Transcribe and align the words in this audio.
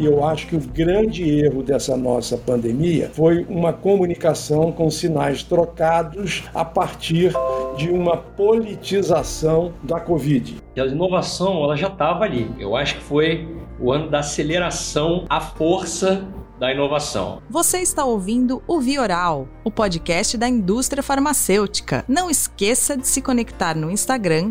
E 0.00 0.06
eu 0.06 0.24
acho 0.24 0.46
que 0.46 0.56
o 0.56 0.60
grande 0.60 1.28
erro 1.28 1.62
dessa 1.62 1.94
nossa 1.94 2.34
pandemia 2.34 3.10
foi 3.12 3.44
uma 3.50 3.70
comunicação 3.70 4.72
com 4.72 4.90
sinais 4.90 5.42
trocados 5.42 6.44
a 6.54 6.64
partir 6.64 7.34
de 7.76 7.90
uma 7.90 8.16
politização 8.16 9.74
da 9.82 10.00
Covid. 10.00 10.56
E 10.74 10.80
a 10.80 10.86
inovação 10.86 11.62
ela 11.62 11.76
já 11.76 11.88
estava 11.88 12.24
ali. 12.24 12.50
Eu 12.58 12.74
acho 12.74 12.94
que 12.94 13.02
foi 13.02 13.46
o 13.78 13.92
ano 13.92 14.08
da 14.08 14.20
aceleração 14.20 15.26
à 15.28 15.38
força 15.38 16.26
da 16.58 16.72
inovação. 16.72 17.42
Você 17.50 17.80
está 17.80 18.02
ouvindo 18.02 18.62
o 18.66 18.80
Vioral, 18.80 19.46
o 19.62 19.70
podcast 19.70 20.38
da 20.38 20.48
indústria 20.48 21.02
farmacêutica. 21.02 22.06
Não 22.08 22.30
esqueça 22.30 22.96
de 22.96 23.06
se 23.06 23.20
conectar 23.20 23.76
no 23.76 23.90
Instagram, 23.90 24.50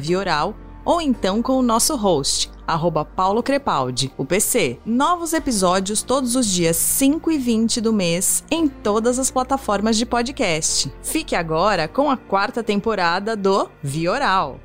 Vioral, 0.00 0.54
ou 0.86 1.02
então 1.02 1.42
com 1.42 1.54
o 1.54 1.62
nosso 1.62 1.96
host, 1.96 2.50
arroba 2.66 3.04
Paulo 3.04 3.42
Crepaldi, 3.42 4.12
o 4.16 4.24
PC. 4.24 4.78
Novos 4.84 5.32
episódios 5.32 6.02
todos 6.02 6.36
os 6.36 6.46
dias 6.46 6.76
5 6.76 7.30
e 7.30 7.38
20 7.38 7.80
do 7.80 7.92
mês 7.92 8.44
em 8.50 8.68
todas 8.68 9.18
as 9.18 9.30
plataformas 9.30 9.96
de 9.96 10.04
podcast. 10.04 10.92
Fique 11.02 11.34
agora 11.34 11.86
com 11.88 12.10
a 12.10 12.16
quarta 12.16 12.62
temporada 12.62 13.36
do 13.36 13.68
Vioral. 13.82 14.60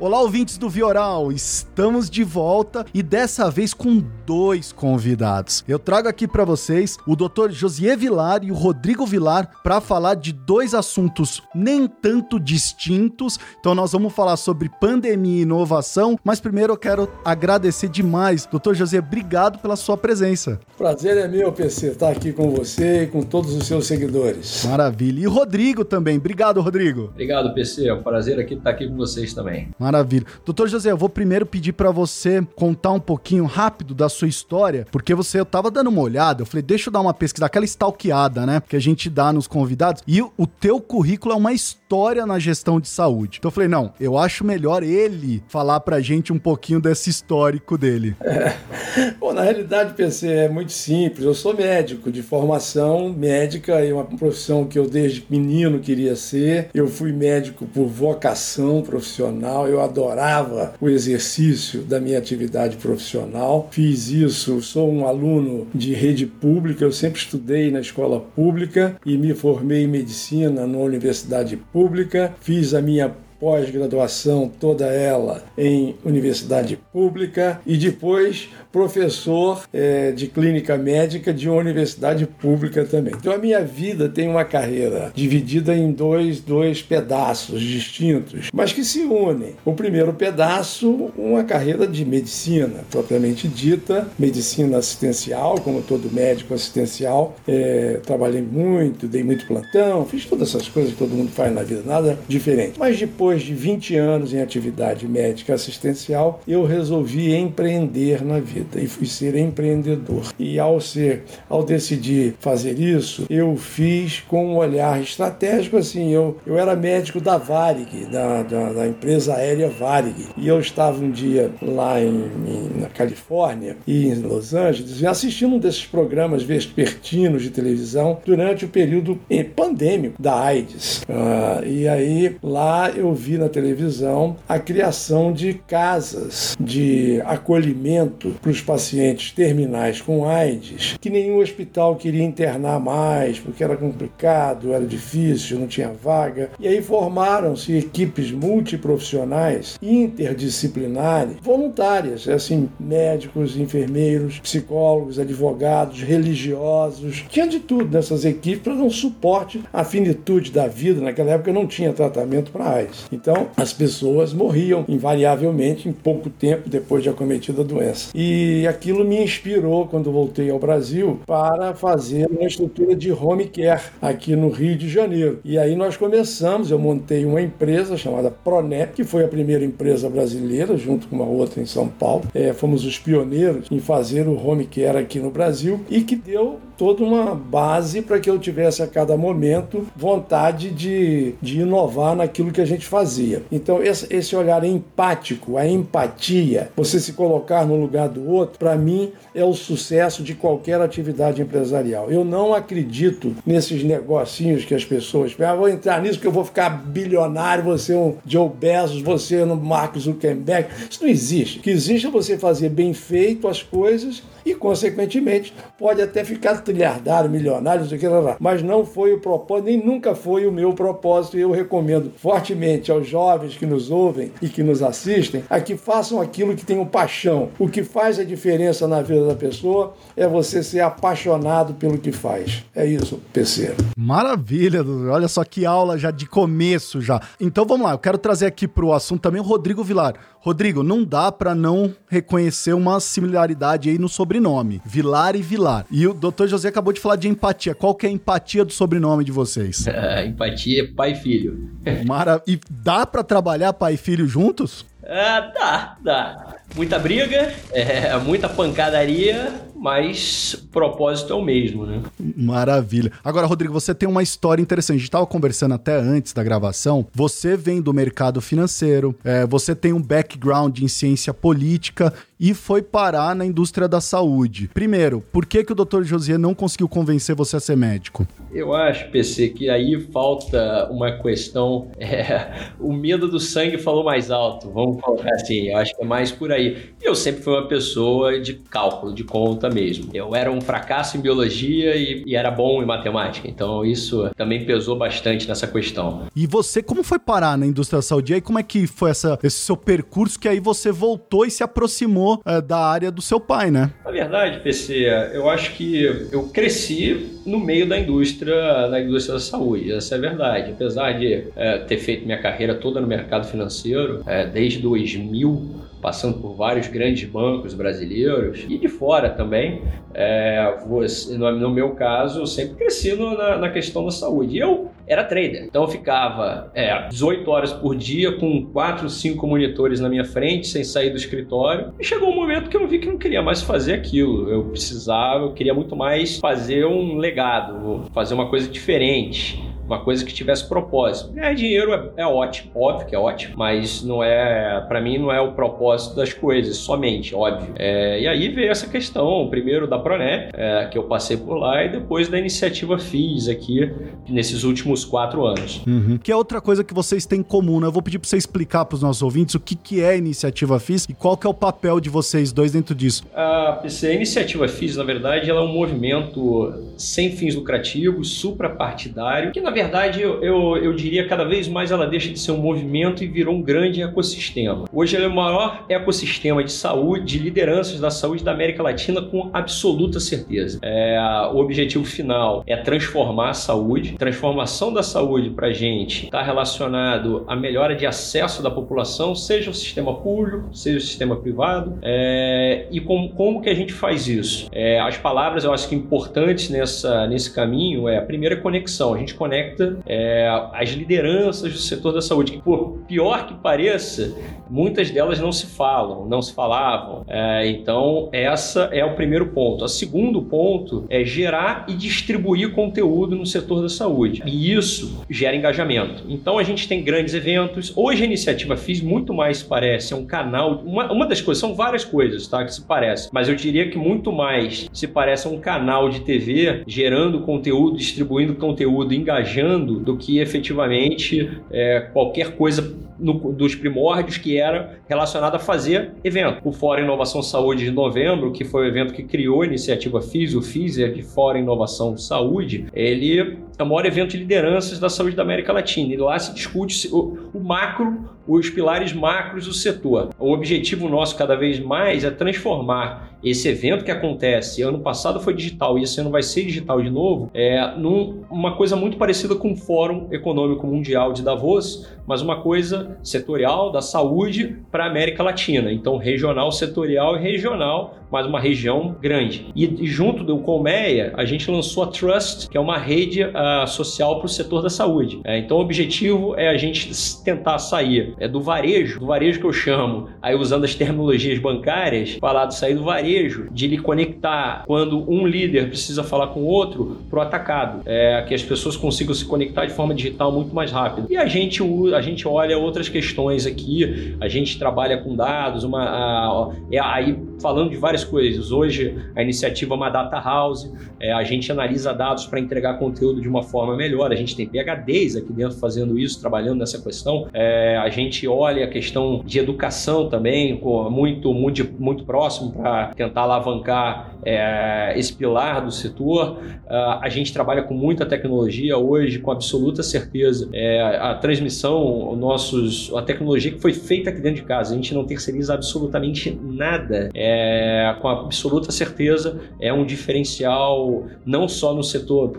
Olá, 0.00 0.18
ouvintes 0.22 0.56
do 0.56 0.66
Vioral! 0.66 1.30
Estamos 1.30 2.08
de 2.08 2.24
volta 2.24 2.86
e 2.94 3.02
dessa 3.02 3.50
vez 3.50 3.74
com 3.74 4.02
dois 4.24 4.72
convidados. 4.72 5.62
Eu 5.68 5.78
trago 5.78 6.08
aqui 6.08 6.26
para 6.26 6.42
vocês 6.42 6.96
o 7.06 7.14
Dr. 7.14 7.50
Josier 7.50 7.98
Vilar 7.98 8.42
e 8.42 8.50
o 8.50 8.54
Rodrigo 8.54 9.04
Vilar 9.04 9.50
para 9.62 9.78
falar 9.78 10.14
de 10.14 10.32
dois 10.32 10.72
assuntos 10.72 11.42
nem 11.54 11.86
tanto 11.86 12.40
distintos. 12.40 13.38
Então, 13.58 13.74
nós 13.74 13.92
vamos 13.92 14.14
falar 14.14 14.38
sobre 14.38 14.70
pandemia 14.80 15.40
e 15.40 15.42
inovação, 15.42 16.18
mas 16.24 16.40
primeiro 16.40 16.72
eu 16.72 16.78
quero 16.78 17.06
agradecer 17.22 17.90
demais. 17.90 18.46
Dr. 18.46 18.72
Josier, 18.72 19.04
obrigado 19.04 19.58
pela 19.58 19.76
sua 19.76 19.98
presença. 19.98 20.58
Prazer 20.78 21.18
é 21.18 21.28
meu, 21.28 21.52
PC, 21.52 21.88
estar 21.88 22.08
aqui 22.08 22.32
com 22.32 22.50
você 22.50 23.02
e 23.02 23.06
com 23.06 23.20
todos 23.20 23.54
os 23.54 23.66
seus 23.66 23.86
seguidores. 23.86 24.64
Maravilha. 24.64 25.20
E 25.20 25.26
o 25.26 25.30
Rodrigo 25.30 25.84
também. 25.84 26.16
Obrigado, 26.16 26.58
Rodrigo. 26.62 27.10
Obrigado, 27.12 27.52
PC. 27.52 27.86
É 27.86 27.92
um 27.92 28.02
prazer 28.02 28.40
aqui 28.40 28.54
estar 28.54 28.70
aqui 28.70 28.88
com 28.88 28.96
vocês 28.96 29.34
também. 29.34 29.68
Maravilha. 29.78 29.89
Maravilha. 29.90 30.24
Doutor 30.44 30.68
José, 30.68 30.92
eu 30.92 30.96
vou 30.96 31.08
primeiro 31.08 31.44
pedir 31.44 31.72
para 31.72 31.90
você 31.90 32.46
contar 32.54 32.92
um 32.92 33.00
pouquinho 33.00 33.44
rápido 33.44 33.92
da 33.92 34.08
sua 34.08 34.28
história, 34.28 34.86
porque 34.92 35.14
você, 35.14 35.40
eu 35.40 35.44
tava 35.44 35.70
dando 35.70 35.88
uma 35.88 36.00
olhada, 36.00 36.42
eu 36.42 36.46
falei, 36.46 36.62
deixa 36.62 36.88
eu 36.88 36.92
dar 36.92 37.00
uma 37.00 37.12
pesquisa, 37.12 37.46
aquela 37.46 37.64
stalkeada, 37.64 38.46
né, 38.46 38.62
que 38.68 38.76
a 38.76 38.80
gente 38.80 39.10
dá 39.10 39.32
nos 39.32 39.48
convidados, 39.48 40.02
e 40.06 40.22
o 40.22 40.46
teu 40.46 40.80
currículo 40.80 41.34
é 41.34 41.36
uma 41.36 41.52
história 41.52 42.24
na 42.24 42.38
gestão 42.38 42.78
de 42.78 42.88
saúde. 42.88 43.38
Então 43.38 43.48
eu 43.48 43.52
falei, 43.52 43.68
não, 43.68 43.92
eu 43.98 44.16
acho 44.16 44.44
melhor 44.44 44.84
ele 44.84 45.42
falar 45.48 45.80
pra 45.80 46.00
gente 46.00 46.32
um 46.32 46.38
pouquinho 46.38 46.80
desse 46.80 47.10
histórico 47.10 47.76
dele. 47.76 48.16
É. 48.20 48.54
Bom, 49.18 49.32
na 49.32 49.42
realidade, 49.42 49.94
PC, 49.94 50.28
é 50.28 50.48
muito 50.48 50.72
simples. 50.72 51.24
Eu 51.24 51.34
sou 51.34 51.54
médico 51.54 52.12
de 52.12 52.22
formação 52.22 53.12
médica, 53.12 53.74
é 53.80 53.92
uma 53.92 54.04
profissão 54.04 54.64
que 54.64 54.78
eu 54.78 54.88
desde 54.88 55.24
menino 55.28 55.80
queria 55.80 56.14
ser. 56.14 56.68
Eu 56.72 56.86
fui 56.86 57.12
médico 57.12 57.66
por 57.66 57.86
vocação 57.86 58.82
profissional. 58.82 59.66
Eu 59.66 59.79
adorava 59.80 60.74
o 60.80 60.88
exercício 60.88 61.82
da 61.82 62.00
minha 62.00 62.18
atividade 62.18 62.76
profissional. 62.76 63.68
Fiz 63.70 64.08
isso, 64.08 64.60
sou 64.60 64.90
um 64.90 65.06
aluno 65.06 65.66
de 65.74 65.94
rede 65.94 66.26
pública, 66.26 66.84
eu 66.84 66.92
sempre 66.92 67.20
estudei 67.20 67.70
na 67.70 67.80
escola 67.80 68.20
pública 68.20 68.96
e 69.04 69.16
me 69.16 69.34
formei 69.34 69.84
em 69.84 69.88
medicina 69.88 70.66
na 70.66 70.78
universidade 70.78 71.56
pública. 71.56 72.34
Fiz 72.40 72.74
a 72.74 72.80
minha 72.80 73.14
pós-graduação, 73.40 74.50
toda 74.60 74.86
ela 74.86 75.42
em 75.56 75.96
universidade 76.04 76.78
pública 76.92 77.60
e 77.66 77.76
depois 77.76 78.48
professor 78.70 79.62
é, 79.72 80.12
de 80.12 80.26
clínica 80.26 80.76
médica 80.76 81.32
de 81.32 81.48
uma 81.48 81.58
universidade 81.58 82.26
pública 82.26 82.84
também. 82.84 83.14
Então 83.16 83.32
a 83.32 83.38
minha 83.38 83.64
vida 83.64 84.08
tem 84.08 84.28
uma 84.28 84.44
carreira 84.44 85.10
dividida 85.14 85.74
em 85.74 85.90
dois, 85.90 86.40
dois 86.40 86.82
pedaços 86.82 87.60
distintos, 87.60 88.48
mas 88.52 88.72
que 88.72 88.84
se 88.84 89.00
unem. 89.00 89.54
O 89.64 89.72
primeiro 89.72 90.12
pedaço, 90.12 91.10
uma 91.16 91.42
carreira 91.44 91.86
de 91.86 92.04
medicina, 92.04 92.84
propriamente 92.90 93.48
dita, 93.48 94.08
medicina 94.18 94.78
assistencial, 94.78 95.60
como 95.60 95.82
todo 95.82 96.12
médico 96.12 96.54
assistencial. 96.54 97.36
É, 97.46 98.00
trabalhei 98.04 98.42
muito, 98.42 99.08
dei 99.08 99.22
muito 99.22 99.46
plantão, 99.46 100.04
fiz 100.04 100.24
todas 100.24 100.48
essas 100.48 100.68
coisas 100.68 100.92
que 100.92 100.98
todo 100.98 101.10
mundo 101.10 101.30
faz 101.30 101.52
na 101.52 101.62
vida, 101.62 101.82
nada 101.84 102.18
diferente. 102.28 102.78
Mas 102.78 102.98
depois 102.98 103.29
de 103.38 103.54
20 103.54 103.96
anos 103.96 104.32
em 104.32 104.40
atividade 104.40 105.06
médica 105.06 105.54
assistencial, 105.54 106.40
eu 106.46 106.64
resolvi 106.64 107.34
empreender 107.34 108.24
na 108.24 108.40
vida 108.40 108.80
e 108.80 108.86
fui 108.86 109.06
ser 109.06 109.36
empreendedor. 109.36 110.32
E 110.38 110.58
ao 110.58 110.80
ser, 110.80 111.24
ao 111.48 111.62
decidir 111.62 112.34
fazer 112.40 112.78
isso, 112.78 113.26
eu 113.30 113.56
fiz 113.56 114.20
com 114.20 114.54
um 114.54 114.56
olhar 114.56 115.00
estratégico 115.00 115.76
assim. 115.76 116.10
Eu, 116.10 116.38
eu 116.46 116.58
era 116.58 116.74
médico 116.74 117.20
da 117.20 117.36
Varig, 117.36 118.06
da, 118.06 118.42
da, 118.42 118.72
da 118.72 118.86
empresa 118.86 119.34
aérea 119.34 119.68
Varig, 119.68 120.28
e 120.36 120.48
eu 120.48 120.58
estava 120.60 121.02
um 121.02 121.10
dia 121.10 121.50
lá 121.62 122.00
em, 122.00 122.08
em, 122.08 122.80
na 122.80 122.88
Califórnia 122.88 123.76
e 123.86 124.06
em 124.06 124.14
Los 124.14 124.54
Angeles 124.54 125.04
assistindo 125.04 125.56
um 125.56 125.58
desses 125.58 125.84
programas 125.84 126.42
vespertinos 126.42 127.42
de 127.42 127.50
televisão 127.50 128.18
durante 128.24 128.64
o 128.64 128.68
período 128.68 129.18
pandêmico 129.54 130.20
da 130.20 130.40
AIDS. 130.40 131.02
Uh, 131.02 131.66
e 131.66 131.88
aí 131.88 132.36
lá 132.42 132.90
eu 132.90 133.14
vi 133.20 133.36
na 133.36 133.50
televisão 133.50 134.36
a 134.48 134.58
criação 134.58 135.30
de 135.30 135.54
casas 135.54 136.56
de 136.58 137.20
acolhimento 137.26 138.30
para 138.40 138.50
os 138.50 138.62
pacientes 138.62 139.30
terminais 139.32 140.00
com 140.00 140.24
AIDS, 140.24 140.96
que 140.98 141.10
nenhum 141.10 141.38
hospital 141.38 141.96
queria 141.96 142.24
internar 142.24 142.80
mais, 142.80 143.38
porque 143.38 143.62
era 143.62 143.76
complicado, 143.76 144.72
era 144.72 144.86
difícil, 144.86 145.58
não 145.58 145.66
tinha 145.66 145.90
vaga. 145.90 146.50
E 146.58 146.66
aí 146.66 146.80
formaram-se 146.80 147.76
equipes 147.76 148.32
multiprofissionais, 148.32 149.78
interdisciplinares, 149.82 151.36
voluntárias, 151.42 152.26
é 152.26 152.32
assim, 152.32 152.70
médicos, 152.80 153.58
enfermeiros, 153.58 154.40
psicólogos, 154.40 155.18
advogados, 155.18 156.00
religiosos, 156.00 157.26
tinha 157.28 157.46
de 157.46 157.60
tudo 157.60 157.92
nessas 157.92 158.24
equipes 158.24 158.62
para 158.62 158.74
dar 158.74 158.82
um 158.82 158.90
suporte 158.90 159.62
à 159.72 159.84
finitude 159.84 160.50
da 160.50 160.66
vida. 160.66 161.02
Naquela 161.02 161.32
época 161.32 161.52
não 161.52 161.66
tinha 161.66 161.92
tratamento 161.92 162.50
para 162.50 162.70
AIDS. 162.70 163.09
Então, 163.12 163.48
as 163.56 163.72
pessoas 163.72 164.32
morriam 164.32 164.84
invariavelmente 164.88 165.88
em 165.88 165.92
pouco 165.92 166.30
tempo 166.30 166.68
depois 166.68 167.02
de 167.02 167.08
acometida 167.08 167.62
a 167.62 167.64
doença. 167.64 168.10
E 168.14 168.66
aquilo 168.66 169.04
me 169.04 169.22
inspirou 169.22 169.86
quando 169.86 170.12
voltei 170.12 170.50
ao 170.50 170.58
Brasil 170.58 171.20
para 171.26 171.74
fazer 171.74 172.26
uma 172.30 172.46
estrutura 172.46 172.94
de 172.94 173.12
home 173.12 173.46
care 173.46 173.82
aqui 174.00 174.36
no 174.36 174.48
Rio 174.48 174.76
de 174.76 174.88
Janeiro. 174.88 175.40
E 175.44 175.58
aí 175.58 175.74
nós 175.76 175.96
começamos, 175.96 176.70
eu 176.70 176.78
montei 176.78 177.24
uma 177.24 177.40
empresa 177.40 177.96
chamada 177.96 178.30
Pronep, 178.30 178.94
que 178.94 179.04
foi 179.04 179.24
a 179.24 179.28
primeira 179.28 179.64
empresa 179.64 180.08
brasileira, 180.08 180.76
junto 180.76 181.08
com 181.08 181.16
uma 181.16 181.26
outra 181.26 181.60
em 181.60 181.66
São 181.66 181.88
Paulo. 181.88 182.24
É, 182.34 182.52
fomos 182.52 182.84
os 182.84 182.98
pioneiros 182.98 183.66
em 183.70 183.80
fazer 183.80 184.26
o 184.26 184.46
home 184.46 184.66
care 184.66 184.98
aqui 184.98 185.18
no 185.18 185.30
Brasil 185.30 185.80
e 185.90 186.02
que 186.02 186.16
deu 186.16 186.58
toda 186.80 187.04
uma 187.04 187.34
base 187.34 188.00
para 188.00 188.18
que 188.18 188.30
eu 188.30 188.38
tivesse 188.38 188.82
a 188.82 188.86
cada 188.86 189.14
momento 189.14 189.86
vontade 189.94 190.70
de, 190.70 191.34
de 191.42 191.60
inovar 191.60 192.16
naquilo 192.16 192.50
que 192.50 192.60
a 192.62 192.64
gente 192.64 192.86
fazia. 192.86 193.42
Então, 193.52 193.82
esse, 193.82 194.34
olhar 194.34 194.64
empático, 194.64 195.58
a 195.58 195.68
empatia, 195.68 196.70
você 196.74 196.98
se 196.98 197.12
colocar 197.12 197.66
no 197.66 197.78
lugar 197.78 198.08
do 198.08 198.26
outro, 198.26 198.58
para 198.58 198.76
mim 198.76 199.12
é 199.34 199.44
o 199.44 199.52
sucesso 199.52 200.22
de 200.22 200.34
qualquer 200.34 200.80
atividade 200.80 201.42
empresarial. 201.42 202.10
Eu 202.10 202.24
não 202.24 202.54
acredito 202.54 203.36
nesses 203.44 203.84
negocinhos 203.84 204.64
que 204.64 204.74
as 204.74 204.84
pessoas 204.84 205.36
ah, 205.38 205.54
vou 205.54 205.68
entrar 205.68 206.00
nisso 206.00 206.14
porque 206.14 206.28
eu 206.28 206.32
vou 206.32 206.46
ficar 206.46 206.70
bilionário, 206.70 207.62
você 207.62 207.92
é 207.92 207.98
um 207.98 208.16
Joe 208.24 208.48
Bezos, 208.48 209.02
você 209.02 209.36
é 209.36 209.44
um 209.44 209.54
Mark 209.54 209.98
Zuckerberg. 209.98 210.70
Isso 210.88 211.02
não 211.02 211.10
existe. 211.10 211.58
O 211.58 211.62
que 211.62 211.68
existe 211.68 212.06
é 212.06 212.10
você 212.10 212.38
fazer 212.38 212.70
bem 212.70 212.94
feito 212.94 213.46
as 213.48 213.62
coisas 213.62 214.22
e, 214.46 214.54
consequentemente, 214.54 215.52
pode 215.78 216.00
até 216.00 216.24
ficar 216.24 216.54
trilhardário, 216.70 217.30
milionário, 217.30 217.82
não 217.82 217.88
sei 217.88 217.98
o 217.98 218.00
que 218.00 218.08
lá, 218.08 218.36
mas 218.38 218.62
não 218.62 218.84
foi 218.84 219.12
o 219.12 219.20
propósito, 219.20 219.66
nem 219.66 219.84
nunca 219.84 220.14
foi 220.14 220.46
o 220.46 220.52
meu 220.52 220.72
propósito. 220.72 221.36
E 221.36 221.40
eu 221.40 221.50
recomendo 221.50 222.12
fortemente 222.16 222.90
aos 222.90 223.06
jovens 223.06 223.56
que 223.56 223.66
nos 223.66 223.90
ouvem 223.90 224.32
e 224.40 224.48
que 224.48 224.62
nos 224.62 224.82
assistem 224.82 225.44
a 225.48 225.60
que 225.60 225.76
façam 225.76 226.20
aquilo 226.20 226.54
que 226.54 226.64
tenham 226.64 226.86
paixão. 226.86 227.48
O 227.58 227.68
que 227.68 227.82
faz 227.82 228.18
a 228.18 228.24
diferença 228.24 228.86
na 228.86 229.02
vida 229.02 229.26
da 229.26 229.34
pessoa 229.34 229.94
é 230.16 230.26
você 230.26 230.62
ser 230.62 230.80
apaixonado 230.80 231.74
pelo 231.74 231.98
que 231.98 232.12
faz. 232.12 232.64
É 232.74 232.86
isso, 232.86 233.20
PC. 233.32 233.74
Maravilha, 233.96 234.84
olha 235.10 235.28
só 235.28 235.44
que 235.44 235.66
aula 235.66 235.98
já 235.98 236.10
de 236.10 236.26
começo 236.26 237.00
já. 237.00 237.20
Então 237.40 237.64
vamos 237.64 237.86
lá, 237.86 237.92
eu 237.92 237.98
quero 237.98 238.18
trazer 238.18 238.46
aqui 238.46 238.66
para 238.66 238.84
o 238.84 238.92
assunto 238.92 239.20
também 239.20 239.40
o 239.40 239.44
Rodrigo 239.44 239.82
Vilar. 239.82 240.14
Rodrigo, 240.42 240.82
não 240.82 241.04
dá 241.04 241.30
para 241.30 241.54
não 241.54 241.94
reconhecer 242.08 242.72
uma 242.72 242.98
similaridade 242.98 243.90
aí 243.90 243.98
no 243.98 244.08
sobrenome, 244.08 244.80
Vilar 244.86 245.36
e 245.36 245.42
Vilar. 245.42 245.84
E 245.90 246.06
o 246.06 246.14
Dr. 246.14 246.46
José 246.46 246.68
acabou 246.68 246.94
de 246.94 247.00
falar 247.00 247.16
de 247.16 247.28
empatia. 247.28 247.74
Qual 247.74 247.94
que 247.94 248.06
é 248.06 248.08
a 248.08 248.12
empatia 248.12 248.64
do 248.64 248.72
sobrenome 248.72 249.22
de 249.22 249.30
vocês? 249.30 249.86
É, 249.86 250.26
empatia 250.26 250.84
é 250.84 250.86
pai 250.86 251.12
e 251.12 251.14
filho. 251.16 251.70
Mara... 252.06 252.42
E 252.46 252.58
dá 252.70 253.04
para 253.04 253.22
trabalhar 253.22 253.74
pai 253.74 253.94
e 253.94 253.96
filho 253.98 254.26
juntos? 254.26 254.86
Ah, 255.06 255.52
dá, 255.52 255.96
dá. 256.02 256.56
Muita 256.74 256.98
briga, 256.98 257.52
é, 257.72 258.16
muita 258.18 258.48
pancadaria, 258.48 259.52
mas 259.80 260.52
o 260.52 260.68
propósito 260.68 261.32
é 261.32 261.36
o 261.36 261.42
mesmo, 261.42 261.86
né? 261.86 262.02
Maravilha. 262.36 263.10
Agora, 263.24 263.46
Rodrigo, 263.46 263.72
você 263.72 263.94
tem 263.94 264.06
uma 264.06 264.22
história 264.22 264.60
interessante. 264.60 264.96
A 264.96 264.98
gente 264.98 265.08
estava 265.08 265.26
conversando 265.26 265.72
até 265.72 265.96
antes 265.96 266.34
da 266.34 266.44
gravação. 266.44 267.06
Você 267.14 267.56
vem 267.56 267.80
do 267.80 267.94
mercado 267.94 268.42
financeiro, 268.42 269.16
é, 269.24 269.46
você 269.46 269.74
tem 269.74 269.94
um 269.94 270.02
background 270.02 270.80
em 270.80 270.88
ciência 270.88 271.32
política 271.32 272.12
e 272.38 272.52
foi 272.52 272.82
parar 272.82 273.34
na 273.34 273.44
indústria 273.44 273.88
da 273.88 274.00
saúde. 274.00 274.70
Primeiro, 274.72 275.22
por 275.32 275.46
que, 275.46 275.64
que 275.64 275.72
o 275.72 275.74
Dr. 275.74 276.02
Josias 276.02 276.38
não 276.38 276.54
conseguiu 276.54 276.88
convencer 276.88 277.34
você 277.34 277.56
a 277.56 277.60
ser 277.60 277.76
médico? 277.76 278.26
Eu 278.52 278.74
acho, 278.74 279.10
PC, 279.10 279.50
que 279.50 279.68
aí 279.70 280.00
falta 280.12 280.88
uma 280.90 281.12
questão. 281.18 281.90
É, 281.98 282.70
o 282.80 282.92
medo 282.92 283.28
do 283.28 283.40
sangue 283.40 283.78
falou 283.78 284.04
mais 284.04 284.30
alto, 284.30 284.70
vamos 284.70 285.00
colocar 285.00 285.32
assim. 285.34 285.68
Eu 285.68 285.78
acho 285.78 285.96
que 285.96 286.02
é 286.02 286.06
mais 286.06 286.30
por 286.30 286.52
aí. 286.52 286.90
Eu 287.00 287.14
sempre 287.14 287.42
fui 287.42 287.54
uma 287.54 287.66
pessoa 287.66 288.38
de 288.40 288.54
cálculo, 288.54 289.14
de 289.14 289.24
conta 289.24 289.69
mesmo. 289.72 290.10
Eu 290.12 290.34
era 290.34 290.50
um 290.50 290.60
fracasso 290.60 291.16
em 291.16 291.20
biologia 291.20 291.96
e, 291.96 292.22
e 292.26 292.36
era 292.36 292.50
bom 292.50 292.82
em 292.82 292.86
matemática. 292.86 293.48
Então 293.48 293.84
isso 293.84 294.30
também 294.36 294.64
pesou 294.64 294.96
bastante 294.96 295.48
nessa 295.48 295.66
questão. 295.66 296.26
E 296.34 296.46
você, 296.46 296.82
como 296.82 297.02
foi 297.02 297.18
parar 297.18 297.56
na 297.56 297.66
indústria 297.66 297.98
da 297.98 298.02
saúde? 298.02 298.32
E 298.32 298.34
aí, 298.36 298.40
como 298.40 298.58
é 298.58 298.62
que 298.62 298.86
foi 298.86 299.10
essa, 299.10 299.38
esse 299.42 299.56
seu 299.56 299.76
percurso 299.76 300.38
que 300.38 300.48
aí 300.48 300.60
você 300.60 300.90
voltou 300.90 301.44
e 301.44 301.50
se 301.50 301.62
aproximou 301.62 302.40
é, 302.44 302.60
da 302.60 302.78
área 302.78 303.10
do 303.10 303.22
seu 303.22 303.40
pai, 303.40 303.70
né? 303.70 303.90
Na 304.04 304.10
verdade, 304.10 304.60
PC, 304.60 305.06
eu 305.32 305.48
acho 305.48 305.72
que 305.74 306.04
eu 306.30 306.48
cresci 306.48 307.40
no 307.46 307.58
meio 307.58 307.88
da 307.88 307.98
indústria, 307.98 308.88
da 308.88 309.00
indústria 309.00 309.34
da 309.34 309.40
saúde. 309.40 309.92
Essa 309.92 310.14
é 310.14 310.18
a 310.18 310.20
verdade. 310.20 310.70
Apesar 310.72 311.12
de 311.12 311.44
é, 311.56 311.78
ter 311.78 311.98
feito 311.98 312.24
minha 312.24 312.40
carreira 312.40 312.74
toda 312.74 313.00
no 313.00 313.06
mercado 313.06 313.46
financeiro, 313.46 314.22
é, 314.26 314.46
desde 314.46 314.78
2000, 314.80 315.80
passando 316.00 316.38
por 316.38 316.54
vários 316.54 316.88
grandes 316.88 317.28
bancos 317.28 317.74
brasileiros 317.74 318.64
e 318.68 318.78
de 318.78 318.88
fora 318.88 319.30
também. 319.30 319.82
É, 320.12 320.78
você, 320.86 321.36
no, 321.36 321.70
meu 321.70 321.90
caso, 321.90 322.40
eu 322.40 322.46
sempre 322.46 322.76
cresci 322.76 323.14
na, 323.14 323.58
na, 323.58 323.70
questão 323.70 324.04
da 324.04 324.10
saúde. 324.10 324.58
Eu 324.58 324.90
era 325.06 325.24
trader, 325.24 325.64
então 325.64 325.82
eu 325.82 325.88
ficava 325.88 326.70
é, 326.74 327.08
18 327.08 327.50
horas 327.50 327.72
por 327.72 327.96
dia 327.96 328.32
com 328.38 328.66
4, 328.66 329.08
5 329.08 329.46
monitores 329.46 330.00
na 330.00 330.08
minha 330.08 330.24
frente, 330.24 330.68
sem 330.68 330.84
sair 330.84 331.10
do 331.10 331.16
escritório. 331.16 331.92
E 331.98 332.04
chegou 332.04 332.30
um 332.30 332.34
momento 332.34 332.68
que 332.70 332.76
eu 332.76 332.86
vi 332.86 332.98
que 332.98 333.08
não 333.08 333.18
queria 333.18 333.42
mais 333.42 333.62
fazer 333.62 333.94
aquilo. 333.94 334.48
Eu 334.48 334.64
precisava, 334.64 335.44
eu 335.44 335.52
queria 335.52 335.74
muito 335.74 335.96
mais 335.96 336.38
fazer 336.38 336.86
um 336.86 337.16
legado, 337.16 338.04
fazer 338.12 338.34
uma 338.34 338.48
coisa 338.48 338.68
diferente 338.68 339.69
uma 339.90 339.98
coisa 340.04 340.24
que 340.24 340.32
tivesse 340.32 340.68
propósito. 340.68 341.32
Ganhar 341.32 341.52
dinheiro 341.52 341.92
é, 341.92 342.22
é 342.22 342.26
ótimo, 342.26 342.70
óbvio 342.76 343.08
que 343.08 343.14
é 343.14 343.18
ótimo, 343.18 343.54
mas 343.56 344.04
não 344.04 344.22
é, 344.22 344.80
para 344.86 345.00
mim, 345.00 345.18
não 345.18 345.32
é 345.32 345.40
o 345.40 345.52
propósito 345.52 346.14
das 346.14 346.32
coisas, 346.32 346.76
somente, 346.76 347.34
óbvio. 347.34 347.74
É, 347.76 348.20
e 348.20 348.28
aí 348.28 348.48
veio 348.48 348.70
essa 348.70 348.86
questão, 348.86 349.48
primeiro 349.50 349.88
da 349.88 349.98
Pronet, 349.98 350.50
é, 350.52 350.86
que 350.86 350.96
eu 350.96 351.04
passei 351.04 351.36
por 351.36 351.56
lá, 351.56 351.84
e 351.84 351.88
depois 351.88 352.28
da 352.28 352.38
iniciativa 352.38 352.98
FIS 352.98 353.48
aqui, 353.48 353.90
nesses 354.28 354.62
últimos 354.62 355.04
quatro 355.04 355.44
anos. 355.44 355.82
Uhum. 355.84 356.18
Que 356.22 356.30
é 356.30 356.36
outra 356.36 356.60
coisa 356.60 356.84
que 356.84 356.94
vocês 356.94 357.26
têm 357.26 357.40
em 357.40 357.42
comum, 357.42 357.80
né? 357.80 357.88
Eu 357.88 357.92
vou 357.92 358.02
pedir 358.02 358.18
para 358.18 358.28
você 358.28 358.36
explicar 358.36 358.84
para 358.84 358.94
os 358.94 359.02
nossos 359.02 359.22
ouvintes 359.22 359.56
o 359.56 359.60
que, 359.60 359.74
que 359.74 360.00
é 360.00 360.10
a 360.10 360.16
iniciativa 360.16 360.78
FIS 360.78 361.06
e 361.08 361.14
qual 361.14 361.36
que 361.36 361.46
é 361.46 361.50
o 361.50 361.54
papel 361.54 361.98
de 361.98 362.08
vocês 362.08 362.52
dois 362.52 362.70
dentro 362.70 362.94
disso. 362.94 363.24
A, 363.34 363.80
a 363.82 364.12
iniciativa 364.12 364.68
FIS, 364.68 364.96
na 364.96 365.04
verdade, 365.04 365.50
ela 365.50 365.60
é 365.60 365.64
um 365.64 365.72
movimento 365.72 366.72
sem 366.96 367.32
fins 367.32 367.56
lucrativos, 367.56 368.34
suprapartidário, 368.34 369.50
que 369.50 369.60
na 369.60 369.70
verdade 369.70 369.79
verdade, 369.82 370.20
eu, 370.20 370.76
eu, 370.76 370.92
diria 370.92 371.26
cada 371.26 371.44
vez 371.44 371.66
mais 371.66 371.90
ela 371.90 372.06
deixa 372.06 372.30
de 372.30 372.38
ser 372.38 372.52
um 372.52 372.58
movimento 372.58 373.24
e 373.24 373.26
virou 373.26 373.54
um 373.54 373.62
grande 373.62 374.02
ecossistema. 374.02 374.84
Hoje 374.92 375.16
ela 375.16 375.24
é 375.24 375.28
o 375.28 375.34
maior 375.34 375.84
ecossistema 375.88 376.62
de 376.62 376.72
saúde, 376.72 377.24
de 377.24 377.38
lideranças 377.38 377.98
da 377.98 378.10
saúde 378.10 378.44
da 378.44 378.52
América 378.52 378.82
Latina 378.82 379.22
com 379.22 379.50
absoluta 379.52 380.20
certeza. 380.20 380.78
É, 380.82 381.18
o 381.52 381.58
objetivo 381.58 382.04
final 382.04 382.62
é 382.66 382.76
transformar 382.76 383.50
a 383.50 383.54
saúde. 383.54 384.16
Transformação 384.18 384.92
da 384.92 385.02
saúde 385.02 385.50
para 385.50 385.68
a 385.68 385.72
gente 385.72 386.26
está 386.26 386.42
relacionado 386.42 387.44
à 387.46 387.56
melhora 387.56 387.94
de 387.94 388.06
acesso 388.06 388.62
da 388.62 388.70
população, 388.70 389.34
seja 389.34 389.70
o 389.70 389.74
sistema 389.74 390.14
público, 390.14 390.68
seja 390.74 390.98
o 390.98 391.00
sistema 391.00 391.36
privado. 391.36 391.98
É, 392.02 392.86
e 392.90 393.00
como, 393.00 393.30
como 393.30 393.62
que 393.62 393.70
a 393.70 393.74
gente 393.74 393.92
faz 393.92 394.28
isso? 394.28 394.68
É, 394.72 395.00
as 395.00 395.16
palavras 395.16 395.64
eu 395.64 395.72
acho 395.72 395.88
que 395.88 395.94
importantes 395.94 396.68
nessa, 396.68 397.26
nesse 397.26 397.54
caminho 397.54 398.08
é 398.08 398.18
a 398.18 398.22
primeira 398.22 398.56
conexão. 398.56 399.14
A 399.14 399.18
gente 399.18 399.34
conecta 399.34 399.69
conecta 399.70 399.98
é, 400.06 400.48
as 400.72 400.90
lideranças 400.90 401.72
do 401.72 401.78
setor 401.78 402.12
da 402.12 402.22
saúde, 402.22 402.52
que, 402.52 402.58
por 402.58 402.98
pior 403.06 403.46
que 403.46 403.54
pareça, 403.54 404.34
muitas 404.68 405.10
delas 405.10 405.40
não 405.40 405.52
se 405.52 405.66
falam, 405.66 406.26
não 406.26 406.42
se 406.42 406.52
falavam. 406.52 407.24
É, 407.28 407.68
então, 407.68 408.28
essa 408.32 408.88
é 408.92 409.04
o 409.04 409.14
primeiro 409.14 409.46
ponto. 409.48 409.84
O 409.84 409.88
segundo 409.88 410.42
ponto 410.42 411.04
é 411.08 411.24
gerar 411.24 411.86
e 411.88 411.94
distribuir 411.94 412.72
conteúdo 412.72 413.36
no 413.36 413.46
setor 413.46 413.82
da 413.82 413.88
saúde. 413.88 414.42
E 414.46 414.72
isso 414.72 415.24
gera 415.28 415.56
engajamento. 415.56 416.24
Então, 416.28 416.58
a 416.58 416.62
gente 416.62 416.88
tem 416.88 417.02
grandes 417.02 417.34
eventos. 417.34 417.92
Hoje, 417.96 418.22
a 418.22 418.26
iniciativa 418.26 418.76
FIS 418.76 419.00
muito 419.00 419.32
mais 419.32 419.62
parece 419.62 420.14
um 420.14 420.24
canal. 420.24 420.82
Uma, 420.84 421.10
uma 421.12 421.26
das 421.26 421.40
coisas, 421.40 421.60
são 421.60 421.74
várias 421.74 422.04
coisas 422.04 422.46
tá, 422.46 422.64
que 422.64 422.74
se 422.74 422.82
parece, 422.82 423.28
mas 423.32 423.48
eu 423.48 423.54
diria 423.54 423.88
que 423.88 423.98
muito 423.98 424.32
mais 424.32 424.88
se 424.92 425.06
parece 425.06 425.46
a 425.46 425.50
um 425.50 425.58
canal 425.58 426.08
de 426.08 426.20
TV 426.20 426.82
gerando 426.86 427.40
conteúdo, 427.40 427.96
distribuindo 427.96 428.54
conteúdo, 428.54 429.12
engajando 429.14 429.59
do 430.00 430.16
que 430.16 430.38
efetivamente 430.38 431.50
é, 431.70 432.00
qualquer 432.12 432.56
coisa 432.56 432.94
no, 433.20 433.34
dos 433.52 433.74
primórdios 433.74 434.38
que 434.38 434.58
era 434.58 434.98
relacionada 435.08 435.56
a 435.56 435.60
fazer 435.60 436.12
evento. 436.24 436.60
O 436.64 436.72
Fórum 436.72 437.04
Inovação 437.04 437.42
Saúde 437.42 437.84
de 437.84 437.90
novembro, 437.90 438.50
que 438.52 438.64
foi 438.64 438.84
o 438.84 438.88
evento 438.88 439.12
que 439.12 439.22
criou 439.22 439.62
a 439.62 439.66
iniciativa 439.66 440.20
FIS, 440.20 440.54
o 440.54 440.62
FIS 440.62 440.98
é 440.98 441.08
de 441.08 441.22
Fórum 441.22 441.58
Inovação 441.58 442.16
Saúde, 442.16 442.86
ele 442.92 443.58
é 443.78 443.82
o 443.82 443.86
maior 443.86 444.06
evento 444.06 444.30
de 444.30 444.38
lideranças 444.38 444.98
da 444.98 445.08
saúde 445.08 445.36
da 445.36 445.42
América 445.42 445.72
Latina. 445.72 446.12
E 446.12 446.16
lá 446.16 446.38
se 446.38 446.54
discute 446.54 447.08
o, 447.12 447.50
o 447.54 447.60
macro, 447.60 448.30
os 448.46 448.68
pilares 448.70 449.12
macros 449.12 449.66
do 449.66 449.72
setor. 449.72 450.30
O 450.38 450.52
objetivo 450.52 451.08
nosso 451.08 451.36
cada 451.36 451.56
vez 451.56 451.78
mais 451.78 452.24
é 452.24 452.30
transformar 452.30 453.29
esse 453.42 453.68
evento 453.68 454.04
que 454.04 454.10
acontece, 454.10 454.82
ano 454.82 454.98
passado 454.98 455.40
foi 455.40 455.54
digital 455.54 455.98
e 455.98 456.02
esse 456.02 456.20
ano 456.20 456.30
vai 456.30 456.42
ser 456.42 456.64
digital 456.64 457.00
de 457.00 457.10
novo, 457.10 457.50
é 457.54 457.94
numa 457.96 458.76
coisa 458.76 458.96
muito 458.96 459.16
parecida 459.16 459.54
com 459.54 459.72
o 459.72 459.76
Fórum 459.76 460.28
Econômico 460.30 460.86
Mundial 460.86 461.32
de 461.32 461.42
Davos, 461.42 462.06
mas 462.26 462.42
uma 462.42 462.60
coisa 462.60 463.18
setorial 463.22 463.90
da 463.90 464.00
saúde 464.00 464.76
para 464.90 465.04
a 465.04 465.08
América 465.08 465.42
Latina. 465.42 465.92
Então, 465.92 466.16
regional, 466.16 466.70
setorial 466.70 467.36
e 467.36 467.40
regional, 467.40 468.14
mas 468.30 468.46
uma 468.46 468.60
região 468.60 469.16
grande. 469.20 469.66
E, 469.74 470.04
e 470.04 470.06
junto 470.06 470.44
do 470.44 470.58
Colmeia, 470.58 471.32
a 471.36 471.44
gente 471.44 471.68
lançou 471.70 472.04
a 472.04 472.06
Trust, 472.06 472.68
que 472.68 472.76
é 472.76 472.80
uma 472.80 472.98
rede 472.98 473.42
uh, 473.42 473.86
social 473.88 474.36
para 474.38 474.46
o 474.46 474.48
setor 474.48 474.82
da 474.82 474.90
saúde. 474.90 475.40
É, 475.42 475.58
então, 475.58 475.78
o 475.78 475.80
objetivo 475.80 476.54
é 476.56 476.68
a 476.68 476.76
gente 476.76 477.10
tentar 477.42 477.78
sair 477.78 478.34
é, 478.38 478.46
do 478.46 478.60
varejo, 478.60 479.18
do 479.18 479.26
varejo 479.26 479.58
que 479.58 479.66
eu 479.66 479.72
chamo, 479.72 480.28
aí 480.40 480.54
usando 480.54 480.84
as 480.84 480.94
terminologias 480.94 481.58
bancárias, 481.58 482.36
falar 482.40 482.66
de 482.66 482.76
sair 482.76 482.94
do 482.94 483.02
varejo, 483.02 483.29
de 483.70 483.86
lhe 483.86 483.98
conectar 483.98 484.84
quando 484.86 485.30
um 485.30 485.46
líder 485.46 485.88
precisa 485.88 486.22
falar 486.22 486.48
com 486.48 486.60
o 486.60 486.66
outro 486.66 487.18
para 487.28 487.38
o 487.38 487.42
atacado, 487.42 488.02
é, 488.06 488.44
que 488.46 488.54
as 488.54 488.62
pessoas 488.62 488.96
consigam 488.96 489.34
se 489.34 489.44
conectar 489.44 489.86
de 489.86 489.92
forma 489.92 490.14
digital 490.14 490.52
muito 490.52 490.74
mais 490.74 490.90
rápido. 490.90 491.26
E 491.30 491.36
a 491.36 491.46
gente 491.46 491.80
a 492.14 492.20
gente 492.20 492.46
olha 492.46 492.76
outras 492.78 493.08
questões 493.08 493.66
aqui, 493.66 494.36
a 494.40 494.48
gente 494.48 494.78
trabalha 494.78 495.18
com 495.18 495.34
dados, 495.34 495.84
uma, 495.84 496.02
a, 496.02 496.70
é, 496.90 496.98
aí 496.98 497.36
falando 497.60 497.90
de 497.90 497.96
várias 497.96 498.24
coisas. 498.24 498.72
Hoje 498.72 499.16
a 499.36 499.42
iniciativa 499.42 499.94
é 499.94 499.96
uma 499.96 500.10
data 500.10 500.40
house, 500.40 500.92
é, 501.20 501.32
a 501.32 501.42
gente 501.44 501.70
analisa 501.70 502.12
dados 502.12 502.46
para 502.46 502.58
entregar 502.58 502.98
conteúdo 502.98 503.40
de 503.40 503.48
uma 503.48 503.62
forma 503.62 503.96
melhor. 503.96 504.32
A 504.32 504.34
gente 504.34 504.56
tem 504.56 504.66
PHDs 504.66 505.36
aqui 505.36 505.52
dentro 505.52 505.76
fazendo 505.78 506.18
isso, 506.18 506.40
trabalhando 506.40 506.78
nessa 506.78 507.00
questão. 507.00 507.48
É, 507.52 507.96
a 507.96 508.08
gente 508.08 508.46
olha 508.48 508.84
a 508.84 508.88
questão 508.88 509.42
de 509.44 509.58
educação 509.58 510.28
também, 510.28 510.80
muito, 511.10 511.52
muito, 511.52 511.88
muito 511.98 512.24
próximo 512.24 512.72
para 512.72 513.08
tentar 513.08 513.42
alavancar 513.42 514.34
é, 514.44 515.12
esse 515.16 515.32
pilar 515.32 515.84
do 515.84 515.90
setor. 515.90 516.58
Uh, 516.86 517.20
a 517.20 517.28
gente 517.28 517.52
trabalha 517.52 517.82
com 517.82 517.94
muita 517.94 518.26
tecnologia 518.26 518.96
hoje, 518.96 519.38
com 519.38 519.50
absoluta 519.50 520.02
certeza. 520.02 520.68
É, 520.72 521.00
a 521.20 521.34
transmissão, 521.34 522.34
nossos, 522.36 523.12
a 523.14 523.22
tecnologia 523.22 523.70
que 523.72 523.78
foi 523.78 523.92
feita 523.92 524.30
aqui 524.30 524.40
dentro 524.40 524.62
de 524.62 524.66
casa, 524.66 524.92
a 524.92 524.96
gente 524.96 525.14
não 525.14 525.24
terceiriza 525.24 525.74
absolutamente 525.74 526.58
nada. 526.62 527.30
É, 527.34 527.49
é, 527.50 528.16
com 528.20 528.28
absoluta 528.28 528.92
certeza 528.92 529.60
é 529.80 529.92
um 529.92 530.04
diferencial 530.04 531.24
não 531.44 531.66
só 531.66 531.92
no 531.92 532.02
setor, 532.02 532.52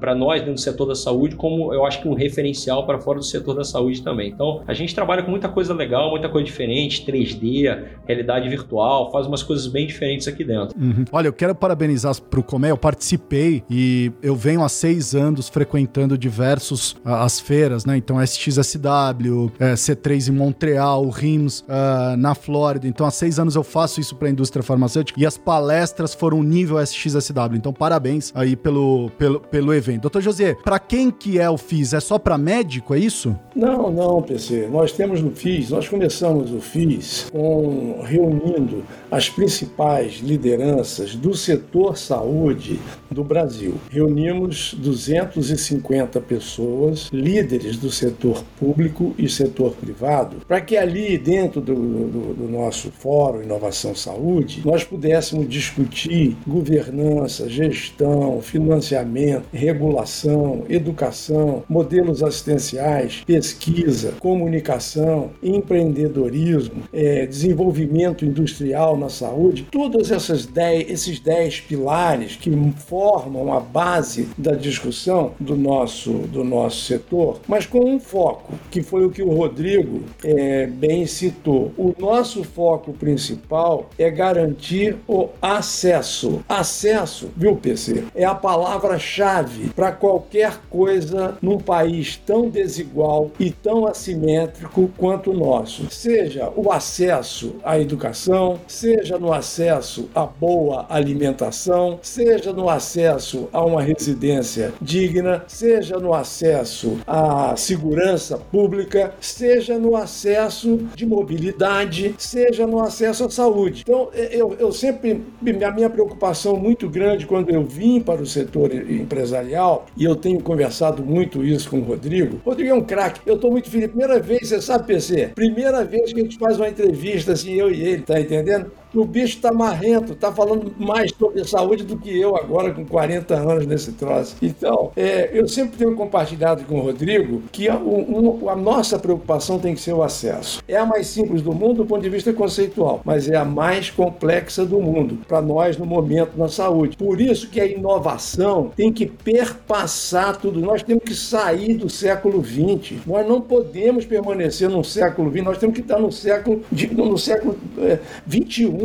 para 0.00 0.14
nós 0.14 0.40
dentro 0.40 0.54
do 0.54 0.60
setor 0.60 0.86
da 0.86 0.94
saúde, 0.94 1.36
como 1.36 1.72
eu 1.74 1.84
acho 1.84 2.00
que 2.00 2.08
um 2.08 2.14
referencial 2.14 2.86
para 2.86 2.98
fora 2.98 3.18
do 3.18 3.24
setor 3.24 3.54
da 3.54 3.64
saúde 3.64 4.02
também. 4.02 4.30
Então, 4.30 4.62
a 4.66 4.72
gente 4.72 4.94
trabalha 4.94 5.22
com 5.22 5.30
muita 5.30 5.48
coisa 5.48 5.74
legal, 5.74 6.10
muita 6.10 6.28
coisa 6.28 6.46
diferente, 6.46 7.04
3D, 7.04 7.84
realidade 8.06 8.48
virtual, 8.48 9.10
faz 9.12 9.26
umas 9.26 9.42
coisas 9.42 9.66
bem 9.66 9.86
diferentes 9.86 10.26
aqui 10.26 10.44
dentro. 10.44 10.78
Uhum. 10.78 11.04
Olha, 11.12 11.28
eu 11.28 11.32
quero 11.32 11.54
parabenizar 11.54 12.08
pro 12.22 12.42
Comé, 12.42 12.70
eu 12.70 12.78
participei 12.78 13.62
e 13.68 14.10
eu 14.22 14.34
venho 14.34 14.62
há 14.62 14.68
seis 14.68 15.14
anos 15.14 15.48
frequentando 15.48 16.16
diversos 16.16 16.96
as 17.04 17.38
feiras, 17.38 17.84
né? 17.84 17.96
Então, 17.96 18.22
SXSW, 18.22 19.52
é, 19.58 19.74
C3 19.74 20.28
em 20.28 20.32
Montreal, 20.32 21.08
RIMS 21.08 21.60
uh, 21.60 22.16
na 22.16 22.34
Flórida. 22.34 22.86
Então, 22.86 23.06
há 23.06 23.10
seis 23.10 23.38
anos 23.38 23.54
eu 23.54 23.62
faço 23.62 24.00
isso 24.00 24.16
para 24.16 24.28
indústria 24.38 24.62
farmacêutica 24.62 25.20
e 25.20 25.26
as 25.26 25.36
palestras 25.36 26.14
foram 26.14 26.42
nível 26.42 26.78
SXSW. 26.78 27.56
Então, 27.56 27.72
parabéns 27.72 28.30
aí 28.34 28.54
pelo, 28.54 29.10
pelo, 29.18 29.40
pelo 29.40 29.74
evento. 29.74 30.02
Doutor 30.02 30.22
José, 30.22 30.54
para 30.62 30.78
quem 30.78 31.10
que 31.10 31.40
é 31.40 31.50
o 31.50 31.58
FIS? 31.58 31.92
É 31.92 32.00
só 32.00 32.18
para 32.18 32.38
médico, 32.38 32.94
é 32.94 32.98
isso? 32.98 33.36
Não, 33.54 33.90
não, 33.90 34.22
PC. 34.22 34.68
Nós 34.70 34.92
temos 34.92 35.20
no 35.20 35.32
FIS, 35.32 35.70
nós 35.70 35.88
começamos 35.88 36.52
o 36.52 36.60
FIS 36.60 37.28
com, 37.32 38.00
reunindo 38.02 38.84
as 39.10 39.28
principais 39.28 40.20
lideranças 40.20 41.16
do 41.16 41.34
setor 41.34 41.98
saúde 41.98 42.78
do 43.10 43.24
Brasil. 43.24 43.74
Reunimos 43.90 44.74
250 44.74 46.20
pessoas, 46.20 47.08
líderes 47.12 47.76
do 47.76 47.90
setor 47.90 48.44
público 48.60 49.14
e 49.18 49.28
setor 49.28 49.72
privado, 49.72 50.36
para 50.46 50.60
que 50.60 50.76
ali 50.76 51.18
dentro 51.18 51.60
do, 51.60 51.74
do, 51.74 52.34
do 52.34 52.48
nosso 52.48 52.90
Fórum 52.90 53.42
Inovação 53.42 53.94
Saúde 53.94 54.17
nós 54.64 54.84
pudéssemos 54.84 55.48
discutir 55.48 56.36
governança, 56.46 57.48
gestão, 57.48 58.40
financiamento, 58.40 59.44
regulação, 59.52 60.64
educação, 60.68 61.62
modelos 61.68 62.22
assistenciais, 62.22 63.22
pesquisa, 63.26 64.14
comunicação, 64.20 65.30
empreendedorismo, 65.42 66.82
é, 66.92 67.26
desenvolvimento 67.26 68.24
industrial 68.24 68.96
na 68.96 69.08
saúde, 69.08 69.66
todos 69.70 70.10
essas 70.10 70.46
dez, 70.46 70.90
esses 70.90 71.20
dez 71.20 71.60
pilares 71.60 72.36
que 72.36 72.50
formam 72.86 73.52
a 73.52 73.60
base 73.60 74.28
da 74.36 74.52
discussão 74.52 75.32
do 75.38 75.56
nosso, 75.56 76.10
do 76.12 76.44
nosso 76.44 76.84
setor, 76.84 77.40
mas 77.46 77.66
com 77.66 77.80
um 77.80 78.00
foco, 78.00 78.54
que 78.70 78.82
foi 78.82 79.04
o 79.04 79.10
que 79.10 79.22
o 79.22 79.30
Rodrigo 79.30 80.02
é, 80.24 80.66
bem 80.66 81.06
citou. 81.06 81.72
O 81.76 81.94
nosso 81.98 82.44
foco 82.44 82.92
principal 82.92 83.90
é 83.98 84.07
garantir 84.10 84.96
o 85.06 85.28
acesso. 85.40 86.42
Acesso, 86.48 87.30
viu, 87.36 87.56
PC? 87.56 88.04
É 88.14 88.24
a 88.24 88.34
palavra-chave 88.34 89.70
para 89.70 89.92
qualquer 89.92 90.58
coisa 90.70 91.36
num 91.40 91.58
país 91.58 92.16
tão 92.16 92.48
desigual 92.48 93.30
e 93.38 93.50
tão 93.50 93.86
assimétrico 93.86 94.90
quanto 94.96 95.30
o 95.30 95.36
nosso. 95.36 95.90
Seja 95.90 96.50
o 96.56 96.70
acesso 96.70 97.56
à 97.64 97.78
educação, 97.78 98.58
seja 98.66 99.18
no 99.18 99.32
acesso 99.32 100.08
à 100.14 100.24
boa 100.24 100.86
alimentação, 100.88 101.98
seja 102.02 102.52
no 102.52 102.68
acesso 102.68 103.48
a 103.52 103.64
uma 103.64 103.82
residência 103.82 104.72
digna, 104.80 105.44
seja 105.46 105.98
no 105.98 106.14
acesso 106.14 106.98
à 107.06 107.56
segurança 107.56 108.38
pública, 108.38 109.14
seja 109.20 109.78
no 109.78 109.96
acesso 109.96 110.76
de 110.94 111.06
mobilidade, 111.06 112.14
seja 112.18 112.66
no 112.66 112.80
acesso 112.80 113.24
à 113.24 113.30
saúde. 113.30 113.82
Então, 113.82 113.97
eu, 114.12 114.54
eu 114.58 114.72
sempre, 114.72 115.22
a 115.64 115.70
minha 115.70 115.90
preocupação 115.90 116.56
muito 116.56 116.88
grande 116.88 117.26
quando 117.26 117.50
eu 117.50 117.64
vim 117.64 118.00
para 118.00 118.22
o 118.22 118.26
setor 118.26 118.72
empresarial, 118.72 119.86
e 119.96 120.04
eu 120.04 120.16
tenho 120.16 120.40
conversado 120.40 121.04
muito 121.04 121.44
isso 121.44 121.70
com 121.70 121.78
o 121.78 121.82
Rodrigo, 121.82 122.40
Rodrigo 122.44 122.70
é 122.70 122.74
um 122.74 122.84
craque, 122.84 123.20
eu 123.26 123.34
estou 123.34 123.50
muito 123.50 123.70
feliz. 123.70 123.88
Primeira 123.88 124.20
vez, 124.20 124.48
você 124.48 124.60
sabe, 124.60 124.86
PC, 124.86 125.32
primeira 125.34 125.84
vez 125.84 126.12
que 126.12 126.20
a 126.20 126.22
gente 126.22 126.38
faz 126.38 126.56
uma 126.56 126.68
entrevista 126.68 127.32
assim, 127.32 127.54
eu 127.54 127.70
e 127.70 127.82
ele, 127.82 128.02
tá 128.02 128.20
entendendo? 128.20 128.70
O 128.94 129.04
bicho 129.04 129.36
está 129.36 129.52
marrento, 129.52 130.12
está 130.12 130.32
falando 130.32 130.72
mais 130.78 131.12
sobre 131.18 131.44
saúde 131.44 131.84
do 131.84 131.96
que 131.96 132.18
eu 132.18 132.36
agora 132.36 132.72
com 132.72 132.84
40 132.84 133.34
anos 133.34 133.66
nesse 133.66 133.92
troço. 133.92 134.36
Então, 134.40 134.92
é, 134.96 135.30
eu 135.32 135.46
sempre 135.48 135.76
tenho 135.76 135.94
compartilhado 135.94 136.64
com 136.64 136.78
o 136.78 136.82
Rodrigo 136.82 137.42
que 137.52 137.68
a, 137.68 137.74
a, 137.74 138.56
nossa 138.56 138.98
preocupação 138.98 139.58
tem 139.58 139.74
que 139.74 139.80
ser 139.80 139.92
o 139.92 140.02
acesso. 140.02 140.62
É 140.66 140.76
a 140.76 140.86
mais 140.86 141.06
simples 141.06 141.42
do 141.42 141.52
mundo 141.52 141.78
do 141.78 141.86
ponto 141.86 142.02
de 142.02 142.08
vista 142.08 142.32
conceitual, 142.32 143.00
mas 143.04 143.28
é 143.28 143.36
a 143.36 143.44
mais 143.44 143.90
complexa 143.90 144.64
do 144.64 144.80
mundo 144.80 145.18
para 145.26 145.40
nós 145.40 145.76
no 145.76 145.86
momento 145.86 146.36
na 146.36 146.48
saúde. 146.48 146.96
Por 146.96 147.20
isso 147.20 147.48
que 147.48 147.60
a 147.60 147.66
inovação 147.66 148.72
tem 148.74 148.92
que 148.92 149.06
perpassar 149.06 150.36
tudo. 150.36 150.60
Nós 150.60 150.82
temos 150.82 151.04
que 151.04 151.14
sair 151.14 151.74
do 151.74 151.88
século 151.88 152.44
XX. 152.44 152.98
Nós 153.06 153.26
não 153.26 153.40
podemos 153.40 154.04
permanecer 154.04 154.68
no 154.68 154.82
século 154.82 155.30
XX. 155.30 155.44
Nós 155.44 155.58
temos 155.58 155.74
que 155.74 155.82
estar 155.82 155.98
no 155.98 156.10
século 156.10 156.62
no 156.96 157.18
século 157.18 157.56
é, 157.78 157.98
21 158.26 158.77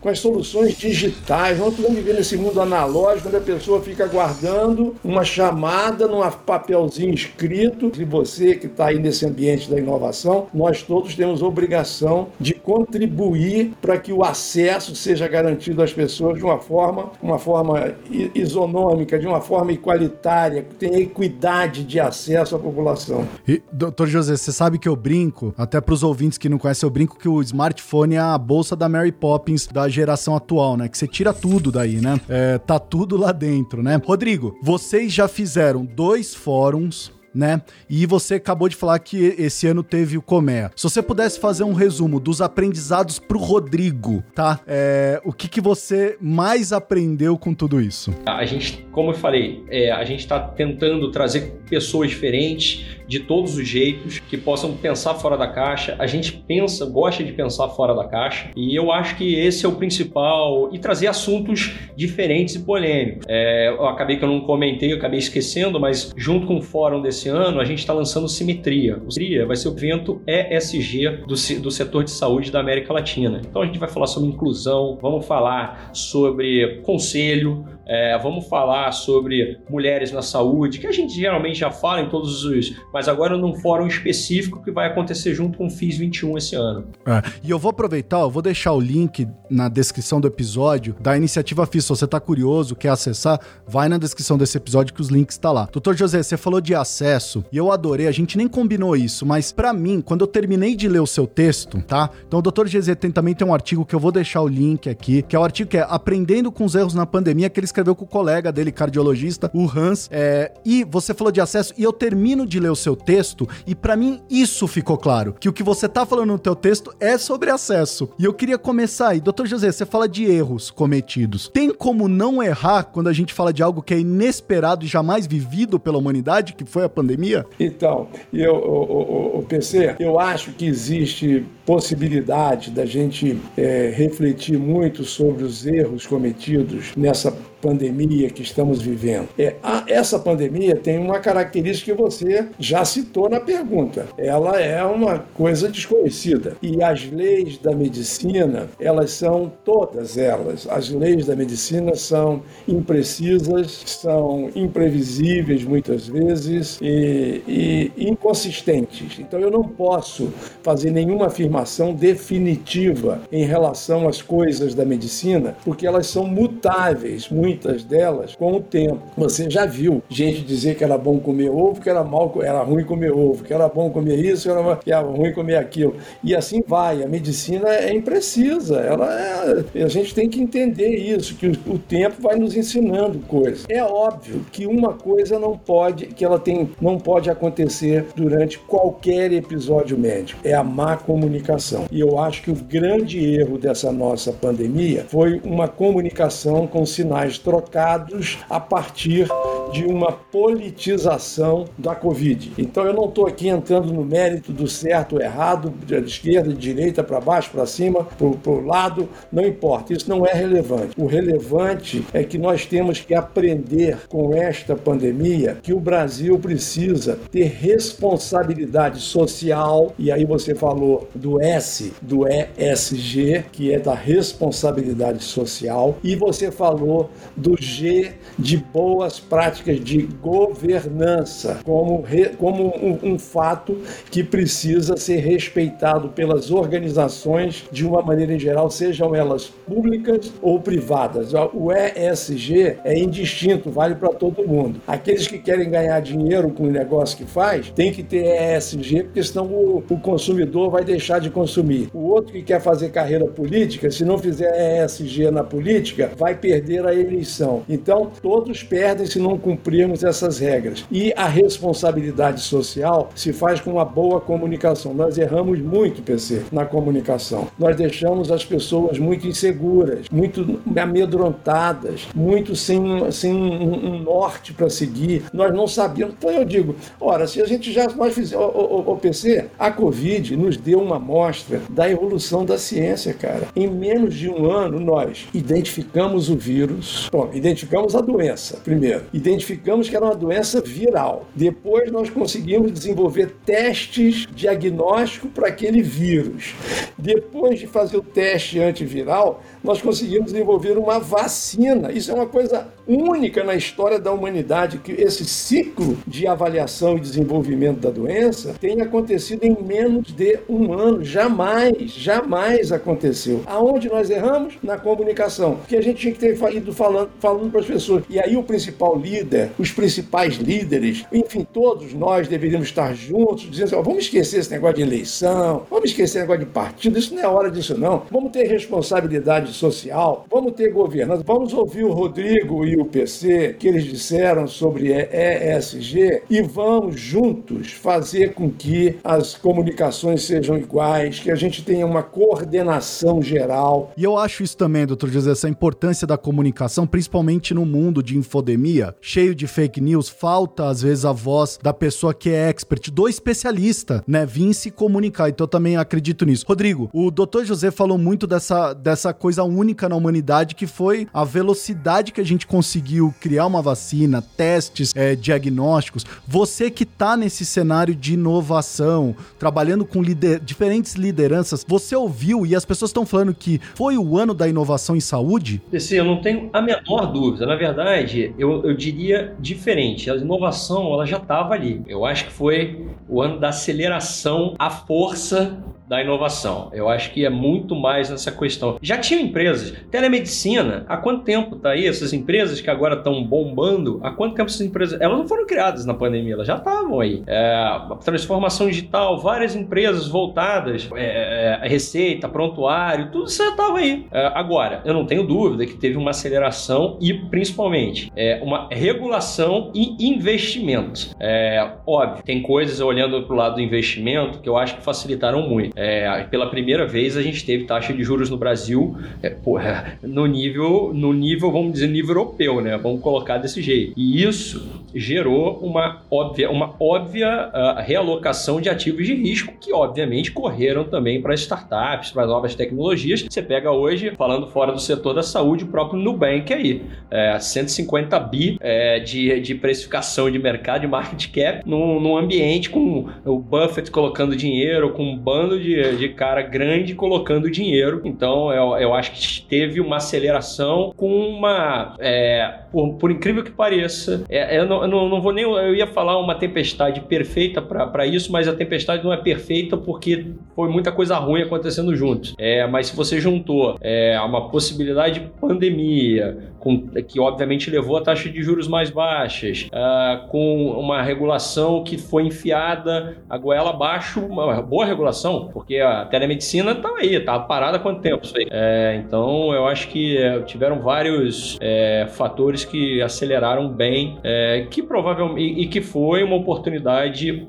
com 0.00 0.08
as 0.08 0.18
soluções 0.18 0.76
digitais. 0.76 1.58
Não 1.58 1.72
podemos 1.72 1.96
viver 1.96 2.14
nesse 2.14 2.36
mundo 2.36 2.60
analógico, 2.60 3.28
onde 3.28 3.36
a 3.36 3.40
pessoa 3.40 3.80
fica 3.80 4.04
aguardando 4.04 4.94
uma 5.04 5.24
chamada 5.24 6.06
num 6.08 6.20
papelzinho 6.30 7.14
escrito. 7.14 7.92
E 7.96 8.04
você 8.04 8.54
que 8.54 8.66
está 8.66 8.86
aí 8.86 8.98
nesse 8.98 9.26
ambiente 9.26 9.70
da 9.70 9.78
inovação, 9.78 10.46
nós 10.52 10.82
todos 10.82 11.14
temos 11.14 11.42
obrigação 11.42 12.28
de 12.40 12.54
contribuir 12.54 13.72
para 13.80 13.98
que 13.98 14.12
o 14.12 14.24
acesso 14.24 14.94
seja 14.96 15.28
garantido 15.28 15.82
às 15.82 15.92
pessoas 15.92 16.38
de 16.38 16.44
uma 16.44 16.58
forma, 16.58 17.10
uma 17.22 17.38
forma 17.38 17.94
isonômica, 18.34 19.18
de 19.18 19.26
uma 19.26 19.40
forma 19.40 19.72
igualitária, 19.72 20.62
que 20.62 20.74
tenha 20.74 20.98
equidade 20.98 21.84
de 21.84 22.00
acesso 22.00 22.56
à 22.56 22.58
população. 22.58 23.26
E, 23.46 23.62
doutor 23.72 24.06
José, 24.08 24.36
você 24.36 24.52
sabe 24.52 24.78
que 24.78 24.88
eu 24.88 24.96
brinco, 24.96 25.54
até 25.56 25.80
para 25.80 25.94
os 25.94 26.02
ouvintes 26.02 26.38
que 26.38 26.48
não 26.48 26.58
conhecem, 26.58 26.86
eu 26.86 26.90
brinco 26.90 27.18
que 27.18 27.28
o 27.28 27.40
smartphone 27.42 28.16
é 28.16 28.18
a 28.18 28.36
bolsa 28.36 28.74
da 28.74 28.88
Mary 28.88 29.12
Poppins 29.12 29.31
Poppins 29.32 29.66
da 29.66 29.88
geração 29.88 30.36
atual, 30.36 30.76
né? 30.76 30.90
Que 30.90 30.98
você 30.98 31.08
tira 31.08 31.32
tudo 31.32 31.72
daí, 31.72 32.02
né? 32.02 32.20
É, 32.28 32.58
tá 32.58 32.78
tudo 32.78 33.16
lá 33.16 33.32
dentro, 33.32 33.82
né? 33.82 33.98
Rodrigo, 34.04 34.58
vocês 34.62 35.10
já 35.10 35.26
fizeram 35.26 35.86
dois 35.86 36.34
fóruns 36.34 37.10
né? 37.34 37.62
E 37.88 38.06
você 38.06 38.34
acabou 38.34 38.68
de 38.68 38.76
falar 38.76 38.98
que 38.98 39.34
esse 39.38 39.66
ano 39.66 39.82
teve 39.82 40.16
o 40.16 40.22
Comea. 40.22 40.70
Se 40.76 40.84
você 40.84 41.02
pudesse 41.02 41.38
fazer 41.38 41.64
um 41.64 41.72
resumo 41.72 42.20
dos 42.20 42.40
aprendizados 42.40 43.18
pro 43.18 43.38
Rodrigo, 43.38 44.22
tá? 44.34 44.60
É, 44.66 45.20
o 45.24 45.32
que, 45.32 45.48
que 45.48 45.60
você 45.60 46.16
mais 46.20 46.72
aprendeu 46.72 47.36
com 47.38 47.54
tudo 47.54 47.80
isso? 47.80 48.14
A 48.26 48.44
gente, 48.44 48.86
como 48.92 49.10
eu 49.10 49.14
falei, 49.14 49.64
é, 49.68 49.90
a 49.90 50.04
gente 50.04 50.20
está 50.20 50.38
tentando 50.38 51.10
trazer 51.10 51.62
pessoas 51.68 52.10
diferentes, 52.10 52.84
de 53.08 53.20
todos 53.20 53.56
os 53.56 53.68
jeitos, 53.68 54.18
que 54.20 54.38
possam 54.38 54.74
pensar 54.74 55.14
fora 55.14 55.36
da 55.36 55.46
caixa. 55.46 55.96
A 55.98 56.06
gente 56.06 56.32
pensa, 56.32 56.86
gosta 56.86 57.22
de 57.22 57.32
pensar 57.32 57.68
fora 57.68 57.94
da 57.94 58.04
caixa, 58.04 58.50
e 58.56 58.74
eu 58.74 58.90
acho 58.90 59.16
que 59.16 59.34
esse 59.34 59.66
é 59.66 59.68
o 59.68 59.72
principal, 59.72 60.70
e 60.72 60.78
trazer 60.78 61.08
assuntos 61.08 61.74
diferentes 61.94 62.54
e 62.54 62.60
polêmicos. 62.60 63.26
É, 63.28 63.68
eu 63.68 63.86
acabei 63.86 64.16
que 64.16 64.24
eu 64.24 64.28
não 64.28 64.40
comentei, 64.40 64.92
eu 64.92 64.96
acabei 64.96 65.18
esquecendo, 65.18 65.78
mas 65.78 66.12
junto 66.16 66.46
com 66.46 66.56
o 66.56 66.62
fórum 66.62 67.02
desse 67.02 67.21
ano, 67.28 67.60
a 67.60 67.64
gente 67.64 67.78
está 67.78 67.92
lançando 67.92 68.28
Simetria. 68.28 68.98
O 69.06 69.10
Simetria 69.10 69.46
vai 69.46 69.56
ser 69.56 69.68
o 69.68 69.72
evento 69.72 70.20
ESG 70.26 71.24
do, 71.26 71.34
do 71.60 71.70
setor 71.70 72.04
de 72.04 72.10
saúde 72.10 72.50
da 72.50 72.60
América 72.60 72.92
Latina. 72.92 73.40
Então 73.48 73.62
a 73.62 73.66
gente 73.66 73.78
vai 73.78 73.88
falar 73.88 74.06
sobre 74.06 74.28
inclusão, 74.28 74.98
vamos 75.00 75.26
falar 75.26 75.90
sobre 75.92 76.80
conselho, 76.82 77.64
é, 77.86 78.18
vamos 78.18 78.48
falar 78.48 78.92
sobre 78.92 79.58
mulheres 79.68 80.12
na 80.12 80.22
saúde, 80.22 80.78
que 80.78 80.86
a 80.86 80.92
gente 80.92 81.14
geralmente 81.14 81.58
já 81.58 81.70
fala 81.70 82.00
em 82.00 82.08
todos 82.08 82.44
os. 82.44 82.76
Mas 82.92 83.08
agora 83.08 83.36
num 83.36 83.54
fórum 83.54 83.86
específico 83.86 84.62
que 84.62 84.70
vai 84.70 84.88
acontecer 84.88 85.34
junto 85.34 85.58
com 85.58 85.66
o 85.66 85.70
FIS 85.70 85.96
21 85.96 86.38
esse 86.38 86.54
ano. 86.54 86.86
É, 87.06 87.22
e 87.42 87.50
eu 87.50 87.58
vou 87.58 87.70
aproveitar, 87.70 88.20
eu 88.20 88.30
vou 88.30 88.42
deixar 88.42 88.72
o 88.72 88.80
link 88.80 89.26
na 89.50 89.68
descrição 89.68 90.20
do 90.20 90.28
episódio 90.28 90.96
da 91.00 91.16
iniciativa 91.16 91.66
FIS. 91.66 91.84
Se 91.84 91.88
você 91.90 92.04
está 92.04 92.20
curioso, 92.20 92.76
quer 92.76 92.90
acessar, 92.90 93.40
vai 93.66 93.88
na 93.88 93.98
descrição 93.98 94.38
desse 94.38 94.56
episódio 94.56 94.94
que 94.94 95.00
os 95.00 95.08
links 95.08 95.34
estão 95.34 95.52
tá 95.52 95.60
lá. 95.60 95.68
Doutor 95.72 95.96
José, 95.96 96.22
você 96.22 96.36
falou 96.36 96.60
de 96.60 96.74
acesso 96.74 97.44
e 97.52 97.56
eu 97.56 97.70
adorei, 97.72 98.06
a 98.06 98.12
gente 98.12 98.36
nem 98.36 98.48
combinou 98.48 98.96
isso, 98.96 99.26
mas 99.26 99.52
para 99.52 99.72
mim, 99.72 100.00
quando 100.00 100.22
eu 100.22 100.26
terminei 100.26 100.74
de 100.74 100.88
ler 100.88 101.00
o 101.00 101.06
seu 101.06 101.26
texto, 101.26 101.82
tá? 101.82 102.10
Então 102.26 102.38
o 102.38 102.42
Dr. 102.42 102.66
GZ 102.66 102.96
tem, 102.96 103.10
também 103.10 103.34
tem 103.34 103.46
um 103.46 103.54
artigo 103.54 103.84
que 103.84 103.94
eu 103.94 104.00
vou 104.00 104.12
deixar 104.12 104.40
o 104.42 104.48
link 104.48 104.88
aqui, 104.88 105.22
que 105.22 105.34
é 105.34 105.38
o 105.38 105.44
artigo 105.44 105.68
que 105.68 105.78
é 105.78 105.86
Aprendendo 105.88 106.50
com 106.50 106.64
os 106.64 106.74
Erros 106.74 106.94
na 106.94 107.04
Pandemia, 107.04 107.50
que 107.50 107.60
ele 107.60 107.66
escreveu 107.72 107.94
com 107.94 108.04
o 108.04 108.08
colega 108.08 108.52
dele, 108.52 108.70
cardiologista, 108.70 109.50
o 109.52 109.66
Hans. 109.66 110.08
É, 110.12 110.52
e 110.64 110.84
você 110.84 111.14
falou 111.14 111.32
de 111.32 111.40
acesso, 111.40 111.74
e 111.76 111.82
eu 111.82 111.92
termino 111.92 112.46
de 112.46 112.60
ler 112.60 112.70
o 112.70 112.76
seu 112.76 112.94
texto, 112.94 113.48
e 113.66 113.74
para 113.74 113.96
mim 113.96 114.20
isso 114.30 114.68
ficou 114.68 114.98
claro. 114.98 115.34
Que 115.40 115.48
o 115.48 115.52
que 115.52 115.62
você 115.62 115.88
tá 115.88 116.06
falando 116.06 116.28
no 116.28 116.38
teu 116.38 116.54
texto 116.54 116.94
é 117.00 117.16
sobre 117.18 117.50
acesso. 117.50 118.10
E 118.18 118.24
eu 118.24 118.34
queria 118.34 118.58
começar 118.58 119.08
aí. 119.08 119.20
Doutor 119.20 119.46
José, 119.46 119.72
você 119.72 119.86
fala 119.86 120.08
de 120.08 120.24
erros 120.24 120.70
cometidos. 120.70 121.48
Tem 121.48 121.70
como 121.70 122.08
não 122.08 122.42
errar 122.42 122.84
quando 122.84 123.08
a 123.08 123.12
gente 123.12 123.32
fala 123.32 123.52
de 123.52 123.62
algo 123.62 123.82
que 123.82 123.94
é 123.94 123.98
inesperado 123.98 124.84
e 124.84 124.88
jamais 124.88 125.26
vivido 125.26 125.80
pela 125.80 125.98
humanidade, 125.98 126.52
que 126.52 126.64
foi 126.64 126.84
a 126.84 126.88
pandemia? 126.88 127.46
Então, 127.58 128.08
eu, 128.32 128.54
o, 128.54 129.36
o, 129.36 129.38
o 129.38 129.42
PC, 129.42 129.96
eu 129.98 130.20
acho 130.20 130.52
que 130.52 130.66
existe 130.66 131.44
possibilidade 131.64 132.70
da 132.70 132.84
gente 132.84 133.40
é, 133.56 133.92
refletir 133.94 134.58
muito 134.58 135.04
sobre 135.04 135.44
os 135.44 135.66
erros 135.66 136.06
cometidos 136.06 136.92
nessa 136.96 137.32
pandemia 137.62 138.28
que 138.28 138.42
estamos 138.42 138.82
vivendo. 138.82 139.28
É, 139.38 139.54
a, 139.62 139.84
essa 139.86 140.18
pandemia 140.18 140.74
tem 140.74 140.98
uma 140.98 141.20
característica 141.20 141.92
que 141.92 142.02
você 142.02 142.48
já 142.58 142.84
citou 142.84 143.28
na 143.30 143.38
pergunta. 143.38 144.06
Ela 144.18 144.60
é 144.60 144.82
uma 144.84 145.20
coisa 145.20 145.68
desconhecida. 145.68 146.56
E 146.60 146.82
as 146.82 147.10
leis 147.10 147.56
da 147.58 147.72
medicina, 147.74 148.68
elas 148.80 149.12
são 149.12 149.50
todas 149.64 150.18
elas. 150.18 150.66
As 150.68 150.90
leis 150.90 151.26
da 151.26 151.36
medicina 151.36 151.94
são 151.94 152.42
imprecisas, 152.66 153.82
são 153.86 154.50
imprevisíveis 154.56 155.64
muitas 155.64 156.08
vezes 156.08 156.78
e, 156.82 157.42
e 157.46 158.08
inconsistentes. 158.08 159.18
Então 159.20 159.38
eu 159.38 159.50
não 159.50 159.62
posso 159.62 160.32
fazer 160.62 160.90
nenhuma 160.90 161.26
afirmação 161.26 161.94
definitiva 161.94 163.20
em 163.30 163.44
relação 163.44 164.08
às 164.08 164.20
coisas 164.20 164.74
da 164.74 164.84
medicina, 164.84 165.56
porque 165.64 165.86
elas 165.86 166.06
são 166.06 166.26
mutáveis, 166.26 167.28
muitas 167.52 167.84
delas, 167.84 168.34
com 168.34 168.52
o 168.52 168.60
tempo. 168.60 169.00
Você 169.16 169.50
já 169.50 169.66
viu 169.66 170.02
gente 170.08 170.40
dizer 170.42 170.76
que 170.76 170.84
era 170.84 170.96
bom 170.96 171.18
comer 171.18 171.50
ovo, 171.50 171.80
que 171.80 171.88
era 171.88 172.02
mal, 172.02 172.32
era 172.42 172.62
ruim 172.62 172.84
comer 172.84 173.12
ovo, 173.12 173.44
que 173.44 173.52
era 173.52 173.68
bom 173.68 173.90
comer 173.90 174.18
isso, 174.18 174.48
que 174.48 174.58
era, 174.58 174.76
que 174.76 174.92
era 174.92 175.02
ruim 175.02 175.32
comer 175.32 175.56
aquilo. 175.56 175.96
E 176.22 176.34
assim 176.34 176.62
vai. 176.66 177.02
A 177.02 177.08
medicina 177.08 177.68
é 177.68 177.92
imprecisa. 177.92 178.80
Ela 178.80 179.64
é, 179.74 179.82
a 179.82 179.88
gente 179.88 180.14
tem 180.14 180.28
que 180.28 180.40
entender 180.40 180.96
isso, 180.96 181.34
que 181.36 181.48
o, 181.48 181.74
o 181.74 181.78
tempo 181.78 182.22
vai 182.22 182.36
nos 182.36 182.56
ensinando 182.56 183.18
coisas. 183.20 183.64
É 183.68 183.82
óbvio 183.82 184.44
que 184.50 184.66
uma 184.66 184.94
coisa 184.94 185.38
não 185.38 185.56
pode, 185.56 186.06
que 186.06 186.24
ela 186.24 186.38
tem, 186.38 186.70
não 186.80 186.98
pode 186.98 187.30
acontecer 187.30 188.06
durante 188.14 188.58
qualquer 188.58 189.32
episódio 189.32 189.98
médico. 189.98 190.40
É 190.44 190.54
a 190.54 190.64
má 190.64 190.96
comunicação. 190.96 191.86
E 191.90 192.00
eu 192.00 192.18
acho 192.18 192.42
que 192.42 192.50
o 192.50 192.54
grande 192.54 193.18
erro 193.34 193.58
dessa 193.58 193.92
nossa 193.92 194.32
pandemia 194.32 195.04
foi 195.08 195.40
uma 195.44 195.68
comunicação 195.68 196.66
com 196.66 196.84
sinais 196.86 197.38
trocados 197.42 198.38
a 198.48 198.60
partir 198.60 199.28
de 199.72 199.84
uma 199.84 200.12
politização 200.12 201.64
da 201.78 201.94
Covid. 201.94 202.52
Então 202.58 202.84
eu 202.84 202.92
não 202.92 203.06
estou 203.06 203.26
aqui 203.26 203.48
entrando 203.48 203.92
no 203.92 204.04
mérito 204.04 204.52
do 204.52 204.68
certo 204.68 205.16
ou 205.16 205.22
errado, 205.22 205.72
de 205.84 205.96
esquerda, 205.96 206.50
de 206.50 206.58
direita, 206.58 207.02
para 207.02 207.20
baixo, 207.20 207.50
para 207.50 207.66
cima, 207.66 208.04
para 208.04 208.50
o 208.50 208.64
lado, 208.64 209.08
não 209.30 209.44
importa, 209.44 209.92
isso 209.92 210.08
não 210.08 210.26
é 210.26 210.32
relevante. 210.32 210.94
O 210.98 211.06
relevante 211.06 212.04
é 212.12 212.22
que 212.22 212.38
nós 212.38 212.66
temos 212.66 213.00
que 213.00 213.14
aprender 213.14 213.98
com 214.08 214.34
esta 214.34 214.76
pandemia 214.76 215.58
que 215.62 215.72
o 215.72 215.80
Brasil 215.80 216.38
precisa 216.38 217.18
ter 217.30 217.44
responsabilidade 217.44 219.00
social, 219.00 219.94
e 219.98 220.10
aí 220.10 220.24
você 220.24 220.54
falou 220.54 221.08
do 221.14 221.40
S, 221.40 221.92
do 222.02 222.24
ESG, 222.26 223.44
que 223.52 223.72
é 223.72 223.78
da 223.78 223.94
responsabilidade 223.94 225.22
social, 225.22 225.96
e 226.02 226.14
você 226.14 226.50
falou 226.50 227.10
do 227.36 227.56
G 227.60 228.12
de 228.38 228.56
boas 228.56 229.20
práticas 229.20 229.80
de 229.80 230.02
governança, 230.02 231.60
como, 231.64 232.02
re, 232.02 232.30
como 232.30 232.66
um, 232.76 233.12
um 233.14 233.18
fato 233.18 233.78
que 234.10 234.22
precisa 234.22 234.96
ser 234.96 235.18
respeitado 235.18 236.08
pelas 236.08 236.50
organizações 236.50 237.64
de 237.70 237.86
uma 237.86 238.02
maneira 238.02 238.34
em 238.34 238.38
geral, 238.38 238.70
sejam 238.70 239.14
elas 239.14 239.46
públicas 239.66 240.32
ou 240.40 240.60
privadas. 240.60 241.32
O 241.54 241.70
ESG 241.72 242.78
é 242.84 242.98
indistinto, 242.98 243.70
vale 243.70 243.94
para 243.94 244.10
todo 244.10 244.46
mundo. 244.46 244.80
Aqueles 244.86 245.26
que 245.26 245.38
querem 245.38 245.70
ganhar 245.70 246.00
dinheiro 246.00 246.50
com 246.50 246.64
o 246.64 246.70
negócio 246.70 247.16
que 247.16 247.24
faz, 247.24 247.70
tem 247.70 247.92
que 247.92 248.02
ter 248.02 248.56
ESG, 248.56 249.04
porque 249.04 249.22
senão 249.22 249.46
o, 249.46 249.84
o 249.88 249.98
consumidor 249.98 250.70
vai 250.70 250.84
deixar 250.84 251.18
de 251.18 251.30
consumir. 251.30 251.88
O 251.92 252.08
outro 252.08 252.32
que 252.32 252.42
quer 252.42 252.60
fazer 252.60 252.90
carreira 252.90 253.26
política, 253.26 253.90
se 253.90 254.04
não 254.04 254.18
fizer 254.18 254.84
ESG 254.84 255.30
na 255.30 255.44
política, 255.44 256.10
vai 256.16 256.34
perder 256.34 256.86
a 256.86 256.94
eleição. 257.22 257.62
Então, 257.68 258.10
todos 258.20 258.62
perdem 258.62 259.06
se 259.06 259.18
não 259.18 259.38
cumprirmos 259.38 260.02
essas 260.04 260.38
regras. 260.38 260.84
E 260.90 261.12
a 261.16 261.26
responsabilidade 261.26 262.40
social 262.40 263.10
se 263.14 263.32
faz 263.32 263.60
com 263.60 263.72
uma 263.72 263.84
boa 263.84 264.20
comunicação. 264.20 264.92
Nós 264.92 265.16
erramos 265.16 265.60
muito, 265.60 266.02
PC, 266.02 266.42
na 266.50 266.66
comunicação. 266.66 267.48
Nós 267.58 267.76
deixamos 267.76 268.30
as 268.30 268.44
pessoas 268.44 268.98
muito 268.98 269.26
inseguras, 269.26 270.06
muito 270.10 270.60
amedrontadas, 270.76 272.08
muito 272.14 272.54
sem, 272.56 273.10
sem 273.12 273.32
um, 273.32 273.94
um 273.94 273.98
norte 274.02 274.52
para 274.52 274.68
seguir. 274.68 275.24
Nós 275.32 275.54
não 275.54 275.66
sabíamos. 275.66 276.16
Então 276.18 276.30
eu 276.30 276.44
digo, 276.44 276.74
ora, 277.00 277.26
se 277.26 277.40
a 277.40 277.46
gente 277.46 277.72
já 277.72 277.86
nós 277.88 278.14
fizemos, 278.14 278.44
o 278.44 278.96
PC, 278.96 279.46
a 279.58 279.70
Covid 279.70 280.36
nos 280.36 280.56
deu 280.56 280.80
uma 280.80 280.96
amostra 280.96 281.60
da 281.70 281.88
evolução 281.88 282.44
da 282.44 282.58
ciência, 282.58 283.14
cara. 283.14 283.48
Em 283.54 283.68
menos 283.68 284.14
de 284.14 284.28
um 284.28 284.50
ano, 284.50 284.80
nós 284.80 285.26
identificamos 285.32 286.28
o 286.28 286.36
vírus, 286.36 287.08
bom, 287.12 287.30
identificamos 287.34 287.94
a 287.94 288.00
doença, 288.00 288.56
primeiro. 288.64 289.04
Identificamos 289.12 289.86
que 289.86 289.94
era 289.94 290.06
uma 290.06 290.16
doença 290.16 290.62
viral. 290.62 291.26
Depois 291.36 291.92
nós 291.92 292.08
conseguimos 292.08 292.72
desenvolver 292.72 293.34
testes 293.44 294.26
diagnóstico 294.34 295.28
para 295.28 295.48
aquele 295.48 295.82
vírus. 295.82 296.54
Depois 296.96 297.60
de 297.60 297.66
fazer 297.66 297.98
o 297.98 298.02
teste 298.02 298.58
antiviral, 298.58 299.42
nós 299.62 299.80
conseguimos 299.80 300.32
desenvolver 300.32 300.76
uma 300.76 300.98
vacina. 300.98 301.92
Isso 301.92 302.10
é 302.10 302.14
uma 302.14 302.26
coisa 302.26 302.66
única 302.86 303.44
na 303.44 303.54
história 303.54 303.98
da 303.98 304.12
humanidade, 304.12 304.78
que 304.78 304.92
esse 304.92 305.24
ciclo 305.24 305.96
de 306.06 306.26
avaliação 306.26 306.96
e 306.96 307.00
desenvolvimento 307.00 307.80
da 307.80 307.90
doença 307.90 308.54
tem 308.60 308.80
acontecido 308.80 309.44
em 309.44 309.56
menos 309.62 310.12
de 310.12 310.38
um 310.48 310.72
ano. 310.72 311.04
Jamais, 311.04 311.92
jamais 311.92 312.72
aconteceu. 312.72 313.42
Aonde 313.46 313.88
nós 313.88 314.10
erramos? 314.10 314.54
Na 314.62 314.76
comunicação. 314.76 315.58
Que 315.68 315.76
a 315.76 315.82
gente 315.82 316.00
tinha 316.00 316.12
que 316.12 316.18
ter 316.18 316.36
ido 316.54 316.72
falando, 316.72 317.10
falando 317.20 317.50
para 317.50 317.60
as 317.60 317.66
pessoas. 317.66 318.04
E 318.08 318.18
aí 318.18 318.36
o 318.36 318.42
principal 318.42 318.98
líder, 318.98 319.50
os 319.58 319.70
principais 319.70 320.34
líderes, 320.34 321.04
enfim, 321.12 321.46
todos 321.50 321.94
nós 321.94 322.28
deveríamos 322.28 322.68
estar 322.68 322.94
juntos, 322.94 323.48
dizendo 323.50 323.66
assim, 323.66 323.76
oh, 323.76 323.82
vamos 323.82 324.04
esquecer 324.04 324.40
esse 324.40 324.50
negócio 324.50 324.76
de 324.76 324.82
eleição, 324.82 325.66
vamos 325.70 325.90
esquecer 325.90 326.18
esse 326.18 326.20
negócio 326.20 326.44
de 326.44 326.50
partido, 326.50 326.98
isso 326.98 327.14
não 327.14 327.22
é 327.22 327.26
hora 327.26 327.50
disso 327.50 327.78
não. 327.78 328.02
Vamos 328.10 328.32
ter 328.32 328.44
responsabilidade 328.44 329.51
social, 329.52 330.26
vamos 330.30 330.52
ter 330.52 330.72
governança, 330.72 331.22
vamos 331.24 331.52
ouvir 331.52 331.84
o 331.84 331.92
Rodrigo 331.92 332.64
e 332.64 332.76
o 332.76 332.84
PC, 332.84 333.56
que 333.58 333.68
eles 333.68 333.84
disseram 333.84 334.46
sobre 334.46 334.92
ESG, 334.92 336.22
e 336.28 336.42
vamos 336.42 336.98
juntos 336.98 337.72
fazer 337.72 338.34
com 338.34 338.50
que 338.50 338.98
as 339.04 339.34
comunicações 339.34 340.22
sejam 340.22 340.56
iguais, 340.56 341.18
que 341.18 341.30
a 341.30 341.34
gente 341.34 341.64
tenha 341.64 341.86
uma 341.86 342.02
coordenação 342.02 343.22
geral. 343.22 343.92
E 343.96 344.04
eu 344.04 344.16
acho 344.16 344.42
isso 344.42 344.56
também, 344.56 344.86
doutor 344.86 345.10
José, 345.10 345.32
essa 345.32 345.48
importância 345.48 346.06
da 346.06 346.16
comunicação, 346.16 346.86
principalmente 346.86 347.54
no 347.54 347.64
mundo 347.64 348.02
de 348.02 348.16
infodemia, 348.16 348.94
cheio 349.00 349.34
de 349.34 349.46
fake 349.46 349.80
news, 349.80 350.08
falta 350.08 350.68
às 350.68 350.82
vezes 350.82 351.04
a 351.04 351.12
voz 351.12 351.58
da 351.62 351.72
pessoa 351.72 352.14
que 352.14 352.30
é 352.30 352.48
expert, 352.48 352.90
do 352.90 353.08
especialista, 353.08 354.02
né, 354.06 354.24
vir 354.26 354.54
se 354.54 354.70
comunicar. 354.70 355.28
Então 355.28 355.44
eu 355.44 355.48
também 355.48 355.76
acredito 355.76 356.24
nisso. 356.24 356.44
Rodrigo, 356.46 356.90
o 356.92 357.10
doutor 357.10 357.44
José 357.44 357.70
falou 357.70 357.98
muito 357.98 358.26
dessa, 358.26 358.72
dessa 358.72 359.12
coisa 359.12 359.41
única 359.44 359.88
na 359.88 359.96
humanidade 359.96 360.54
que 360.54 360.66
foi 360.66 361.06
a 361.12 361.24
velocidade 361.24 362.12
que 362.12 362.20
a 362.20 362.24
gente 362.24 362.46
conseguiu 362.46 363.14
criar 363.20 363.46
uma 363.46 363.62
vacina, 363.62 364.22
testes, 364.22 364.92
é, 364.94 365.14
diagnósticos. 365.14 366.04
Você 366.26 366.70
que 366.70 366.84
está 366.84 367.16
nesse 367.16 367.44
cenário 367.44 367.94
de 367.94 368.14
inovação, 368.14 369.14
trabalhando 369.38 369.84
com 369.84 370.02
lider 370.02 370.40
diferentes 370.40 370.94
lideranças, 370.94 371.64
você 371.66 371.94
ouviu 371.94 372.46
e 372.46 372.54
as 372.54 372.64
pessoas 372.64 372.90
estão 372.90 373.06
falando 373.06 373.34
que 373.34 373.60
foi 373.74 373.96
o 373.96 374.18
ano 374.18 374.34
da 374.34 374.48
inovação 374.48 374.96
em 374.96 375.00
saúde? 375.00 375.62
PC, 375.70 376.00
eu 376.00 376.04
não 376.04 376.20
tenho 376.20 376.50
a 376.52 376.60
menor 376.60 377.06
dúvida. 377.12 377.46
Na 377.46 377.56
verdade, 377.56 378.34
eu, 378.38 378.64
eu 378.64 378.74
diria 378.76 379.34
diferente. 379.38 380.10
A 380.10 380.16
inovação 380.16 380.92
ela 380.92 381.06
já 381.06 381.16
estava 381.16 381.54
ali. 381.54 381.82
Eu 381.86 382.04
acho 382.04 382.26
que 382.26 382.32
foi 382.32 382.86
o 383.08 383.20
ano 383.20 383.38
da 383.38 383.48
aceleração 383.48 384.54
à 384.58 384.70
força 384.70 385.58
da 385.88 386.00
inovação. 386.00 386.70
Eu 386.72 386.88
acho 386.88 387.12
que 387.12 387.24
é 387.24 387.30
muito 387.30 387.74
mais 387.74 388.10
nessa 388.10 388.30
questão. 388.30 388.78
Já 388.80 388.98
tinham 388.98 389.22
empresas, 389.22 389.74
telemedicina, 389.90 390.84
há 390.88 390.96
quanto 390.96 391.24
tempo 391.24 391.56
tá 391.56 391.70
aí 391.70 391.86
essas 391.86 392.12
empresas 392.12 392.60
que 392.60 392.70
agora 392.70 392.94
estão 392.94 393.22
bombando? 393.24 394.00
Há 394.02 394.10
quanto 394.10 394.34
tempo 394.34 394.48
essas 394.48 394.60
empresas, 394.60 395.00
elas 395.00 395.18
não 395.18 395.28
foram 395.28 395.46
criadas 395.46 395.84
na 395.84 395.94
pandemia, 395.94 396.34
elas 396.34 396.46
já 396.46 396.56
estavam 396.56 397.00
aí. 397.00 397.22
É, 397.26 397.80
transformação 398.04 398.68
digital, 398.68 399.18
várias 399.20 399.54
empresas 399.54 400.08
voltadas, 400.08 400.88
é, 400.94 401.60
é, 401.62 401.68
receita, 401.68 402.28
prontuário, 402.28 403.10
tudo 403.10 403.26
isso 403.26 403.42
já 403.42 403.50
estava 403.50 403.78
aí. 403.78 404.06
É, 404.10 404.26
agora, 404.34 404.82
eu 404.84 404.94
não 404.94 405.04
tenho 405.04 405.26
dúvida 405.26 405.66
que 405.66 405.74
teve 405.74 405.96
uma 405.96 406.10
aceleração 406.10 406.96
e 407.00 407.12
principalmente 407.14 408.10
é, 408.16 408.40
uma 408.42 408.68
regulação 408.70 409.70
e 409.74 410.08
investimento. 410.08 411.14
É, 411.18 411.70
óbvio, 411.86 412.22
tem 412.24 412.42
coisas 412.42 412.80
olhando 412.80 413.22
para 413.22 413.34
o 413.34 413.36
lado 413.36 413.54
do 413.56 413.60
investimento 413.60 414.40
que 414.40 414.48
eu 414.48 414.56
acho 414.56 414.76
que 414.76 414.82
facilitaram 414.82 415.42
muito. 415.48 415.71
É, 415.74 416.24
pela 416.30 416.48
primeira 416.48 416.86
vez 416.86 417.16
a 417.16 417.22
gente 417.22 417.44
teve 417.44 417.64
taxa 417.64 417.92
de 417.92 418.02
juros 418.02 418.30
no 418.30 418.36
Brasil 418.36 418.96
é, 419.22 419.30
porra, 419.30 419.98
no 420.02 420.26
nível, 420.26 420.92
no 420.94 421.12
nível, 421.12 421.50
vamos 421.50 421.72
dizer, 421.72 421.88
nível 421.88 422.10
europeu, 422.10 422.60
né? 422.60 422.76
Vamos 422.76 423.00
colocar 423.00 423.38
desse 423.38 423.60
jeito. 423.62 423.92
E 423.96 424.22
isso 424.22 424.82
gerou 424.94 425.58
uma 425.58 426.02
óbvia, 426.10 426.50
uma 426.50 426.74
óbvia 426.78 427.48
uh, 427.48 427.80
realocação 427.80 428.60
de 428.60 428.68
ativos 428.68 429.06
de 429.06 429.14
risco 429.14 429.54
que, 429.60 429.72
obviamente, 429.72 430.30
correram 430.30 430.84
também 430.84 431.20
para 431.20 431.34
startups, 431.34 432.10
para 432.10 432.26
novas 432.26 432.54
tecnologias. 432.54 433.24
Você 433.28 433.42
pega 433.42 433.70
hoje, 433.70 434.12
falando 434.16 434.46
fora 434.46 434.72
do 434.72 434.80
setor 434.80 435.14
da 435.14 435.22
saúde, 435.22 435.64
o 435.64 435.68
próprio 435.68 435.98
Nubank 435.98 436.52
aí, 436.52 436.82
é, 437.10 437.38
150 437.38 438.18
bi 438.20 438.58
é, 438.60 439.00
de, 439.00 439.40
de 439.40 439.54
precificação 439.54 440.30
de 440.30 440.38
mercado, 440.38 440.82
de 440.82 440.86
market 440.86 441.30
cap, 441.32 441.62
num, 441.64 442.00
num 442.00 442.16
ambiente 442.16 442.68
com 442.70 443.08
o 443.24 443.38
Buffett 443.38 443.90
colocando 443.90 444.36
dinheiro, 444.36 444.90
com 444.90 445.04
um 445.04 445.16
bando 445.16 445.58
de, 445.62 445.96
de 445.96 446.08
cara 446.10 446.42
grande 446.42 446.94
colocando 446.94 447.50
dinheiro. 447.50 448.02
Então, 448.04 448.52
eu, 448.52 448.76
eu 448.76 448.94
acho 448.94 449.12
que 449.12 449.42
teve 449.42 449.80
uma 449.80 449.96
aceleração 449.96 450.92
com 450.96 451.08
uma. 451.08 451.94
É, 451.98 452.60
por, 452.70 452.94
por, 452.94 453.10
incrível 453.10 453.42
que 453.42 453.50
pareça, 453.50 454.24
é, 454.28 454.58
eu, 454.58 454.66
não, 454.66 454.82
eu 454.82 455.08
não, 455.08 455.20
vou 455.20 455.32
nem. 455.32 455.44
Eu 455.44 455.74
ia 455.74 455.86
falar 455.86 456.18
uma 456.18 456.34
tempestade 456.34 457.00
perfeita 457.00 457.62
para 457.62 458.06
isso, 458.06 458.32
mas 458.32 458.48
a 458.48 458.54
tempestade 458.54 459.04
não 459.04 459.12
é 459.12 459.16
perfeita 459.16 459.76
porque 459.76 460.26
foi 460.54 460.68
muita 460.68 460.90
coisa 460.90 461.16
ruim 461.16 461.42
acontecendo 461.42 461.94
juntos. 461.94 462.34
É, 462.38 462.66
mas 462.66 462.88
se 462.88 462.96
você 462.96 463.20
juntou 463.20 463.76
é, 463.80 464.20
uma 464.20 464.48
possibilidade 464.50 465.20
de 465.20 465.26
pandemia, 465.40 466.51
com, 466.62 466.86
que 467.08 467.18
obviamente 467.18 467.68
levou 467.68 467.96
a 467.96 468.02
taxa 468.02 468.28
de 468.30 468.40
juros 468.40 468.68
mais 468.68 468.88
baixas, 468.88 469.68
uh, 469.72 470.28
com 470.28 470.70
uma 470.78 471.02
regulação 471.02 471.82
que 471.82 471.98
foi 471.98 472.24
enfiada 472.24 473.16
a 473.28 473.36
goela 473.36 473.70
abaixo, 473.70 474.20
uma 474.20 474.62
boa 474.62 474.86
regulação, 474.86 475.50
porque 475.52 475.78
a 475.78 476.04
telemedicina 476.04 476.70
estava 476.70 476.98
aí, 476.98 477.16
estava 477.16 477.44
parada 477.44 477.78
há 477.78 477.80
quanto 477.80 478.00
tempo 478.00 478.24
isso 478.24 478.38
aí? 478.38 478.46
É, 478.48 479.02
então 479.04 479.52
eu 479.52 479.66
acho 479.66 479.88
que 479.88 480.16
é, 480.16 480.40
tiveram 480.42 480.80
vários 480.80 481.58
é, 481.60 482.06
fatores 482.10 482.64
que 482.64 483.02
aceleraram 483.02 483.68
bem, 483.68 484.18
é, 484.22 484.66
que 484.70 484.84
provavelmente 484.84 485.42
e, 485.42 485.62
e, 485.62 485.66
que 485.66 485.80
foi 485.80 486.22
uma 486.22 486.36
oportunidade 486.36 487.48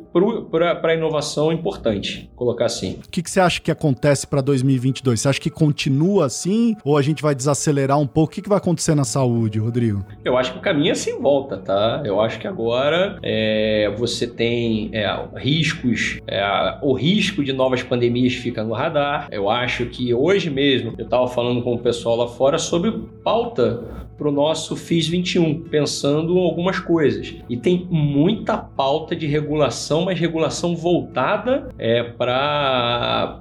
para 0.51 0.91
a 0.91 0.95
inovação 0.95 1.51
importante, 1.51 2.29
colocar 2.35 2.65
assim. 2.65 2.99
O 3.05 3.09
que, 3.09 3.23
que 3.23 3.29
você 3.29 3.39
acha 3.39 3.59
que 3.59 3.71
acontece 3.71 4.27
para 4.27 4.41
2022? 4.41 5.19
Você 5.19 5.27
acha 5.27 5.39
que 5.39 5.49
continua 5.49 6.25
assim 6.25 6.75
ou 6.83 6.97
a 6.97 7.01
gente 7.01 7.21
vai 7.21 7.33
desacelerar 7.33 7.99
um 7.99 8.07
pouco? 8.07 8.31
O 8.31 8.35
que, 8.35 8.41
que 8.41 8.49
vai 8.49 8.57
acontecer 8.57 8.95
na 8.95 9.03
saúde, 9.03 9.59
Rodrigo? 9.59 10.05
Eu 10.23 10.37
acho 10.37 10.53
que 10.53 10.59
o 10.59 10.61
caminho 10.61 10.91
é 10.91 10.95
sem 10.95 11.19
volta, 11.19 11.57
tá? 11.57 12.01
Eu 12.05 12.21
acho 12.21 12.39
que 12.39 12.47
agora 12.47 13.17
é, 13.23 13.93
você 13.97 14.27
tem 14.27 14.89
é, 14.93 15.07
riscos, 15.35 16.19
é, 16.27 16.77
o 16.81 16.93
risco 16.93 17.43
de 17.43 17.51
novas 17.51 17.83
pandemias 17.83 18.33
fica 18.33 18.63
no 18.63 18.73
radar. 18.73 19.27
Eu 19.31 19.49
acho 19.49 19.85
que 19.87 20.13
hoje 20.13 20.49
mesmo 20.49 20.93
eu 20.97 21.05
estava 21.05 21.27
falando 21.27 21.61
com 21.61 21.73
o 21.73 21.79
pessoal 21.79 22.15
lá 22.15 22.27
fora 22.27 22.57
sobre 22.57 22.91
pauta 23.23 24.03
para 24.17 24.27
o 24.27 24.31
nosso 24.31 24.75
FIS 24.75 25.07
21, 25.07 25.61
pensando 25.61 26.37
algumas 26.37 26.79
coisas. 26.79 27.35
E 27.49 27.57
tem 27.57 27.87
muita 27.89 28.57
pauta 28.57 29.15
de 29.15 29.25
regulação, 29.25 30.05
mas 30.05 30.19
regulação 30.19 30.75
voltada 30.75 31.69
é, 31.77 32.03
para 32.03 33.39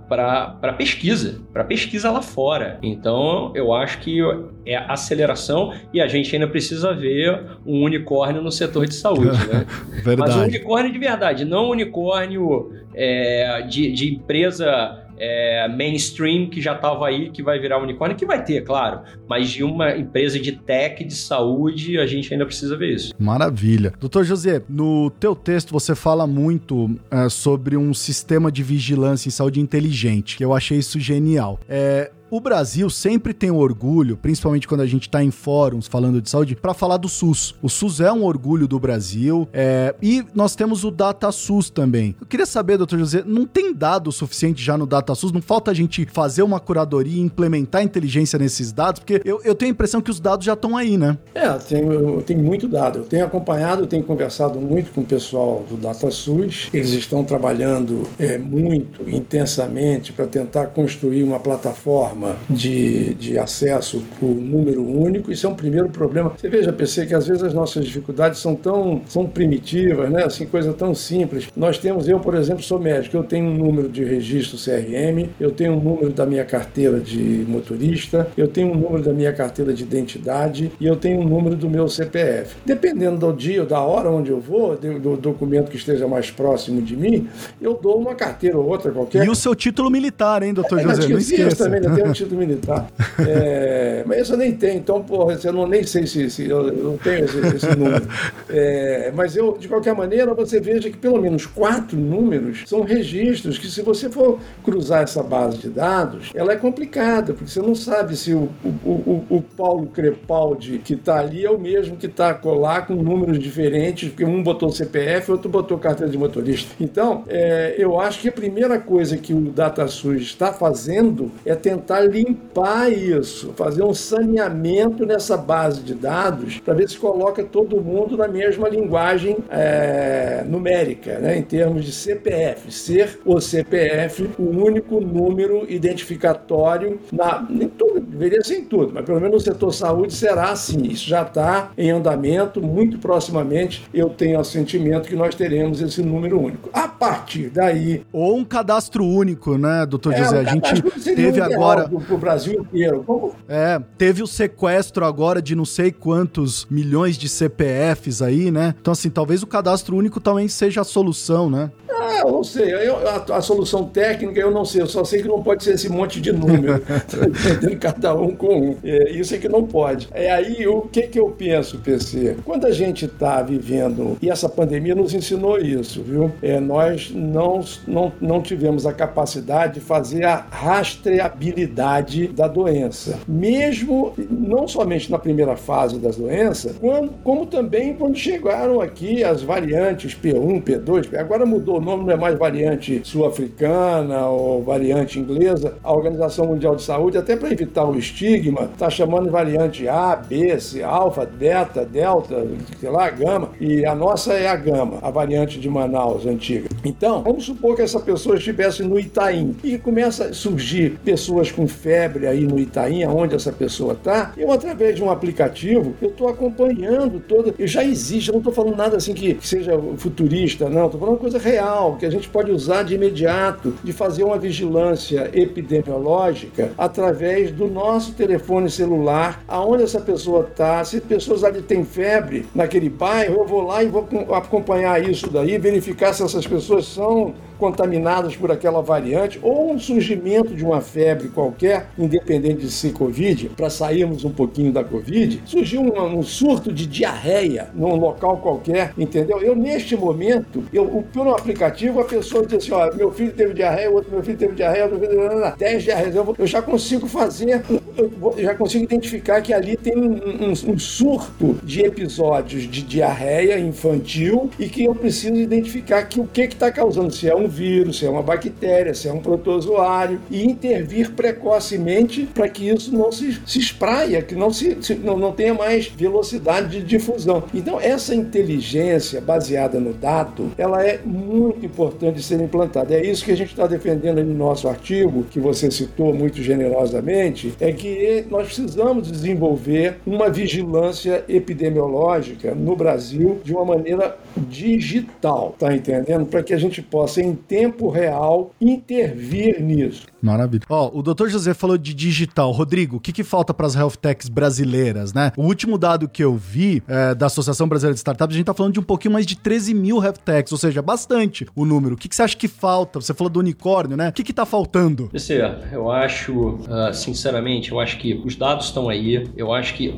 pesquisa, 0.77 1.41
para 1.53 1.65
pesquisa 1.65 2.11
lá 2.11 2.23
fora. 2.23 2.79
Então, 2.83 3.53
eu 3.55 3.73
acho 3.73 3.99
que 4.01 4.21
é 4.65 4.77
aceleração 4.77 5.73
e 5.93 6.01
a 6.01 6.07
gente 6.07 6.35
ainda 6.35 6.49
precisa 6.49 6.93
ver 6.95 7.43
um 7.67 7.83
unicórnio 7.83 8.41
no 8.43 8.51
setor 8.51 8.87
de 8.87 8.95
saúde. 8.95 9.47
Né? 9.49 9.67
Mas 10.17 10.37
um 10.37 10.43
unicórnio 10.43 10.93
de 10.93 10.99
verdade, 10.99 11.45
não 11.45 11.67
um 11.67 11.71
unicórnio 11.71 12.73
é, 12.95 13.63
de, 13.63 13.93
de 13.93 14.15
empresa 14.15 15.03
é, 15.19 15.69
mainstream 15.69 16.49
que 16.49 16.61
já 16.61 16.75
estava 16.75 17.07
aí, 17.07 17.31
que 17.31 17.43
vai 17.43 17.59
virar 17.59 17.83
unicórnio, 17.83 18.17
que 18.17 18.27
vai 18.27 18.45
ter, 18.45 18.63
claro, 18.63 19.01
mas 19.29 19.51
de 19.51 19.63
uma 19.65 19.97
empresa 19.97 20.39
de 20.39 20.53
tech, 20.53 21.05
de 21.05 21.15
saúde, 21.15 21.99
a 21.99 22.07
gente 22.07 22.33
ainda 22.33 22.47
precisa 22.47 22.77
ver 22.77 22.95
isso. 22.95 23.15
Maravilha. 23.19 23.93
Doutor 24.01 24.25
José, 24.25 24.63
no 24.69 25.11
teu 25.11 25.35
texto 25.35 25.71
você 25.71 25.95
fala 25.95 26.27
muito 26.27 26.91
é, 27.11 27.29
sobre 27.29 27.77
um 27.77 27.93
sistema 27.95 28.51
de 28.51 28.63
vigilância 28.63 29.29
em 29.29 29.33
saúde 29.33 29.61
inteligente, 29.61 30.37
que 30.37 30.45
eu 30.45 30.55
achei 30.55 30.79
isso 30.79 30.99
genial. 30.99 31.59
É, 31.69 32.11
o 32.33 32.41
Brasil 32.41 32.89
sempre 32.89 33.35
tem 33.35 33.51
um 33.51 33.59
orgulho, 33.59 34.17
principalmente 34.17 34.67
quando 34.67 34.81
a 34.81 34.87
gente 34.87 35.03
está 35.03 35.23
em 35.23 35.31
fóruns 35.31 35.87
falando 35.87 36.19
de 36.19 36.31
saúde, 36.31 36.57
para 36.57 36.73
falar 36.73 36.97
do 36.97 37.07
SUS. 37.07 37.55
O 37.61 37.69
SUS 37.69 38.01
é 38.01 38.11
um 38.11 38.25
orgulho 38.25 38.67
do 38.67 38.81
Brasil 38.81 39.47
é, 39.53 39.95
e 40.01 40.25
nós 40.35 40.57
temos 40.57 40.83
o 40.83 40.91
DataSUS 40.91 41.69
também. 41.69 42.17
Eu 42.19 42.27
queria 42.27 42.47
saber, 42.47 42.79
doutor 42.79 42.99
José, 42.99 43.23
não 43.27 43.45
tem 43.47 43.75
dado 43.75 44.11
suficiente 44.11 44.65
já 44.65 44.79
no 44.79 44.87
DataSUS? 44.87 45.31
Não 45.31 45.43
falta 45.43 45.71
a 45.71 45.75
gente 45.75 46.07
fazer 46.07 46.43
uma 46.43 46.59
curadoria 46.59 47.19
e 47.19 47.21
implementar 47.21 47.83
inteligência 47.83 48.39
nesses 48.39 48.73
dados? 48.73 49.01
Porque 49.01 49.21
eu, 49.27 49.43
eu 49.45 49.55
tenho 49.55 49.71
a 49.71 49.75
impressão 49.75 50.01
que 50.01 50.11
os 50.11 50.19
dados 50.19 50.47
já 50.47 50.55
estão 50.55 50.75
aí, 50.75 50.97
né? 50.97 51.19
É, 51.35 51.51
tem, 51.59 51.85
tem 52.25 52.37
muito 52.39 52.67
dado. 52.67 53.01
Eu 53.01 53.05
tenho 53.05 53.27
acompanhado, 53.27 53.83
eu 53.83 53.87
tenho 53.87 54.05
conversado 54.05 54.59
muito 54.59 54.91
com 54.93 55.03
o 55.03 55.07
pessoal 55.07 55.67
do 55.69 55.77
DataSUS. 55.77 56.71
Eles 56.73 56.93
estão 56.93 57.25
trabalhando 57.25 58.05
é, 58.19 58.39
muito 58.39 59.07
intensamente 59.07 60.15
para 60.15 60.27
tentar 60.27 60.69
construir 60.69 61.25
uma 61.25 61.39
plataforma 61.39 62.22
forma 62.23 62.37
de, 62.49 63.15
de 63.15 63.39
acesso 63.39 64.03
por 64.21 64.29
número 64.29 64.83
único, 64.83 65.33
isso 65.33 65.47
é 65.47 65.51
um 65.51 65.55
primeiro 65.55 65.89
problema. 65.89 66.33
Você 66.37 66.49
veja, 66.49 66.73
PC, 66.73 67.07
que 67.07 67.15
às 67.15 67.27
vezes 67.27 67.43
as 67.43 67.53
nossas 67.53 67.85
dificuldades 67.85 68.39
são 68.39 68.55
tão 68.55 69.03
são 69.09 69.27
primitivas, 69.27 70.11
né? 70.11 70.25
assim, 70.25 70.47
coisa 70.47 70.73
tão 70.73 70.95
simples. 70.95 71.49
Nós 71.57 71.79
temos, 71.79 72.09
eu, 72.09 72.21
por 72.21 72.35
exemplo, 72.35 72.63
sou 72.63 72.79
médico, 72.79 73.17
eu 73.17 73.25
tenho 73.25 73.47
um 73.47 73.55
número 73.55 73.89
de 73.89 74.05
registro 74.05 74.57
CRM, 74.57 75.29
eu 75.41 75.51
tenho 75.51 75.73
um 75.73 75.81
número 75.81 76.11
da 76.11 76.25
minha 76.25 76.45
carteira 76.45 77.01
de 77.01 77.45
motorista, 77.49 78.29
eu 78.37 78.47
tenho 78.47 78.73
um 78.73 78.77
número 78.77 79.03
da 79.03 79.13
minha 79.13 79.33
carteira 79.33 79.73
de 79.73 79.83
identidade 79.83 80.71
e 80.81 80.87
eu 80.87 80.97
tenho 80.97 81.21
um 81.21 81.25
número 81.25 81.57
do 81.57 81.69
meu 81.69 81.89
CPF. 81.89 82.57
Dependendo 82.65 83.19
do 83.19 83.33
dia 83.33 83.63
ou 83.63 83.67
da 83.67 83.81
hora 83.81 84.11
onde 84.11 84.31
eu 84.31 84.41
vou, 84.41 84.77
do 84.77 85.17
documento 85.17 85.71
que 85.71 85.77
esteja 85.77 86.07
mais 86.07 86.31
próximo 86.31 86.81
de 86.81 86.97
mim, 86.97 87.29
eu 87.61 87.79
dou 87.81 87.99
uma 87.99 88.15
carteira 88.15 88.59
ou 88.59 88.69
outra 88.69 88.91
qualquer. 88.91 89.25
E 89.25 89.31
o 89.31 89.35
seu 89.35 89.55
título 89.55 89.91
militar, 89.91 90.43
hein, 90.43 90.55
doutor 90.55 90.79
é, 90.79 90.83
José? 90.83 91.09
Não 91.09 91.19
esqueça. 91.19 91.65
Também, 91.65 91.83
eu 91.83 91.95
tenho 91.95 92.12
título 92.13 92.41
militar. 92.41 92.87
É, 93.19 94.03
mas 94.07 94.31
eu 94.31 94.37
nem 94.37 94.53
tenho, 94.53 94.79
então, 94.79 95.03
porra, 95.03 95.39
eu 95.43 95.53
não, 95.53 95.67
nem 95.67 95.83
sei 95.85 96.07
se, 96.07 96.31
se 96.31 96.49
eu, 96.49 96.69
eu, 96.69 96.85
não 96.85 96.97
tenho 96.97 97.25
esse, 97.25 97.39
esse 97.39 97.77
número. 97.77 98.07
É, 98.49 99.13
mas 99.15 99.37
eu, 99.37 99.57
de 99.59 99.69
qualquer 99.69 99.95
maneira, 99.95 100.35
você 100.35 100.61
veja 100.61 100.91
que 100.91 100.97
pelo 100.97 101.21
menos 101.21 101.47
quatro 101.47 101.99
números 101.99 102.65
são 102.67 102.83
registros 102.83 103.59
que, 103.59 103.69
se 103.69 103.83
você 103.83 104.11
for 104.11 104.39
cruzar 104.65 105.03
essa 105.03 105.23
base 105.23 105.59
de 105.59 105.69
dados, 105.69 106.31
ela 106.35 106.53
é 106.53 106.57
complicada, 106.57 107.33
porque 107.33 107.51
você 107.51 107.61
não 107.61 107.75
sabe 107.75 108.17
se 108.17 108.35
o, 108.35 108.49
o, 108.65 108.91
o, 108.91 109.27
o 109.37 109.43
Paulo 109.43 109.87
Crepaldi 109.87 110.79
que 110.79 110.95
está 110.95 111.19
ali 111.19 111.45
é 111.45 111.51
o 111.51 111.59
mesmo 111.59 111.97
que 111.97 112.07
está 112.07 112.39
lá 112.45 112.83
com 112.83 112.95
números 112.95 113.39
diferentes, 113.39 114.09
porque 114.09 114.25
um 114.25 114.43
botou 114.43 114.71
CPF, 114.71 115.31
outro 115.33 115.49
botou 115.49 115.79
carteira 115.79 116.11
de 116.11 116.19
motorista. 116.19 116.75
Então, 116.81 117.25
é, 117.29 117.75
eu 117.79 118.01
acho 118.01 118.21
que 118.21 118.29
a 118.29 118.33
primeira 118.33 118.79
coisa 118.79 119.17
que 119.17 119.33
o 119.33 119.41
DataSUS 119.41 120.23
está 120.23 120.53
fazendo 120.53 121.31
é 121.45 121.55
tentar 121.55 121.92
limpar 122.01 122.93
isso, 122.93 123.53
fazer 123.57 123.83
um 123.83 123.95
saneamento 123.95 125.05
nessa 125.07 125.37
base 125.37 125.81
de 125.81 125.95
dados 125.95 126.59
para 126.61 126.75
ver 126.75 126.89
se 126.89 126.97
coloca 126.97 127.43
todo 127.43 127.81
mundo 127.81 128.17
na 128.17 128.29
mesma 128.29 128.69
linguagem 128.69 129.39
é, 129.51 130.45
numérica, 130.47 131.19
né, 131.19 131.39
em 131.39 131.43
termos 131.43 131.85
de 131.85 131.93
CPF. 131.93 132.73
Ser 132.73 133.21
o 133.25 133.41
CPF 133.41 134.31
o 134.39 134.45
único 134.45 135.01
número 135.01 135.65
identificatório, 135.69 137.01
na, 137.13 137.47
em 137.51 137.69
tudo, 137.69 138.01
deveria 138.01 138.43
ser 138.43 138.59
em 138.59 138.65
tudo, 138.65 138.93
mas 138.95 139.05
pelo 139.05 139.21
menos 139.21 139.35
no 139.35 139.41
setor 139.41 139.73
saúde 139.73 140.15
será 140.15 140.51
assim. 140.51 140.83
Isso 140.83 141.09
já 141.09 141.23
está 141.23 141.71
em 141.77 141.91
andamento, 141.91 142.61
muito 142.61 142.99
proximamente 142.99 143.85
eu 143.93 144.09
tenho 144.09 144.39
o 144.39 144.45
sentimento 144.45 145.09
que 145.09 145.17
nós 145.17 145.35
teremos 145.35 145.81
esse 145.81 146.03
número 146.03 146.41
único. 146.41 146.71
A 146.73 146.89
partir 146.89 147.51
daí. 147.51 148.03
Ou 148.13 148.37
um 148.37 148.45
cadastro 148.45 149.05
único, 149.05 149.57
né, 149.57 149.87
doutor 149.87 150.13
é, 150.13 150.19
José? 150.19 150.41
a 150.41 150.45
gente 150.45 150.83
teve 151.15 151.41
agora 151.41 151.82
para 151.89 152.15
o 152.15 152.19
Brasil 152.19 152.61
inteiro. 152.61 153.03
Como? 153.05 153.35
É, 153.49 153.81
teve 153.97 154.23
o 154.23 154.27
sequestro 154.27 155.05
agora 155.05 155.41
de 155.41 155.55
não 155.55 155.65
sei 155.65 155.93
quantos 155.93 156.67
milhões 156.71 157.17
de 157.17 157.29
CPFs 157.29 158.23
aí, 158.23 158.51
né? 158.51 158.75
Então, 158.81 158.93
assim, 158.93 159.11
talvez 159.11 159.43
o 159.43 159.47
cadastro 159.47 159.97
único 159.97 160.21
também 160.21 160.49
seja 160.49 160.81
a 160.81 160.85
solução, 160.85 161.51
né? 161.51 161.71
Ah, 161.91 162.12
eu 162.25 162.33
não 162.33 162.45
sei. 162.45 162.73
Eu, 162.73 163.09
a, 163.09 163.37
a, 163.37 163.41
solução 163.41 163.85
técnica 163.85 164.41
eu 164.41 164.51
não 164.51 164.65
sei. 164.65 164.83
Eu 164.83 164.87
só 164.87 165.05
sei 165.05 165.23
que 165.23 165.29
não 165.29 165.43
pode 165.43 165.65
ser 165.65 165.75
esse 165.75 165.89
monte 165.89 166.21
de 166.21 166.33
número. 166.33 166.83
Cada 167.81 168.15
um 168.15 168.35
com 168.35 168.71
um. 168.71 168.77
É, 168.85 169.11
isso 169.13 169.35
é 169.35 169.39
que 169.39 169.49
não 169.49 169.65
pode. 169.65 170.09
É 170.13 170.31
aí 170.31 170.67
o 170.67 170.83
que, 170.83 171.03
que 171.03 171.19
eu 171.19 171.29
penso, 171.31 171.79
PC? 171.79 172.37
Quando 172.45 172.67
a 172.67 172.73
gente 172.73 173.05
está 173.07 173.43
vivendo, 173.43 174.17
e 174.21 174.31
essa 174.31 174.49
pandemia 174.49 174.95
nos 174.95 175.15
ensinou 175.15 175.59
isso, 175.59 176.03
viu? 176.03 176.33
É, 176.43 176.59
nós 176.61 177.13
não, 177.15 177.61
não, 177.87 178.13
não 178.21 178.43
tivemos 178.43 178.87
a 178.87 178.93
capacidade 178.93 179.75
de 179.75 179.81
fazer 179.81 180.25
a 180.25 180.47
rastreabilidade 180.51 182.29
da 182.29 182.47
doença. 182.47 183.19
Mesmo, 183.27 184.15
não 184.31 184.67
somente 184.69 185.11
na 185.11 185.19
primeira 185.19 185.57
fase 185.57 185.99
das 185.99 186.17
doenças, 186.17 186.77
quando, 186.79 187.13
como 187.23 187.47
também 187.47 187.95
quando 187.95 188.17
chegaram 188.17 188.81
aqui 188.81 189.25
as 189.25 189.43
variantes 189.43 190.15
P1, 190.15 190.63
P2, 190.63 191.19
agora 191.19 191.47
mudou 191.47 191.79
o 191.79 191.81
nome, 191.81 192.12
é 192.13 192.17
mais 192.17 192.39
variante 192.39 193.01
sul-africana 193.05 194.27
ou 194.27 194.63
variante 194.63 195.19
inglesa. 195.19 195.75
A 195.83 195.93
Organização 195.93 196.47
Mundial 196.47 196.77
de 196.77 196.83
Saúde, 196.83 197.19
até 197.19 197.37
para 197.37 197.51
evitar 197.51 197.85
o 197.85 197.99
estigma, 197.99 198.71
está 198.73 198.89
chamando 198.91 199.25
de 199.25 199.31
variante 199.31 199.89
A, 199.89 200.17
B, 200.17 200.59
C, 200.61 200.83
alfa, 200.83 201.25
beta, 201.25 201.85
delta, 201.85 202.47
sei 202.79 202.91
lá, 202.91 203.09
gama. 203.11 203.51
E 203.61 203.85
a 203.85 203.95
nossa 203.95 204.35
é 204.35 204.49
a 204.49 204.57
gama, 204.57 204.99
a 205.03 205.11
variante 205.11 205.59
de 205.59 205.69
Manaus 205.69 206.27
antiga. 206.27 206.69
Então, 206.85 207.23
vamos 207.23 207.45
supor 207.45 207.77
que 207.77 207.83
essa 207.83 208.01
pessoa 208.01 208.37
estivesse 208.37 208.83
no 208.83 208.99
Itaim 208.99 209.57
e 209.63 209.79
começa 209.79 210.27
a 210.27 210.33
surgir 210.33 210.99
pessoas 211.05 211.51
com 211.51 211.67
febre 211.67 212.27
aí 212.27 212.47
no 212.47 212.59
Itaim, 212.59 213.05
onde 213.07 213.35
essa 213.35 213.53
pessoa 213.53 213.93
está. 213.93 214.33
Eu, 214.37 214.51
através 214.53 214.97
de 214.97 215.03
um 215.03 215.11
aplicativo, 215.11 215.95
eu 216.01 216.09
estou 216.09 216.29
acompanhando 216.29 217.21
toda. 217.21 217.55
E 217.59 217.67
já 217.67 217.85
existe, 217.85 218.29
eu 218.29 218.33
não 218.33 218.41
estou 218.41 218.53
falando 218.53 218.77
nada 218.77 218.97
assim 218.97 219.15
que 219.15 219.37
seja 219.41 219.79
futurista, 219.97 220.69
não. 220.69 220.87
Estou 220.87 221.01
falando 221.01 221.19
coisa 221.19 221.39
real, 221.39 221.92
que 221.97 222.07
a 222.07 222.11
gente 222.11 222.29
pode 222.29 222.51
usar 222.51 222.83
de 222.83 222.95
imediato, 222.95 223.75
de 223.83 223.93
fazer 223.93 224.25
uma 224.25 224.39
vigilância 224.39 225.31
epidemiológica 225.33 226.73
através 226.77 227.51
do 227.51 227.69
nosso 227.69 228.13
telefone 228.13 228.71
celular, 228.71 229.43
aonde 229.47 229.83
essa 229.83 230.01
pessoa 230.01 230.49
está. 230.51 230.85
Se 230.85 231.01
pessoas 231.01 231.45
ali 231.45 231.63
têm 231.63 231.85
febre 231.85 232.47
naquele 232.55 232.89
bairro, 232.89 233.41
eu 233.41 233.47
vou 233.47 233.63
lá 233.63 233.83
e 233.83 233.89
vou 233.89 234.07
acompanhar 234.35 235.03
isso 235.03 235.31
daí, 235.31 235.59
verificar 235.59 236.13
se 236.13 236.23
essas 236.23 236.47
pessoas 236.47 236.87
são 236.87 237.35
contaminadas 237.63 238.35
por 238.35 238.51
aquela 238.51 238.83
variante 238.83 239.39
ou 239.41 239.73
um 239.73 239.79
surgimento 239.79 240.53
de 240.53 240.65
uma 240.65 240.81
febre 240.81 241.29
qualquer, 241.29 241.87
independente 241.97 242.63
de 242.63 242.71
ser 242.73 242.93
Covid, 242.93 243.51
para 243.51 243.71
sairmos 243.71 244.25
um 244.25 244.31
pouquinho 244.31 244.73
da 244.73 244.83
Covid, 244.83 245.43
surgiu 245.45 245.81
um, 245.81 246.19
um, 246.19 246.23
surto 246.25 246.73
de 246.73 246.87
diarreia 246.87 247.71
num 247.73 247.95
local 247.95 248.39
qualquer, 248.39 248.93
entendeu? 248.99 249.41
Eu, 249.41 249.55
neste 249.55 249.97
momento, 249.97 250.65
eu, 250.73 251.05
pelo 251.13 251.31
aplicativo, 251.31 251.82
a 251.89 252.05
pessoa 252.05 252.47
diz 252.47 252.59
assim: 252.59 252.73
ó, 252.73 252.95
meu 252.95 253.11
filho 253.13 253.33
teve 253.33 253.55
diarreia, 253.55 253.91
outro 253.91 254.13
meu 254.13 254.23
filho 254.23 254.39
teve 254.39 254.55
diarreia, 254.55 254.85
outro 254.85 255.01
filho 255.01 255.11
teve 255.11 255.57
10 255.59 255.83
diarreias. 255.83 256.15
Eu, 256.15 256.35
eu, 256.39 256.47
já 256.47 256.63
consigo 256.63 257.07
fazer, 257.07 257.63
eu 257.97 258.35
já 258.37 258.55
consigo 258.55 258.85
identificar 258.85 259.41
que 259.41 259.53
ali 259.53 259.77
tem 259.77 259.97
um, 259.97 260.13
um, 260.13 260.51
um 260.51 260.79
surto 260.79 261.59
de 261.63 261.83
episódios 261.83 262.65
de 262.65 262.83
diarreia 262.83 263.59
infantil 263.59 264.51
e 264.59 264.69
que 264.69 264.85
eu 264.85 264.95
preciso 264.95 265.35
identificar 265.35 266.03
que 266.05 266.21
o 266.21 266.27
que 266.27 266.43
está 266.43 266.71
causando, 266.71 267.13
se 267.13 267.29
é 267.29 267.35
um 267.35 267.49
vírus, 267.49 267.99
se 267.99 268.07
é 268.07 268.11
uma 268.11 268.23
bactéria, 268.23 268.95
se 268.95 269.09
é 269.09 269.13
um 269.13 269.21
protozoário, 269.21 270.21
e 270.31 270.45
intervir 270.45 271.13
precocemente 271.13 272.27
para 272.27 272.49
que 272.49 272.69
isso 272.69 272.95
não 272.97 273.11
se, 273.11 273.41
se 273.47 273.59
espraia, 273.59 274.23
que 274.23 274.35
não, 274.35 274.53
se, 274.53 274.77
se, 274.81 274.95
não, 274.95 275.17
não 275.17 275.33
tenha 275.33 275.55
mais 275.55 275.87
velocidade 275.87 276.81
de 276.81 276.83
difusão. 276.83 277.45
Então, 277.55 277.81
essa 277.81 278.15
inteligência 278.15 279.21
baseada 279.21 279.79
no 279.81 279.93
dado, 279.93 280.53
ela 280.57 280.85
é 280.85 281.01
muito 281.05 281.65
importante 281.73 282.17
de 282.17 282.23
ser 282.23 282.41
implantada. 282.41 282.95
É 282.95 283.05
isso 283.05 283.25
que 283.25 283.33
a 283.33 283.37
gente 283.37 283.51
está 283.51 283.67
defendendo 283.67 284.23
no 284.23 284.35
nosso 284.35 284.69
artigo, 284.69 285.25
que 285.25 285.41
você 285.41 285.71
citou 285.71 286.13
muito 286.13 286.43
generosamente, 286.43 287.55
é 287.59 287.73
que 287.73 288.27
nós 288.31 288.47
precisamos 288.47 289.11
desenvolver 289.11 289.97
uma 290.07 290.29
vigilância 290.29 291.25
epidemiológica 291.29 292.55
no 292.55 292.77
Brasil 292.77 293.41
de 293.43 293.55
uma 293.55 293.65
maneira 293.65 294.19
digital, 294.37 295.57
tá 295.59 295.75
entendendo? 295.75 296.27
Para 296.27 296.43
que 296.43 296.53
a 296.53 296.59
gente 296.59 296.83
possa, 296.83 297.23
em 297.23 297.35
tempo 297.35 297.89
real, 297.89 298.51
intervir 298.61 299.63
nisso. 299.63 300.07
Maravilha. 300.21 300.63
Ó, 300.69 300.91
o 300.93 301.03
Dr. 301.03 301.29
José 301.29 301.55
falou 301.55 301.79
de 301.79 301.95
digital. 301.95 302.53
Rodrigo, 302.53 302.97
o 302.97 303.01
que, 303.01 303.13
que 303.13 303.25
falta 303.25 303.53
para 303.53 303.67
as 303.67 303.75
health 303.75 303.97
techs 304.01 304.29
brasileiras, 304.29 305.13
né? 305.13 305.33
O 305.37 305.43
último 305.43 305.77
dado 305.77 306.09
que 306.09 306.23
eu 306.23 306.37
vi 306.37 306.83
é, 306.87 307.15
da 307.15 307.27
Associação 307.27 307.67
Brasileira 307.67 307.95
de 307.95 307.99
Startups, 307.99 308.35
a 308.35 308.37
gente 308.37 308.47
tá 308.47 308.55
falando 308.55 308.75
de 308.75 308.81
um 308.81 308.85
pouquinho 308.85 309.13
mais 309.13 309.27
de 309.27 309.37
13 309.37 309.75
mil 309.75 310.03
health 310.03 310.19
techs, 310.25 310.53
ou 310.53 310.59
seja, 310.59 310.81
bastante 310.83 311.47
o 311.57 311.62
número. 311.65 311.95
O 311.95 311.99
que, 311.99 312.09
que 312.09 312.17
você 312.17 312.23
acha 312.23 312.37
que 312.37 312.49
falta? 312.49 313.01
Você 313.01 313.15
falou 313.15 313.31
do 313.31 313.41
unicórnio, 313.41 313.97
né? 313.97 314.09
O 314.09 314.13
que, 314.13 314.23
que 314.23 314.33
tá 314.33 314.47
faltando? 314.47 315.09
Você, 315.13 315.41
eu 315.73 315.91
acho, 315.91 316.33
uh, 316.33 316.93
sinceramente, 316.93 317.73
eu 317.73 317.81
acho 317.81 317.99
que 317.99 318.15
os 318.25 318.37
dados 318.37 318.67
estão 318.67 318.89
aí. 318.89 319.29
Eu 319.37 319.53
acho 319.53 319.75
que 319.75 319.95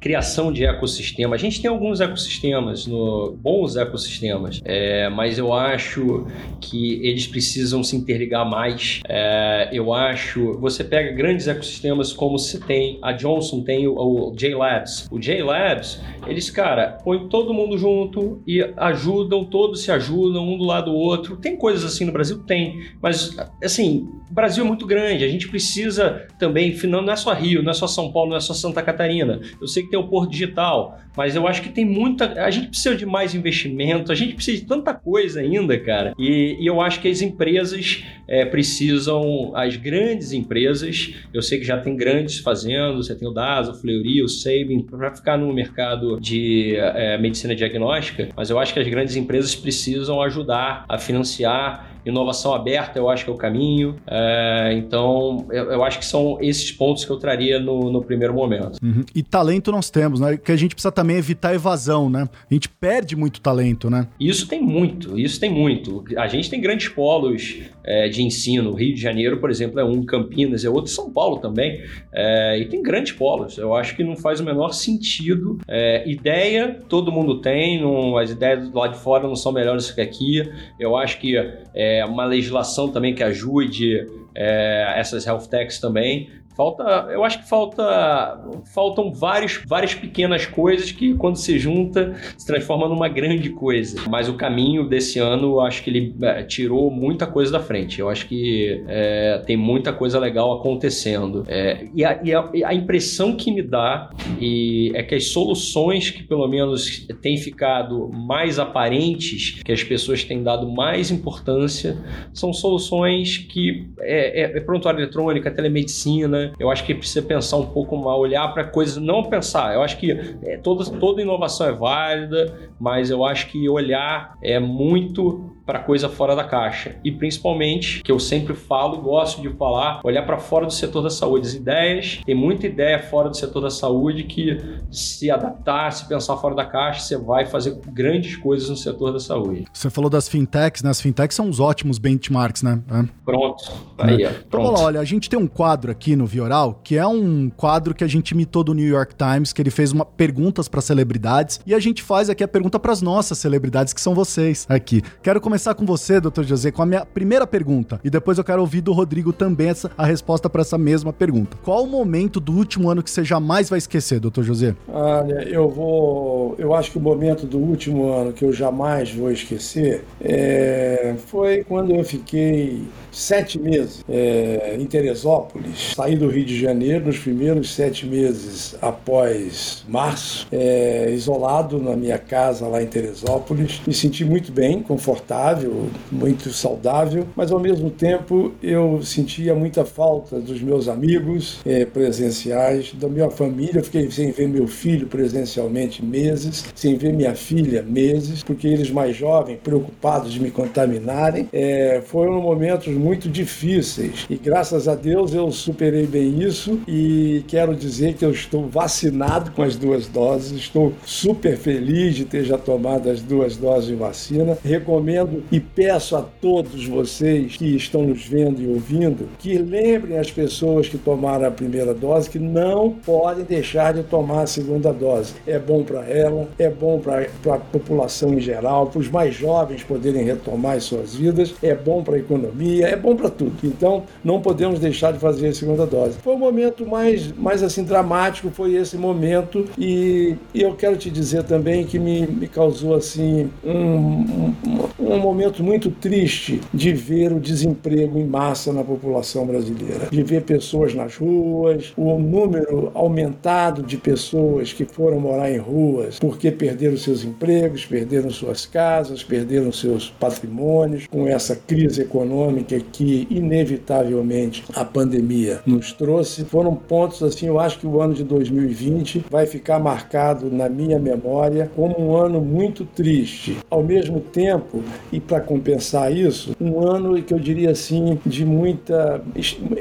criação 0.00 0.52
de 0.52 0.64
ecossistema. 0.64 1.34
A 1.34 1.38
gente 1.38 1.60
tem 1.60 1.70
alguns 1.70 2.00
ecossistemas, 2.00 2.86
no, 2.86 3.36
bons 3.40 3.76
ecossistemas, 3.76 4.60
é, 4.64 5.08
mas 5.08 5.38
eu 5.38 5.52
acho 5.52 6.26
que 6.60 6.94
eles 7.06 7.26
precisam 7.26 7.82
se 7.82 7.96
interligar 7.96 8.48
mais. 8.48 9.00
É, 9.08 9.68
eu 9.72 9.92
acho, 9.92 10.52
você 10.58 10.84
pega 10.84 11.12
grandes 11.12 11.46
ecossistemas 11.46 12.12
como 12.12 12.38
se 12.38 12.60
tem, 12.60 12.98
a 13.02 13.12
Johnson 13.12 13.62
tem 13.62 13.86
o, 13.86 13.94
o 13.94 14.32
J-Labs. 14.36 15.08
O 15.10 15.18
J-Labs, 15.18 16.00
eles, 16.26 16.50
cara, 16.50 16.98
põem 17.04 17.28
todo 17.28 17.52
mundo 17.52 17.76
junto 17.76 18.42
e 18.46 18.62
ajudam, 18.76 19.44
todos 19.44 19.82
se 19.82 19.90
ajudam 19.90 20.46
um 20.46 20.56
do 20.56 20.64
lado 20.64 20.88
do 20.88 20.96
outro. 20.96 21.07
Tem 21.40 21.56
coisas 21.56 21.84
assim 21.84 22.04
no 22.04 22.12
Brasil? 22.12 22.38
Tem, 22.44 22.80
mas 23.00 23.36
assim, 23.62 24.08
o 24.30 24.34
Brasil 24.34 24.64
é 24.64 24.66
muito 24.66 24.86
grande, 24.86 25.24
a 25.24 25.28
gente 25.28 25.48
precisa 25.48 26.26
também, 26.38 26.76
não 26.84 27.10
é 27.10 27.16
só 27.16 27.32
Rio, 27.32 27.62
não 27.62 27.70
é 27.70 27.74
só 27.74 27.86
São 27.86 28.12
Paulo, 28.12 28.30
não 28.30 28.36
é 28.36 28.40
só 28.40 28.52
Santa 28.52 28.82
Catarina. 28.82 29.40
Eu 29.60 29.66
sei 29.66 29.82
que 29.82 29.90
tem 29.90 29.98
o 29.98 30.08
Porto 30.08 30.30
Digital, 30.30 30.98
mas 31.16 31.34
eu 31.34 31.46
acho 31.46 31.62
que 31.62 31.68
tem 31.70 31.84
muita. 31.84 32.44
A 32.44 32.50
gente 32.50 32.68
precisa 32.68 32.94
de 32.94 33.06
mais 33.06 33.34
investimento, 33.34 34.12
a 34.12 34.14
gente 34.14 34.34
precisa 34.34 34.58
de 34.58 34.66
tanta 34.66 34.94
coisa 34.94 35.40
ainda, 35.40 35.78
cara. 35.78 36.14
E, 36.18 36.56
e 36.60 36.66
eu 36.66 36.80
acho 36.80 37.00
que 37.00 37.08
as 37.08 37.22
empresas 37.22 38.04
é, 38.26 38.44
precisam, 38.44 39.52
as 39.54 39.76
grandes 39.76 40.32
empresas, 40.32 41.14
eu 41.32 41.42
sei 41.42 41.58
que 41.58 41.64
já 41.64 41.78
tem 41.78 41.96
grandes 41.96 42.38
fazendo, 42.38 43.02
você 43.02 43.14
tem 43.14 43.26
o 43.26 43.32
DASA, 43.32 43.72
o 43.72 43.74
Fleury, 43.74 44.22
o 44.22 44.28
Sabin, 44.28 44.82
para 44.82 45.14
ficar 45.14 45.38
no 45.38 45.52
mercado 45.52 46.20
de 46.20 46.76
é, 46.76 47.16
medicina 47.18 47.54
diagnóstica, 47.54 48.28
mas 48.36 48.50
eu 48.50 48.58
acho 48.58 48.72
que 48.74 48.80
as 48.80 48.88
grandes 48.88 49.16
empresas 49.16 49.54
precisam 49.54 50.20
ajudar 50.22 50.84
a 50.88 50.97
financiar 50.98 51.98
inovação 52.08 52.54
aberta, 52.54 52.98
eu 52.98 53.08
acho 53.08 53.24
que 53.24 53.30
é 53.30 53.32
o 53.32 53.36
caminho. 53.36 53.96
É, 54.06 54.72
então, 54.76 55.46
eu, 55.50 55.72
eu, 55.72 55.84
acho 55.84 55.98
que 55.98 56.06
são 56.06 56.38
esses 56.40 56.72
pontos 56.72 57.04
que 57.04 57.10
eu 57.10 57.16
traria 57.16 57.60
no, 57.60 57.90
no 57.92 58.02
primeiro 58.02 58.34
momento. 58.34 58.78
Uhum. 58.82 59.04
E 59.14 59.22
talento 59.22 59.70
nós 59.70 59.90
temos, 59.90 60.20
né? 60.20 60.36
Que 60.36 60.52
a 60.52 60.56
gente 60.56 60.74
precisa 60.74 60.92
também 60.92 61.16
evitar 61.16 61.54
evasão, 61.54 62.08
né? 62.08 62.28
A 62.50 62.54
gente 62.54 62.68
perde 62.68 63.14
muito 63.16 63.40
talento, 63.40 63.90
né? 63.90 64.06
Isso 64.18 64.46
tem 64.48 64.62
muito, 64.62 65.18
isso 65.18 65.38
tem 65.38 65.50
muito. 65.50 66.04
A 66.16 66.26
gente 66.26 66.48
tem 66.48 66.60
grandes 66.60 66.88
polos 66.88 67.58
é, 67.88 68.06
de 68.06 68.22
ensino. 68.22 68.74
Rio 68.74 68.94
de 68.94 69.00
Janeiro, 69.00 69.38
por 69.38 69.50
exemplo, 69.50 69.80
é 69.80 69.84
um, 69.84 70.04
Campinas 70.04 70.62
é 70.62 70.68
outro, 70.68 70.92
São 70.92 71.10
Paulo 71.10 71.38
também. 71.38 71.82
É, 72.12 72.58
e 72.58 72.66
tem 72.66 72.82
grandes 72.82 73.12
polos. 73.12 73.56
Eu 73.56 73.74
acho 73.74 73.96
que 73.96 74.04
não 74.04 74.14
faz 74.14 74.40
o 74.40 74.44
menor 74.44 74.72
sentido. 74.72 75.58
É, 75.66 76.06
ideia, 76.06 76.78
todo 76.86 77.10
mundo 77.10 77.40
tem, 77.40 77.80
não, 77.80 78.18
as 78.18 78.30
ideias 78.30 78.70
lá 78.74 78.88
de 78.88 78.98
fora 78.98 79.26
não 79.26 79.34
são 79.34 79.50
melhores 79.52 79.90
que 79.90 80.02
aqui. 80.02 80.42
Eu 80.78 80.96
acho 80.96 81.18
que 81.18 81.34
é, 81.74 82.04
uma 82.04 82.26
legislação 82.26 82.88
também 82.88 83.14
que 83.14 83.22
ajude 83.22 84.06
é, 84.34 84.92
essas 84.96 85.26
health 85.26 85.46
techs 85.48 85.80
também. 85.80 86.28
Falta, 86.58 86.82
eu 87.12 87.22
acho 87.22 87.38
que 87.38 87.48
falta, 87.48 88.36
faltam 88.74 89.12
vários, 89.12 89.62
várias 89.64 89.94
pequenas 89.94 90.44
coisas 90.44 90.90
que 90.90 91.14
quando 91.14 91.36
se 91.36 91.56
junta 91.56 92.16
se 92.36 92.44
transforma 92.44 92.88
numa 92.88 93.08
grande 93.08 93.50
coisa. 93.50 94.02
Mas 94.10 94.28
o 94.28 94.34
caminho 94.34 94.88
desse 94.88 95.20
ano, 95.20 95.52
eu 95.52 95.60
acho 95.60 95.84
que 95.84 95.90
ele 95.90 96.16
é, 96.20 96.42
tirou 96.42 96.90
muita 96.90 97.28
coisa 97.28 97.52
da 97.52 97.60
frente. 97.60 98.00
Eu 98.00 98.08
acho 98.08 98.26
que 98.26 98.82
é, 98.88 99.40
tem 99.46 99.56
muita 99.56 99.92
coisa 99.92 100.18
legal 100.18 100.52
acontecendo. 100.58 101.44
É, 101.46 101.86
e, 101.94 102.04
a, 102.04 102.20
e, 102.24 102.34
a, 102.34 102.50
a, 102.64 102.74
impressão 102.74 103.36
que 103.36 103.52
me 103.52 103.62
dá 103.62 104.10
e 104.40 104.90
é 104.96 105.04
que 105.04 105.14
as 105.14 105.28
soluções 105.28 106.10
que 106.10 106.24
pelo 106.24 106.48
menos 106.48 107.06
têm 107.22 107.36
ficado 107.36 108.10
mais 108.12 108.58
aparentes, 108.58 109.62
que 109.62 109.70
as 109.70 109.84
pessoas 109.84 110.24
têm 110.24 110.42
dado 110.42 110.68
mais 110.68 111.12
importância, 111.12 111.96
são 112.32 112.52
soluções 112.52 113.38
que 113.38 113.86
é, 114.00 114.42
é, 114.42 114.56
é 114.56 114.60
prontuário 114.60 114.98
eletrônica, 114.98 115.48
telemedicina, 115.52 116.47
eu 116.58 116.70
acho 116.70 116.84
que 116.84 116.94
precisa 116.94 117.22
pensar 117.22 117.56
um 117.56 117.66
pouco 117.66 117.96
mais, 117.96 118.18
olhar 118.18 118.48
para 118.48 118.64
coisas, 118.64 118.96
não 118.96 119.24
pensar. 119.24 119.74
Eu 119.74 119.82
acho 119.82 119.96
que 119.98 120.12
é, 120.42 120.56
toda, 120.58 120.84
toda 120.98 121.22
inovação 121.22 121.68
é 121.68 121.72
válida, 121.72 122.70
mas 122.78 123.10
eu 123.10 123.24
acho 123.24 123.48
que 123.48 123.68
olhar 123.68 124.36
é 124.42 124.58
muito 124.58 125.57
para 125.68 125.80
coisa 125.80 126.08
fora 126.08 126.34
da 126.34 126.44
caixa. 126.44 126.96
E 127.04 127.12
principalmente, 127.12 128.02
que 128.02 128.10
eu 128.10 128.18
sempre 128.18 128.54
falo, 128.54 129.02
gosto 129.02 129.42
de 129.42 129.50
falar, 129.50 130.00
olhar 130.02 130.22
para 130.22 130.38
fora 130.38 130.64
do 130.64 130.72
setor 130.72 131.02
da 131.02 131.10
saúde. 131.10 131.46
As 131.46 131.52
ideias, 131.52 132.22
tem 132.24 132.34
muita 132.34 132.66
ideia 132.66 132.98
fora 132.98 133.28
do 133.28 133.36
setor 133.36 133.60
da 133.60 133.68
saúde 133.68 134.24
que 134.24 134.58
se 134.90 135.30
adaptar, 135.30 135.92
se 135.92 136.08
pensar 136.08 136.38
fora 136.38 136.54
da 136.54 136.64
caixa, 136.64 137.00
você 137.00 137.18
vai 137.18 137.44
fazer 137.44 137.78
grandes 137.92 138.34
coisas 138.34 138.70
no 138.70 138.76
setor 138.76 139.12
da 139.12 139.20
saúde. 139.20 139.66
Você 139.70 139.90
falou 139.90 140.08
das 140.08 140.26
fintechs, 140.26 140.82
né? 140.82 140.88
As 140.88 141.02
fintechs 141.02 141.36
são 141.36 141.50
os 141.50 141.60
ótimos 141.60 141.98
benchmarks, 141.98 142.62
né? 142.62 142.80
É. 142.90 143.04
Pronto. 143.22 143.70
Aí, 143.98 144.24
é. 144.24 144.42
Então, 144.48 144.70
lá, 144.70 144.80
olha, 144.80 145.00
a 145.00 145.04
gente 145.04 145.28
tem 145.28 145.38
um 145.38 145.46
quadro 145.46 145.92
aqui 145.92 146.16
no 146.16 146.24
Vioral, 146.24 146.80
que 146.82 146.96
é 146.96 147.06
um 147.06 147.50
quadro 147.50 147.94
que 147.94 148.02
a 148.02 148.08
gente 148.08 148.30
imitou 148.30 148.64
do 148.64 148.72
New 148.72 148.88
York 148.88 149.14
Times, 149.14 149.52
que 149.52 149.60
ele 149.60 149.70
fez 149.70 149.92
uma 149.92 150.06
perguntas 150.06 150.66
para 150.66 150.80
celebridades, 150.80 151.60
e 151.66 151.74
a 151.74 151.78
gente 151.78 152.02
faz 152.02 152.30
aqui 152.30 152.42
a 152.42 152.48
pergunta 152.48 152.78
para 152.78 152.90
as 152.90 153.02
nossas 153.02 153.36
celebridades, 153.36 153.92
que 153.92 154.00
são 154.00 154.14
vocês 154.14 154.64
aqui. 154.66 155.02
Quero 155.22 155.42
começar 155.42 155.57
começar 155.58 155.74
com 155.74 155.84
você, 155.84 156.20
doutor 156.20 156.44
José, 156.44 156.70
com 156.70 156.82
a 156.82 156.86
minha 156.86 157.04
primeira 157.04 157.44
pergunta. 157.44 158.00
E 158.04 158.08
depois 158.08 158.38
eu 158.38 158.44
quero 158.44 158.60
ouvir 158.60 158.80
do 158.80 158.92
Rodrigo 158.92 159.32
também 159.32 159.70
essa, 159.70 159.90
a 159.98 160.06
resposta 160.06 160.48
para 160.48 160.60
essa 160.60 160.78
mesma 160.78 161.12
pergunta. 161.12 161.56
Qual 161.64 161.82
o 161.82 161.86
momento 161.88 162.38
do 162.38 162.52
último 162.52 162.88
ano 162.88 163.02
que 163.02 163.10
você 163.10 163.24
jamais 163.24 163.68
vai 163.68 163.78
esquecer, 163.78 164.20
doutor 164.20 164.44
José? 164.44 164.76
Olha, 164.86 165.42
eu 165.48 165.68
vou. 165.68 166.54
Eu 166.58 166.72
acho 166.76 166.92
que 166.92 166.98
o 166.98 167.00
momento 167.00 167.44
do 167.44 167.58
último 167.58 168.08
ano 168.08 168.32
que 168.32 168.44
eu 168.44 168.52
jamais 168.52 169.12
vou 169.12 169.32
esquecer 169.32 170.04
é, 170.20 171.16
foi 171.26 171.64
quando 171.64 171.92
eu 171.92 172.04
fiquei 172.04 172.84
sete 173.10 173.58
meses 173.58 174.04
é, 174.08 174.76
em 174.78 174.86
Teresópolis. 174.86 175.94
Saí 175.94 176.16
do 176.16 176.28
Rio 176.28 176.44
de 176.44 176.58
Janeiro 176.58 177.06
nos 177.06 177.18
primeiros 177.18 177.74
sete 177.74 178.06
meses 178.06 178.76
após 178.80 179.84
março, 179.88 180.46
é, 180.52 181.10
isolado 181.10 181.78
na 181.78 181.96
minha 181.96 182.18
casa 182.18 182.66
lá 182.66 182.82
em 182.82 182.86
Teresópolis. 182.86 183.80
Me 183.86 183.94
senti 183.94 184.24
muito 184.24 184.52
bem, 184.52 184.82
confortável, 184.82 185.86
muito 186.10 186.50
saudável, 186.52 187.26
mas 187.34 187.50
ao 187.50 187.58
mesmo 187.58 187.90
tempo 187.90 188.52
eu 188.62 189.00
sentia 189.02 189.54
muita 189.54 189.84
falta 189.84 190.38
dos 190.40 190.60
meus 190.60 190.88
amigos 190.88 191.60
é, 191.64 191.84
presenciais, 191.84 192.92
da 192.94 193.08
minha 193.08 193.30
família. 193.30 193.82
Fiquei 193.82 194.10
sem 194.10 194.30
ver 194.30 194.48
meu 194.48 194.66
filho 194.66 195.06
presencialmente 195.06 196.04
meses, 196.04 196.66
sem 196.74 196.96
ver 196.96 197.12
minha 197.12 197.34
filha 197.34 197.82
meses, 197.82 198.42
porque 198.42 198.66
eles 198.66 198.90
mais 198.90 199.16
jovens, 199.16 199.58
preocupados 199.62 200.32
de 200.32 200.40
me 200.40 200.50
contaminarem. 200.50 201.48
É, 201.52 202.02
foram 202.06 202.40
momentos 202.40 202.92
muito 202.94 203.07
difíceis 203.16 204.26
e 204.28 204.36
graças 204.36 204.88
a 204.88 204.94
Deus 204.94 205.32
eu 205.32 205.50
superei 205.50 206.06
bem 206.06 206.42
isso 206.42 206.80
e 206.86 207.44
quero 207.48 207.74
dizer 207.74 208.14
que 208.14 208.24
eu 208.24 208.30
estou 208.30 208.68
vacinado 208.68 209.50
com 209.52 209.62
as 209.62 209.76
duas 209.76 210.06
doses, 210.06 210.52
estou 210.52 210.92
super 211.04 211.56
feliz 211.56 212.14
de 212.14 212.24
ter 212.24 212.44
já 212.44 212.58
tomado 212.58 213.08
as 213.08 213.20
duas 213.20 213.56
doses 213.56 213.88
de 213.88 213.94
vacina. 213.94 214.58
Recomendo 214.64 215.42
e 215.50 215.60
peço 215.60 216.16
a 216.16 216.22
todos 216.22 216.86
vocês 216.86 217.56
que 217.56 217.76
estão 217.76 218.02
nos 218.02 218.26
vendo 218.26 218.60
e 218.60 218.66
ouvindo 218.66 219.28
que 219.38 219.56
lembrem 219.56 220.18
as 220.18 220.30
pessoas 220.30 220.88
que 220.88 220.98
tomaram 220.98 221.46
a 221.46 221.50
primeira 221.50 221.94
dose 221.94 222.28
que 222.28 222.38
não 222.38 222.90
podem 222.90 223.44
deixar 223.44 223.94
de 223.94 224.02
tomar 224.02 224.42
a 224.42 224.46
segunda 224.46 224.92
dose. 224.92 225.34
É 225.46 225.58
bom 225.58 225.82
para 225.82 226.04
ela, 226.04 226.48
é 226.58 226.68
bom 226.68 226.98
para 226.98 227.26
a 227.54 227.58
população 227.58 228.34
em 228.34 228.40
geral, 228.40 228.86
para 228.86 229.00
os 229.00 229.08
mais 229.08 229.34
jovens 229.34 229.82
poderem 229.82 230.24
retomar 230.24 230.76
as 230.76 230.84
suas 230.84 231.14
vidas, 231.14 231.54
é 231.62 231.74
bom 231.74 232.02
para 232.02 232.16
a 232.16 232.18
economia, 232.18 232.87
é 232.90 232.96
bom 232.96 233.16
para 233.16 233.30
tudo. 233.30 233.54
Então, 233.64 234.04
não 234.24 234.40
podemos 234.40 234.78
deixar 234.78 235.12
de 235.12 235.18
fazer 235.18 235.48
a 235.48 235.54
segunda 235.54 235.86
dose. 235.86 236.18
Foi 236.22 236.34
o 236.34 236.38
momento 236.38 236.86
mais, 236.86 237.32
mais 237.32 237.62
assim 237.62 237.82
dramático, 237.82 238.50
foi 238.50 238.74
esse 238.74 238.96
momento 238.96 239.64
e, 239.78 240.36
e 240.54 240.62
eu 240.62 240.74
quero 240.74 240.96
te 240.96 241.10
dizer 241.10 241.44
também 241.44 241.84
que 241.84 241.98
me, 241.98 242.26
me 242.26 242.46
causou 242.46 242.94
assim 242.94 243.50
um, 243.64 243.72
um, 243.74 244.54
um 244.98 245.18
momento 245.18 245.62
muito 245.62 245.90
triste 245.90 246.60
de 246.72 246.92
ver 246.92 247.32
o 247.32 247.40
desemprego 247.40 248.18
em 248.18 248.26
massa 248.26 248.72
na 248.72 248.84
população 248.84 249.46
brasileira, 249.46 250.08
de 250.10 250.22
ver 250.22 250.42
pessoas 250.42 250.94
nas 250.94 251.16
ruas, 251.16 251.92
o 251.96 252.18
número 252.18 252.90
aumentado 252.94 253.82
de 253.82 253.96
pessoas 253.96 254.72
que 254.72 254.84
foram 254.84 255.20
morar 255.20 255.50
em 255.50 255.58
ruas 255.58 256.18
porque 256.18 256.50
perderam 256.50 256.96
seus 256.96 257.24
empregos, 257.24 257.84
perderam 257.84 258.30
suas 258.30 258.66
casas, 258.66 259.22
perderam 259.22 259.72
seus 259.72 260.10
patrimônios 260.10 261.06
com 261.06 261.26
essa 261.26 261.54
crise 261.56 262.02
econômica 262.02 262.77
que 262.80 263.26
inevitavelmente 263.30 264.64
a 264.74 264.84
pandemia 264.84 265.60
nos 265.66 265.92
trouxe. 265.92 266.44
Foram 266.44 266.74
pontos 266.74 267.22
assim, 267.22 267.46
eu 267.46 267.58
acho 267.58 267.78
que 267.78 267.86
o 267.86 268.00
ano 268.00 268.14
de 268.14 268.24
2020 268.24 269.26
vai 269.30 269.46
ficar 269.46 269.78
marcado 269.78 270.50
na 270.50 270.68
minha 270.68 270.98
memória 270.98 271.70
como 271.74 272.00
um 272.00 272.16
ano 272.16 272.40
muito 272.40 272.84
triste. 272.84 273.58
Ao 273.70 273.82
mesmo 273.82 274.20
tempo, 274.20 274.82
e 275.12 275.20
para 275.20 275.40
compensar 275.40 276.12
isso, 276.14 276.54
um 276.60 276.80
ano 276.80 277.22
que 277.22 277.32
eu 277.32 277.38
diria 277.38 277.70
assim 277.70 278.18
de 278.24 278.44
muita 278.44 279.22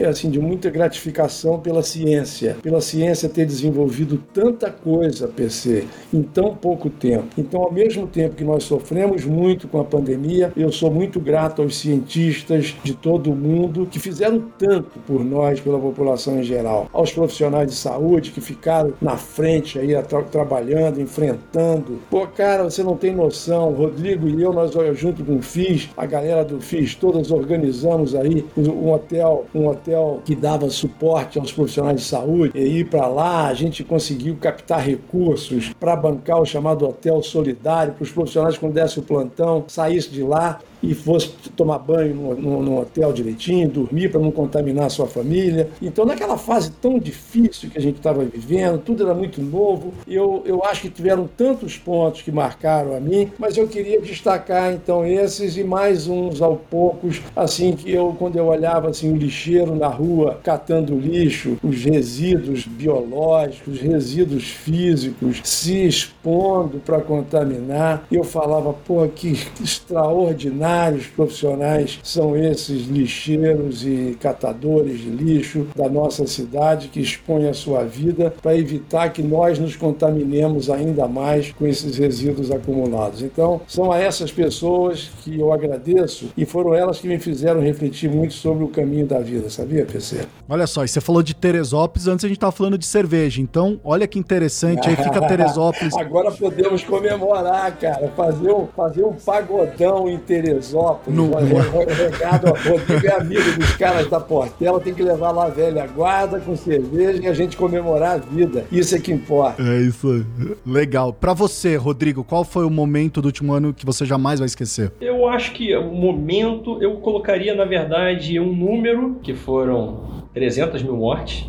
assim 0.07 0.29
de 0.29 0.39
muita 0.39 0.69
gratificação 0.69 1.59
pela 1.59 1.83
ciência, 1.83 2.57
pela 2.61 2.81
ciência 2.81 3.29
ter 3.29 3.45
desenvolvido 3.45 4.21
tanta 4.33 4.69
coisa, 4.69 5.27
PC, 5.27 5.85
em 6.13 6.21
tão 6.21 6.55
pouco 6.55 6.89
tempo. 6.89 7.27
Então, 7.37 7.61
ao 7.61 7.71
mesmo 7.71 8.07
tempo 8.07 8.35
que 8.35 8.43
nós 8.43 8.63
sofremos 8.63 9.25
muito 9.25 9.67
com 9.67 9.79
a 9.79 9.83
pandemia, 9.83 10.51
eu 10.55 10.71
sou 10.71 10.91
muito 10.91 11.19
grato 11.19 11.61
aos 11.61 11.77
cientistas 11.77 12.75
de 12.87 12.95
todo 12.95 13.35
mundo 13.35 13.85
que 13.85 13.99
fizeram 13.99 14.41
tanto 14.57 14.97
por 15.05 15.23
nós, 15.23 15.59
pela 15.59 15.77
população 15.77 16.39
em 16.39 16.43
geral, 16.43 16.87
aos 16.93 17.11
profissionais 17.11 17.69
de 17.69 17.75
saúde 17.75 18.31
que 18.31 18.39
ficaram 18.39 18.93
na 19.01 19.17
frente 19.17 19.77
aí 19.77 19.93
tra 20.03 20.23
trabalhando, 20.23 21.01
enfrentando. 21.01 21.99
Pô, 22.09 22.25
cara, 22.27 22.63
você 22.63 22.81
não 22.83 22.95
tem 22.95 23.13
noção, 23.13 23.73
Rodrigo 23.73 24.27
e 24.27 24.41
eu 24.41 24.53
nós 24.53 24.71
junto 24.93 25.23
com 25.23 25.37
o 25.37 25.41
FIS, 25.41 25.89
a 25.97 26.05
galera 26.05 26.45
do 26.45 26.61
FIS, 26.61 26.95
todas 26.95 27.31
organizamos 27.31 28.15
aí 28.15 28.45
um 28.55 28.91
hotel, 28.91 29.45
um 29.53 29.67
hotel 29.67 30.21
que 30.23 30.35
dava 30.35 30.69
suporte 30.69 31.39
aos 31.39 31.51
profissionais 31.51 32.01
de 32.01 32.07
saúde. 32.07 32.51
E 32.55 32.79
ir 32.79 32.89
para 32.89 33.07
lá, 33.07 33.47
a 33.47 33.53
gente 33.53 33.83
conseguiu 33.83 34.37
captar 34.39 34.79
recursos 34.79 35.73
para 35.79 35.95
bancar 35.95 36.39
o 36.39 36.45
chamado 36.45 36.87
hotel 36.87 37.21
solidário 37.21 37.93
para 37.93 38.03
os 38.03 38.11
profissionais 38.11 38.57
quando 38.57 38.73
desse 38.73 38.99
o 38.99 39.03
plantão, 39.03 39.65
saísse 39.67 40.09
de 40.09 40.23
lá 40.23 40.59
e 40.81 40.93
fosse 40.93 41.29
tomar 41.55 41.79
banho 41.79 42.13
no, 42.13 42.35
no, 42.35 42.61
no 42.61 42.79
hotel 42.79 43.11
direitinho, 43.11 43.69
dormir 43.69 44.09
para 44.09 44.19
não 44.19 44.31
contaminar 44.31 44.85
a 44.85 44.89
sua 44.89 45.07
família. 45.07 45.69
Então, 45.81 46.05
naquela 46.05 46.37
fase 46.37 46.71
tão 46.71 46.99
difícil 46.99 47.69
que 47.69 47.77
a 47.77 47.81
gente 47.81 47.97
estava 47.97 48.23
vivendo, 48.23 48.79
tudo 48.79 49.03
era 49.03 49.13
muito 49.13 49.41
novo. 49.41 49.93
Eu, 50.07 50.43
eu 50.45 50.63
acho 50.63 50.83
que 50.83 50.89
tiveram 50.89 51.27
tantos 51.27 51.77
pontos 51.77 52.21
que 52.21 52.31
marcaram 52.31 52.95
a 52.95 52.99
mim, 52.99 53.31
mas 53.39 53.57
eu 53.57 53.67
queria 53.67 53.99
destacar 53.99 54.73
então 54.73 55.05
esses 55.05 55.57
e 55.57 55.63
mais 55.63 56.07
uns 56.07 56.41
ao 56.41 56.57
poucos, 56.57 57.21
assim 57.35 57.73
que 57.73 57.91
eu, 57.91 58.15
quando 58.17 58.35
eu 58.37 58.45
olhava 58.45 58.89
assim 58.89 59.11
o 59.11 59.15
lixeiro 59.15 59.75
na 59.75 59.87
rua 59.87 60.39
catando 60.43 60.97
lixo, 60.97 61.57
os 61.63 61.83
resíduos 61.83 62.65
biológicos, 62.65 63.75
os 63.75 63.81
resíduos 63.81 64.43
físicos 64.43 65.41
se 65.43 65.87
expondo 65.87 66.79
para 66.79 66.99
contaminar, 67.01 68.05
eu 68.11 68.23
falava, 68.23 68.73
pô, 68.73 69.07
que 69.07 69.31
extraordinário 69.63 70.66
profissionais 71.15 71.99
são 72.03 72.35
esses 72.35 72.87
lixeiros 72.87 73.85
e 73.85 74.17
catadores 74.19 74.99
de 74.99 75.09
lixo 75.09 75.67
da 75.75 75.87
nossa 75.87 76.27
cidade 76.27 76.89
que 76.89 76.99
expõem 76.99 77.47
a 77.47 77.53
sua 77.53 77.83
vida 77.83 78.33
para 78.41 78.57
evitar 78.57 79.09
que 79.09 79.23
nós 79.23 79.59
nos 79.59 79.75
contaminemos 79.75 80.69
ainda 80.69 81.07
mais 81.07 81.51
com 81.51 81.65
esses 81.65 81.97
resíduos 81.97 82.51
acumulados. 82.51 83.21
Então, 83.21 83.61
são 83.67 83.91
a 83.91 83.97
essas 83.97 84.31
pessoas 84.31 85.09
que 85.23 85.39
eu 85.39 85.53
agradeço 85.53 86.29
e 86.35 86.45
foram 86.45 86.73
elas 86.73 86.99
que 86.99 87.07
me 87.07 87.19
fizeram 87.19 87.61
refletir 87.61 88.09
muito 88.09 88.33
sobre 88.33 88.63
o 88.63 88.67
caminho 88.67 89.05
da 89.05 89.19
vida, 89.19 89.49
sabia, 89.49 89.85
PC? 89.85 90.27
Olha 90.49 90.67
só, 90.67 90.83
e 90.83 90.87
você 90.87 90.99
falou 90.99 91.23
de 91.23 91.33
Teresópolis, 91.33 92.07
antes 92.07 92.25
a 92.25 92.27
gente 92.27 92.37
estava 92.37 92.51
falando 92.51 92.77
de 92.77 92.85
cerveja. 92.85 93.41
Então, 93.41 93.79
olha 93.83 94.07
que 94.07 94.19
interessante, 94.19 94.89
aí 94.89 94.95
fica 94.95 95.21
Teresópolis. 95.27 95.95
Agora 95.95 96.31
podemos 96.31 96.83
comemorar, 96.83 97.77
cara, 97.77 98.11
fazer 98.15 98.51
um, 98.51 98.67
fazer 98.67 99.03
um 99.03 99.13
pagodão 99.13 100.09
em 100.09 100.17
Teresópolis 100.17 100.56
Teresópolis, 100.57 101.15
no... 101.15 101.31
regado, 101.35 102.47
Rodrigo 102.67 103.07
é 103.07 103.11
amigo 103.11 103.51
dos 103.57 103.75
caras 103.75 104.09
da 104.09 104.19
Portela, 104.19 104.79
tem 104.79 104.93
que 104.93 105.03
levar 105.03 105.31
lá 105.31 105.45
a 105.45 105.49
velha 105.49 105.85
guarda 105.87 106.39
com 106.39 106.55
cerveja 106.55 107.21
e 107.21 107.27
a 107.27 107.33
gente 107.33 107.55
comemorar 107.55 108.15
a 108.15 108.17
vida. 108.17 108.65
Isso 108.71 108.95
é 108.95 108.99
que 108.99 109.11
importa. 109.11 109.61
É 109.61 109.81
isso 109.81 110.09
aí. 110.11 110.55
Legal. 110.65 111.13
Para 111.13 111.33
você, 111.33 111.75
Rodrigo, 111.75 112.23
qual 112.23 112.43
foi 112.43 112.65
o 112.65 112.69
momento 112.69 113.21
do 113.21 113.25
último 113.25 113.53
ano 113.53 113.73
que 113.73 113.85
você 113.85 114.05
jamais 114.05 114.39
vai 114.39 114.47
esquecer? 114.47 114.91
Eu 114.99 115.27
acho 115.27 115.53
que 115.53 115.75
o 115.75 115.93
momento, 115.93 116.81
eu 116.81 116.95
colocaria, 116.97 117.53
na 117.53 117.65
verdade, 117.65 118.39
um 118.39 118.53
número 118.53 119.17
que 119.21 119.33
foram 119.33 120.25
300 120.33 120.81
mil 120.81 120.97
mortes 120.97 121.47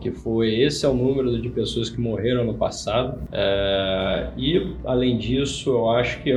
que 0.00 0.12
foi 0.12 0.60
esse 0.60 0.86
é 0.86 0.88
o 0.88 0.94
número 0.94 1.42
de 1.42 1.48
pessoas 1.48 1.90
que 1.90 2.00
morreram 2.00 2.44
no 2.44 2.54
passado. 2.54 3.18
É, 3.32 4.28
e 4.36 4.74
além 4.84 5.18
disso, 5.18 5.70
eu 5.70 5.90
acho 5.90 6.22
que 6.22 6.32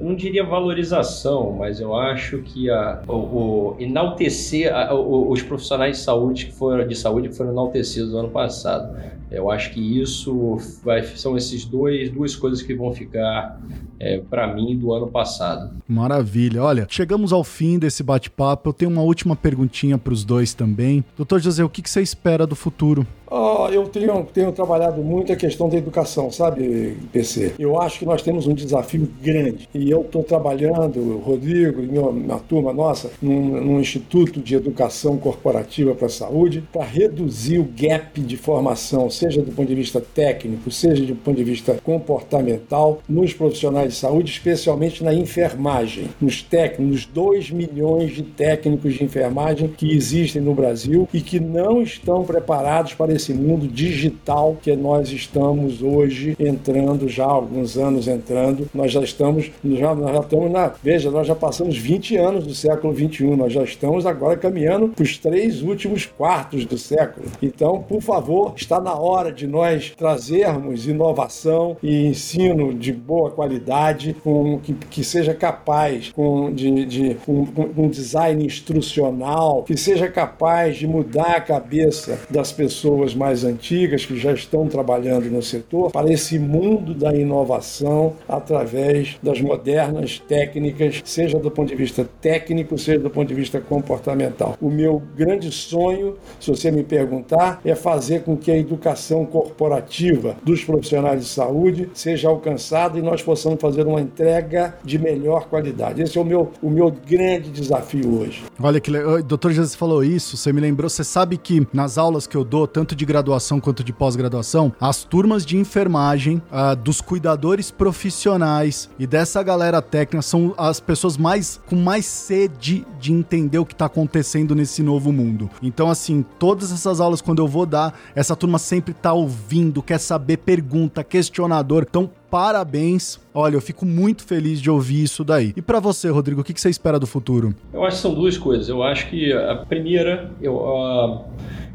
eu 0.00 0.06
não 0.06 0.14
diria 0.14 0.42
valorização, 0.42 1.52
mas 1.52 1.78
eu 1.78 1.94
acho 1.94 2.38
que 2.38 2.70
a, 2.70 3.02
o, 3.06 3.12
o 3.12 3.76
enaltecer 3.78 4.74
a, 4.74 4.94
o, 4.94 5.30
os 5.30 5.42
profissionais 5.42 5.98
de 5.98 6.02
saúde 6.02 6.46
que 6.46 6.52
foram 6.52 6.88
de 6.88 6.94
saúde 6.94 7.28
que 7.28 7.36
foram 7.36 7.52
enaltecidos 7.52 8.12
no 8.12 8.18
ano 8.18 8.30
passado. 8.30 8.96
Eu 9.30 9.50
acho 9.50 9.72
que 9.72 10.00
isso 10.00 10.58
vai, 10.82 11.04
são 11.04 11.36
esses 11.36 11.64
dois 11.64 12.10
duas 12.10 12.34
coisas 12.34 12.62
que 12.62 12.74
vão 12.74 12.92
ficar 12.92 13.60
é, 14.00 14.18
para 14.18 14.52
mim 14.52 14.76
do 14.76 14.92
ano 14.92 15.06
passado. 15.06 15.70
Maravilha. 15.86 16.62
Olha, 16.62 16.86
chegamos 16.88 17.32
ao 17.32 17.44
fim 17.44 17.78
desse 17.78 18.02
bate-papo. 18.02 18.70
Eu 18.70 18.72
tenho 18.72 18.90
uma 18.90 19.02
última 19.02 19.36
perguntinha 19.36 19.98
para 19.98 20.12
os 20.12 20.24
dois 20.24 20.54
também. 20.54 21.04
Doutor 21.16 21.40
José, 21.40 21.62
o 21.62 21.68
que, 21.68 21.82
que 21.82 21.90
você 21.90 22.00
espera 22.00 22.46
do 22.46 22.56
futuro? 22.56 23.06
Oh, 23.30 23.68
eu 23.70 23.86
tenho, 23.86 24.26
tenho 24.34 24.50
trabalhado 24.50 25.00
muito 25.02 25.32
a 25.32 25.36
questão 25.36 25.68
da 25.68 25.76
educação, 25.76 26.32
sabe, 26.32 26.96
PC? 27.12 27.54
Eu 27.60 27.80
acho 27.80 28.00
que 28.00 28.04
nós 28.04 28.22
temos 28.22 28.48
um 28.48 28.52
desafio 28.52 29.08
grande. 29.22 29.68
E 29.72 29.88
eu 29.88 30.00
estou 30.00 30.24
trabalhando, 30.24 31.18
Rodrigo 31.18 31.80
e 31.80 32.26
na 32.26 32.40
turma 32.40 32.72
nossa, 32.72 33.10
num, 33.22 33.60
num 33.60 33.80
Instituto 33.80 34.40
de 34.40 34.56
Educação 34.56 35.16
Corporativa 35.16 35.94
para 35.94 36.06
a 36.06 36.10
Saúde, 36.10 36.64
para 36.72 36.84
reduzir 36.84 37.60
o 37.60 37.68
gap 37.76 38.20
de 38.20 38.36
formação, 38.36 39.08
seja 39.08 39.40
do 39.40 39.52
ponto 39.52 39.68
de 39.68 39.76
vista 39.76 40.00
técnico, 40.00 40.68
seja 40.70 41.04
do 41.04 41.14
ponto 41.14 41.36
de 41.36 41.44
vista 41.44 41.78
comportamental, 41.84 43.00
nos 43.08 43.32
profissionais 43.32 43.92
de 43.92 43.98
saúde, 43.98 44.32
especialmente 44.32 45.04
na 45.04 45.14
enfermagem, 45.14 46.08
nos 46.20 46.42
técnicos, 46.42 47.06
2 47.06 47.52
milhões 47.52 48.12
de 48.12 48.24
técnicos 48.24 48.94
de 48.94 49.04
enfermagem 49.04 49.68
que 49.68 49.94
existem 49.94 50.42
no 50.42 50.52
Brasil 50.52 51.08
e 51.14 51.20
que 51.20 51.38
não 51.38 51.80
estão 51.80 52.24
preparados 52.24 52.94
para 52.94 53.12
esse 53.12 53.19
mundo 53.28 53.66
digital 53.66 54.56
que 54.62 54.74
nós 54.74 55.10
estamos 55.10 55.82
hoje 55.82 56.36
entrando, 56.38 57.08
já 57.08 57.24
há 57.24 57.32
alguns 57.32 57.76
anos 57.76 58.08
entrando. 58.08 58.68
Nós 58.74 58.92
já 58.92 59.02
estamos, 59.02 59.50
já, 59.64 59.94
nós 59.94 60.12
já 60.12 60.20
estamos 60.20 60.50
na. 60.50 60.72
Veja, 60.82 61.10
nós 61.10 61.26
já 61.26 61.34
passamos 61.34 61.76
20 61.76 62.16
anos 62.16 62.46
do 62.46 62.54
século 62.54 62.92
21, 62.92 63.36
nós 63.36 63.52
já 63.52 63.62
estamos 63.62 64.06
agora 64.06 64.36
caminhando 64.36 64.88
para 64.88 65.02
os 65.02 65.18
três 65.18 65.62
últimos 65.62 66.06
quartos 66.06 66.64
do 66.64 66.78
século. 66.78 67.26
Então, 67.42 67.82
por 67.82 68.00
favor, 68.00 68.54
está 68.56 68.80
na 68.80 68.94
hora 68.94 69.32
de 69.32 69.46
nós 69.46 69.92
trazermos 69.96 70.86
inovação 70.86 71.76
e 71.82 72.06
ensino 72.06 72.72
de 72.74 72.92
boa 72.92 73.30
qualidade, 73.30 74.14
com, 74.22 74.58
que, 74.58 74.72
que 74.72 75.04
seja 75.04 75.34
capaz 75.34 76.10
com, 76.12 76.52
de, 76.52 76.84
de 76.86 77.16
um, 77.28 77.46
um 77.76 77.88
design 77.88 78.44
instrucional, 78.44 79.64
que 79.64 79.76
seja 79.76 80.08
capaz 80.08 80.76
de 80.76 80.86
mudar 80.86 81.36
a 81.36 81.40
cabeça 81.40 82.20
das 82.30 82.52
pessoas 82.52 83.09
mais 83.14 83.44
antigas 83.44 84.04
que 84.04 84.18
já 84.18 84.32
estão 84.32 84.66
trabalhando 84.66 85.30
no 85.30 85.42
setor 85.42 85.90
para 85.90 86.12
esse 86.12 86.38
mundo 86.38 86.94
da 86.94 87.14
inovação 87.14 88.14
através 88.28 89.16
das 89.22 89.40
modernas 89.40 90.18
técnicas, 90.26 91.02
seja 91.04 91.38
do 91.38 91.50
ponto 91.50 91.68
de 91.68 91.74
vista 91.74 92.08
técnico, 92.20 92.78
seja 92.78 92.98
do 92.98 93.10
ponto 93.10 93.28
de 93.28 93.34
vista 93.34 93.60
comportamental. 93.60 94.56
O 94.60 94.70
meu 94.70 95.02
grande 95.16 95.50
sonho, 95.50 96.16
se 96.38 96.50
você 96.50 96.70
me 96.70 96.82
perguntar, 96.82 97.60
é 97.64 97.74
fazer 97.74 98.22
com 98.22 98.36
que 98.36 98.50
a 98.50 98.56
educação 98.56 99.24
corporativa 99.24 100.36
dos 100.42 100.64
profissionais 100.64 101.20
de 101.20 101.28
saúde 101.28 101.90
seja 101.94 102.28
alcançada 102.28 102.98
e 102.98 103.02
nós 103.02 103.22
possamos 103.22 103.60
fazer 103.60 103.86
uma 103.86 104.00
entrega 104.00 104.74
de 104.84 104.98
melhor 104.98 105.48
qualidade. 105.48 106.02
Esse 106.02 106.18
é 106.18 106.20
o 106.20 106.24
meu, 106.24 106.50
o 106.62 106.70
meu 106.70 106.90
grande 106.90 107.50
desafio 107.50 108.20
hoje. 108.20 108.44
Olha 108.60 108.80
que 108.80 108.90
legal. 108.90 109.22
Doutor 109.22 109.52
Jesus 109.52 109.74
falou 109.74 110.02
isso, 110.04 110.36
você 110.36 110.52
me 110.52 110.60
lembrou. 110.60 110.88
Você 110.88 111.04
sabe 111.04 111.36
que 111.36 111.66
nas 111.72 111.98
aulas 111.98 112.26
que 112.26 112.36
eu 112.36 112.44
dou, 112.44 112.66
tanto 112.66 112.94
de 112.94 112.99
graduação 113.04 113.60
quanto 113.60 113.82
de 113.82 113.92
pós-graduação, 113.92 114.72
as 114.80 115.04
turmas 115.04 115.44
de 115.44 115.56
enfermagem, 115.56 116.42
uh, 116.50 116.76
dos 116.76 117.00
cuidadores 117.00 117.70
profissionais 117.70 118.88
e 118.98 119.06
dessa 119.06 119.42
galera 119.42 119.82
técnica 119.82 120.22
são 120.22 120.54
as 120.56 120.80
pessoas 120.80 121.16
mais 121.16 121.60
com 121.66 121.76
mais 121.76 122.04
sede 122.06 122.86
de 123.00 123.12
entender 123.12 123.58
o 123.58 123.66
que 123.66 123.74
está 123.74 123.86
acontecendo 123.86 124.54
nesse 124.54 124.82
novo 124.82 125.12
mundo. 125.12 125.50
Então, 125.62 125.88
assim, 125.88 126.24
todas 126.38 126.72
essas 126.72 127.00
aulas, 127.00 127.20
quando 127.20 127.40
eu 127.40 127.48
vou 127.48 127.66
dar, 127.66 127.98
essa 128.14 128.36
turma 128.36 128.58
sempre 128.58 128.94
tá 128.94 129.12
ouvindo, 129.12 129.82
quer 129.82 129.98
saber, 129.98 130.38
pergunta, 130.38 131.02
questionador. 131.02 131.86
Então, 131.88 132.10
parabéns. 132.30 133.18
Olha, 133.34 133.56
eu 133.56 133.60
fico 133.60 133.84
muito 133.84 134.22
feliz 134.24 134.60
de 134.60 134.70
ouvir 134.70 135.02
isso 135.02 135.24
daí. 135.24 135.52
E 135.56 135.62
para 135.62 135.80
você, 135.80 136.08
Rodrigo, 136.08 136.40
o 136.40 136.44
que, 136.44 136.58
você 136.58 136.70
espera 136.70 136.98
do 136.98 137.06
futuro? 137.06 137.54
Eu 137.72 137.84
acho 137.84 137.96
que 137.96 138.02
são 138.02 138.14
duas 138.14 138.38
coisas. 138.38 138.68
Eu 138.68 138.82
acho 138.82 139.08
que 139.08 139.32
a 139.32 139.56
primeira, 139.56 140.30
eu, 140.40 140.54
uh, 140.56 141.24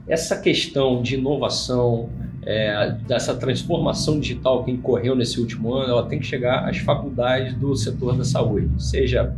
essa 0.07 0.39
questão 0.39 1.01
de 1.01 1.15
inovação, 1.15 2.09
é, 2.43 2.91
dessa 3.07 3.35
transformação 3.35 4.19
digital 4.19 4.63
que 4.63 4.71
incorreu 4.71 5.15
nesse 5.15 5.39
último 5.39 5.73
ano, 5.73 5.91
ela 5.91 6.05
tem 6.05 6.19
que 6.19 6.25
chegar 6.25 6.69
às 6.69 6.77
faculdades 6.77 7.55
do 7.55 7.75
setor 7.75 8.15
da 8.15 8.23
saúde, 8.23 8.69
seja 8.77 9.35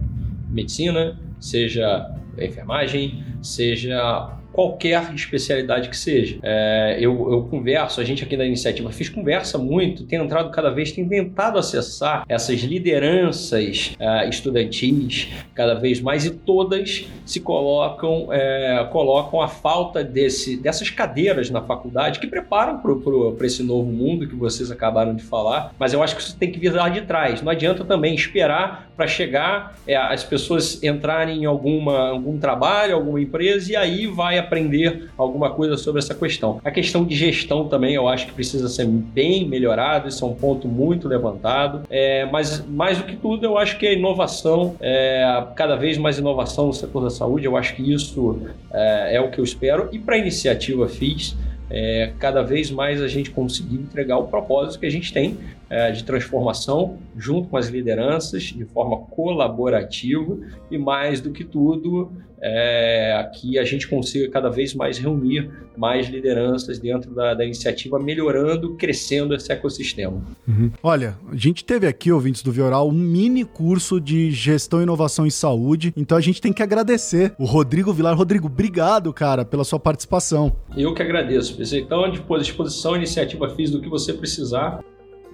medicina, 0.49 1.17
seja 1.39 2.13
enfermagem, 2.37 3.23
seja 3.41 4.36
qualquer 4.57 5.13
especialidade 5.13 5.87
que 5.87 5.95
seja. 5.95 6.39
É, 6.41 6.97
eu, 6.99 7.31
eu, 7.31 7.43
converso, 7.43 8.01
a 8.01 8.03
gente 8.03 8.23
aqui 8.23 8.35
da 8.35 8.43
iniciativa 8.43 8.91
fiz 8.91 9.07
conversa 9.07 9.59
muito, 9.59 10.03
tem 10.03 10.19
entrado 10.19 10.49
cada 10.49 10.71
vez, 10.71 10.91
tem 10.91 11.07
tentado 11.07 11.59
acessar 11.59 12.23
essas 12.27 12.61
lideranças 12.61 13.93
é, 13.99 14.27
estudantis 14.27 15.29
cada 15.53 15.75
vez 15.75 16.01
mais 16.01 16.25
e 16.25 16.31
todas 16.31 17.05
se 17.23 17.39
colocam, 17.39 18.33
é, 18.33 18.87
colocam 18.91 19.39
a 19.39 19.47
falta 19.47 20.03
desse, 20.03 20.57
dessas 20.57 20.89
cadeiras 20.89 21.51
na 21.51 21.61
faculdade 21.61 22.17
que 22.17 22.25
preparam 22.25 22.79
para 22.79 23.45
esse 23.45 23.61
novo 23.61 23.91
mundo 23.91 24.27
que 24.27 24.35
vocês 24.35 24.71
acabaram 24.71 25.13
de 25.13 25.21
falar, 25.21 25.75
mas 25.77 25.93
eu 25.93 26.01
acho 26.01 26.15
que 26.15 26.21
isso 26.23 26.35
tem 26.35 26.51
que 26.51 26.57
vir 26.57 26.73
lá 26.73 26.89
de 26.89 27.01
trás. 27.01 27.43
Não 27.43 27.51
adianta 27.51 27.85
também 27.85 28.15
esperar 28.15 28.89
para 28.97 29.05
chegar 29.05 29.77
é, 29.85 29.95
as 29.95 30.23
pessoas 30.23 30.81
entrarem 30.83 31.43
em 31.43 31.45
alguma, 31.45 32.09
algum 32.09 32.39
trabalho, 32.39 32.95
alguma 32.95 33.21
empresa 33.21 33.71
e 33.71 33.75
aí 33.75 34.07
vai 34.07 34.46
aprender 34.47 35.09
alguma 35.17 35.51
coisa 35.51 35.77
sobre 35.77 35.99
essa 35.99 36.15
questão. 36.15 36.59
A 36.63 36.71
questão 36.71 37.05
de 37.05 37.15
gestão 37.15 37.67
também 37.67 37.93
eu 37.93 38.07
acho 38.07 38.27
que 38.27 38.33
precisa 38.33 38.67
ser 38.67 38.87
bem 38.87 39.47
melhorado, 39.47 40.07
isso 40.07 40.23
é 40.25 40.27
um 40.27 40.33
ponto 40.33 40.67
muito 40.67 41.07
levantado. 41.07 41.83
É, 41.89 42.25
mas 42.25 42.65
mais 42.65 42.97
do 42.97 43.03
que 43.03 43.15
tudo, 43.15 43.45
eu 43.45 43.57
acho 43.57 43.77
que 43.77 43.85
a 43.85 43.93
inovação, 43.93 44.75
é, 44.79 45.43
cada 45.55 45.75
vez 45.75 45.97
mais 45.97 46.17
inovação 46.17 46.67
no 46.67 46.73
setor 46.73 47.03
da 47.03 47.09
saúde, 47.09 47.45
eu 47.45 47.55
acho 47.55 47.75
que 47.75 47.93
isso 47.93 48.39
é, 48.71 49.15
é 49.15 49.21
o 49.21 49.29
que 49.29 49.39
eu 49.39 49.43
espero. 49.43 49.89
E 49.91 49.99
para 49.99 50.15
a 50.15 50.17
iniciativa 50.17 50.87
FIS, 50.87 51.35
é, 51.69 52.13
cada 52.17 52.41
vez 52.41 52.71
mais 52.71 53.01
a 53.01 53.07
gente 53.07 53.29
conseguir 53.29 53.75
entregar 53.75 54.17
o 54.17 54.27
propósito 54.27 54.79
que 54.79 54.85
a 54.85 54.89
gente 54.89 55.11
tem 55.11 55.37
é, 55.69 55.91
de 55.91 56.03
transformação 56.03 56.97
junto 57.15 57.49
com 57.49 57.57
as 57.57 57.67
lideranças 57.67 58.43
de 58.43 58.63
forma 58.65 58.97
colaborativa 58.97 60.37
e 60.71 60.77
mais 60.77 61.19
do 61.19 61.31
que 61.31 61.43
tudo 61.43 62.11
é, 62.41 63.29
que 63.33 63.57
a 63.57 63.63
gente 63.63 63.87
consiga 63.87 64.29
cada 64.29 64.49
vez 64.49 64.73
mais 64.73 64.97
reunir 64.97 65.49
mais 65.75 66.07
lideranças 66.07 66.79
dentro 66.79 67.13
da, 67.13 67.33
da 67.33 67.45
iniciativa, 67.45 67.99
melhorando, 67.99 68.75
crescendo 68.75 69.35
esse 69.35 69.51
ecossistema. 69.51 70.21
Uhum. 70.47 70.71
Olha, 70.81 71.15
a 71.31 71.35
gente 71.35 71.63
teve 71.63 71.85
aqui, 71.85 72.11
ouvintes 72.11 72.41
do 72.41 72.51
Vioral, 72.51 72.89
um 72.89 72.93
mini 72.93 73.45
curso 73.45 74.01
de 74.01 74.31
gestão, 74.31 74.81
inovação 74.81 75.25
e 75.25 75.31
saúde, 75.31 75.93
então 75.95 76.17
a 76.17 76.21
gente 76.21 76.41
tem 76.41 76.51
que 76.51 76.63
agradecer 76.63 77.33
o 77.37 77.45
Rodrigo 77.45 77.93
Vilar. 77.93 78.17
Rodrigo, 78.17 78.47
obrigado, 78.47 79.13
cara, 79.13 79.45
pela 79.45 79.63
sua 79.63 79.79
participação. 79.79 80.55
Eu 80.75 80.93
que 80.93 81.01
agradeço. 81.01 81.57
Então, 81.75 82.03
à 82.03 82.09
disposição, 82.09 82.95
iniciativa 82.95 83.49
fiz 83.49 83.69
do 83.69 83.79
que 83.79 83.89
você 83.89 84.13
precisar 84.13 84.83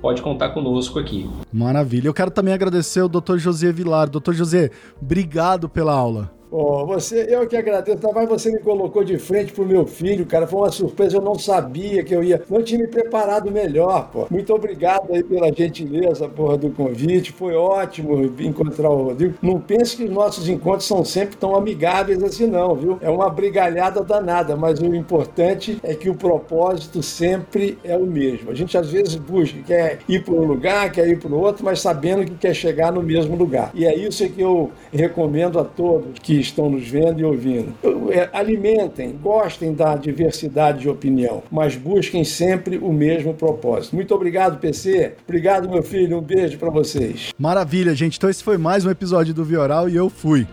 pode 0.02 0.22
contar 0.22 0.50
conosco 0.50 1.00
aqui. 1.00 1.30
Maravilha. 1.52 2.10
Eu 2.10 2.14
quero 2.14 2.30
também 2.30 2.54
agradecer 2.54 3.02
o 3.02 3.08
Dr. 3.08 3.38
José 3.38 3.72
Vilar. 3.72 4.10
Dr. 4.10 4.34
José, 4.34 4.70
obrigado 5.02 5.70
pela 5.70 5.94
aula. 5.94 6.30
Oh, 6.56 6.86
você, 6.86 7.26
eu 7.28 7.48
que 7.48 7.58
agradeço. 7.58 7.98
Mas 8.14 8.30
você 8.30 8.52
me 8.52 8.60
colocou 8.60 9.04
de 9.04 9.18
frente 9.18 9.52
pro 9.52 9.66
meu 9.66 9.88
filho, 9.88 10.24
cara. 10.24 10.46
Foi 10.46 10.60
uma 10.60 10.72
surpresa. 10.72 11.18
Eu 11.18 11.22
não 11.22 11.34
sabia 11.34 12.04
que 12.04 12.14
eu 12.14 12.24
ia. 12.24 12.44
Não 12.48 12.62
tinha 12.62 12.80
me 12.80 12.88
preparado 12.88 13.50
melhor, 13.50 14.12
pô. 14.12 14.28
Muito 14.30 14.54
obrigado 14.54 15.12
aí 15.12 15.24
pela 15.24 15.52
gentileza, 15.52 16.30
porra, 16.30 16.56
do 16.56 16.70
convite. 16.70 17.32
Foi 17.32 17.56
ótimo 17.56 18.32
encontrar 18.40 18.92
o 18.92 19.06
Rodrigo. 19.06 19.34
Não 19.42 19.60
pense 19.60 19.98
que 19.98 20.04
os 20.04 20.12
nossos 20.12 20.48
encontros 20.48 20.86
são 20.86 21.04
sempre 21.04 21.36
tão 21.38 21.56
amigáveis 21.56 22.22
assim, 22.22 22.46
não, 22.46 22.76
viu? 22.76 23.00
É 23.02 23.10
uma 23.10 23.32
brigalhada 23.32 24.04
danada, 24.04 24.56
mas 24.56 24.80
o 24.80 24.94
importante 24.94 25.80
é 25.82 25.96
que 25.96 26.08
o 26.08 26.14
propósito 26.14 27.02
sempre 27.02 27.80
é 27.84 27.98
o 27.98 28.06
mesmo. 28.06 28.52
A 28.52 28.54
gente 28.54 28.78
às 28.78 28.92
vezes 28.92 29.16
busca, 29.16 29.58
quer 29.66 30.02
ir 30.08 30.24
para 30.24 30.36
um 30.36 30.46
lugar, 30.46 30.92
quer 30.92 31.08
ir 31.08 31.18
para 31.18 31.34
o 31.34 31.40
outro, 31.40 31.66
mas 31.66 31.82
sabendo 31.82 32.24
que 32.24 32.36
quer 32.36 32.54
chegar 32.54 32.92
no 32.92 33.02
mesmo 33.02 33.36
lugar. 33.36 33.72
E 33.74 33.88
é 33.88 33.96
isso 33.96 34.30
que 34.30 34.42
eu 34.42 34.70
recomendo 34.92 35.58
a 35.58 35.64
todos 35.64 36.20
que 36.20 36.43
estão 36.46 36.70
nos 36.70 36.88
vendo 36.88 37.20
e 37.20 37.24
ouvindo. 37.24 37.74
É, 38.12 38.30
alimentem, 38.34 39.18
gostem 39.22 39.74
da 39.74 39.96
diversidade 39.96 40.80
de 40.80 40.90
opinião, 40.90 41.44
mas 41.52 41.76
busquem 41.76 42.24
sempre 42.24 42.78
o 42.78 42.92
mesmo 42.92 43.34
propósito. 43.34 43.96
Muito 43.96 44.14
obrigado, 44.14 44.60
PC. 44.60 45.14
Obrigado, 45.24 45.70
meu 45.70 45.84
filho. 45.84 46.18
Um 46.18 46.22
beijo 46.22 46.58
para 46.58 46.70
vocês. 46.70 47.32
Maravilha, 47.38 47.96
gente. 47.96 48.18
Então 48.18 48.30
esse 48.30 48.44
foi 48.44 48.58
mais 48.58 48.86
um 48.86 48.90
episódio 48.90 49.34
do 49.34 49.44
Vioral 49.44 49.90
e 49.90 49.96
eu 49.96 50.10
fui. 50.10 50.48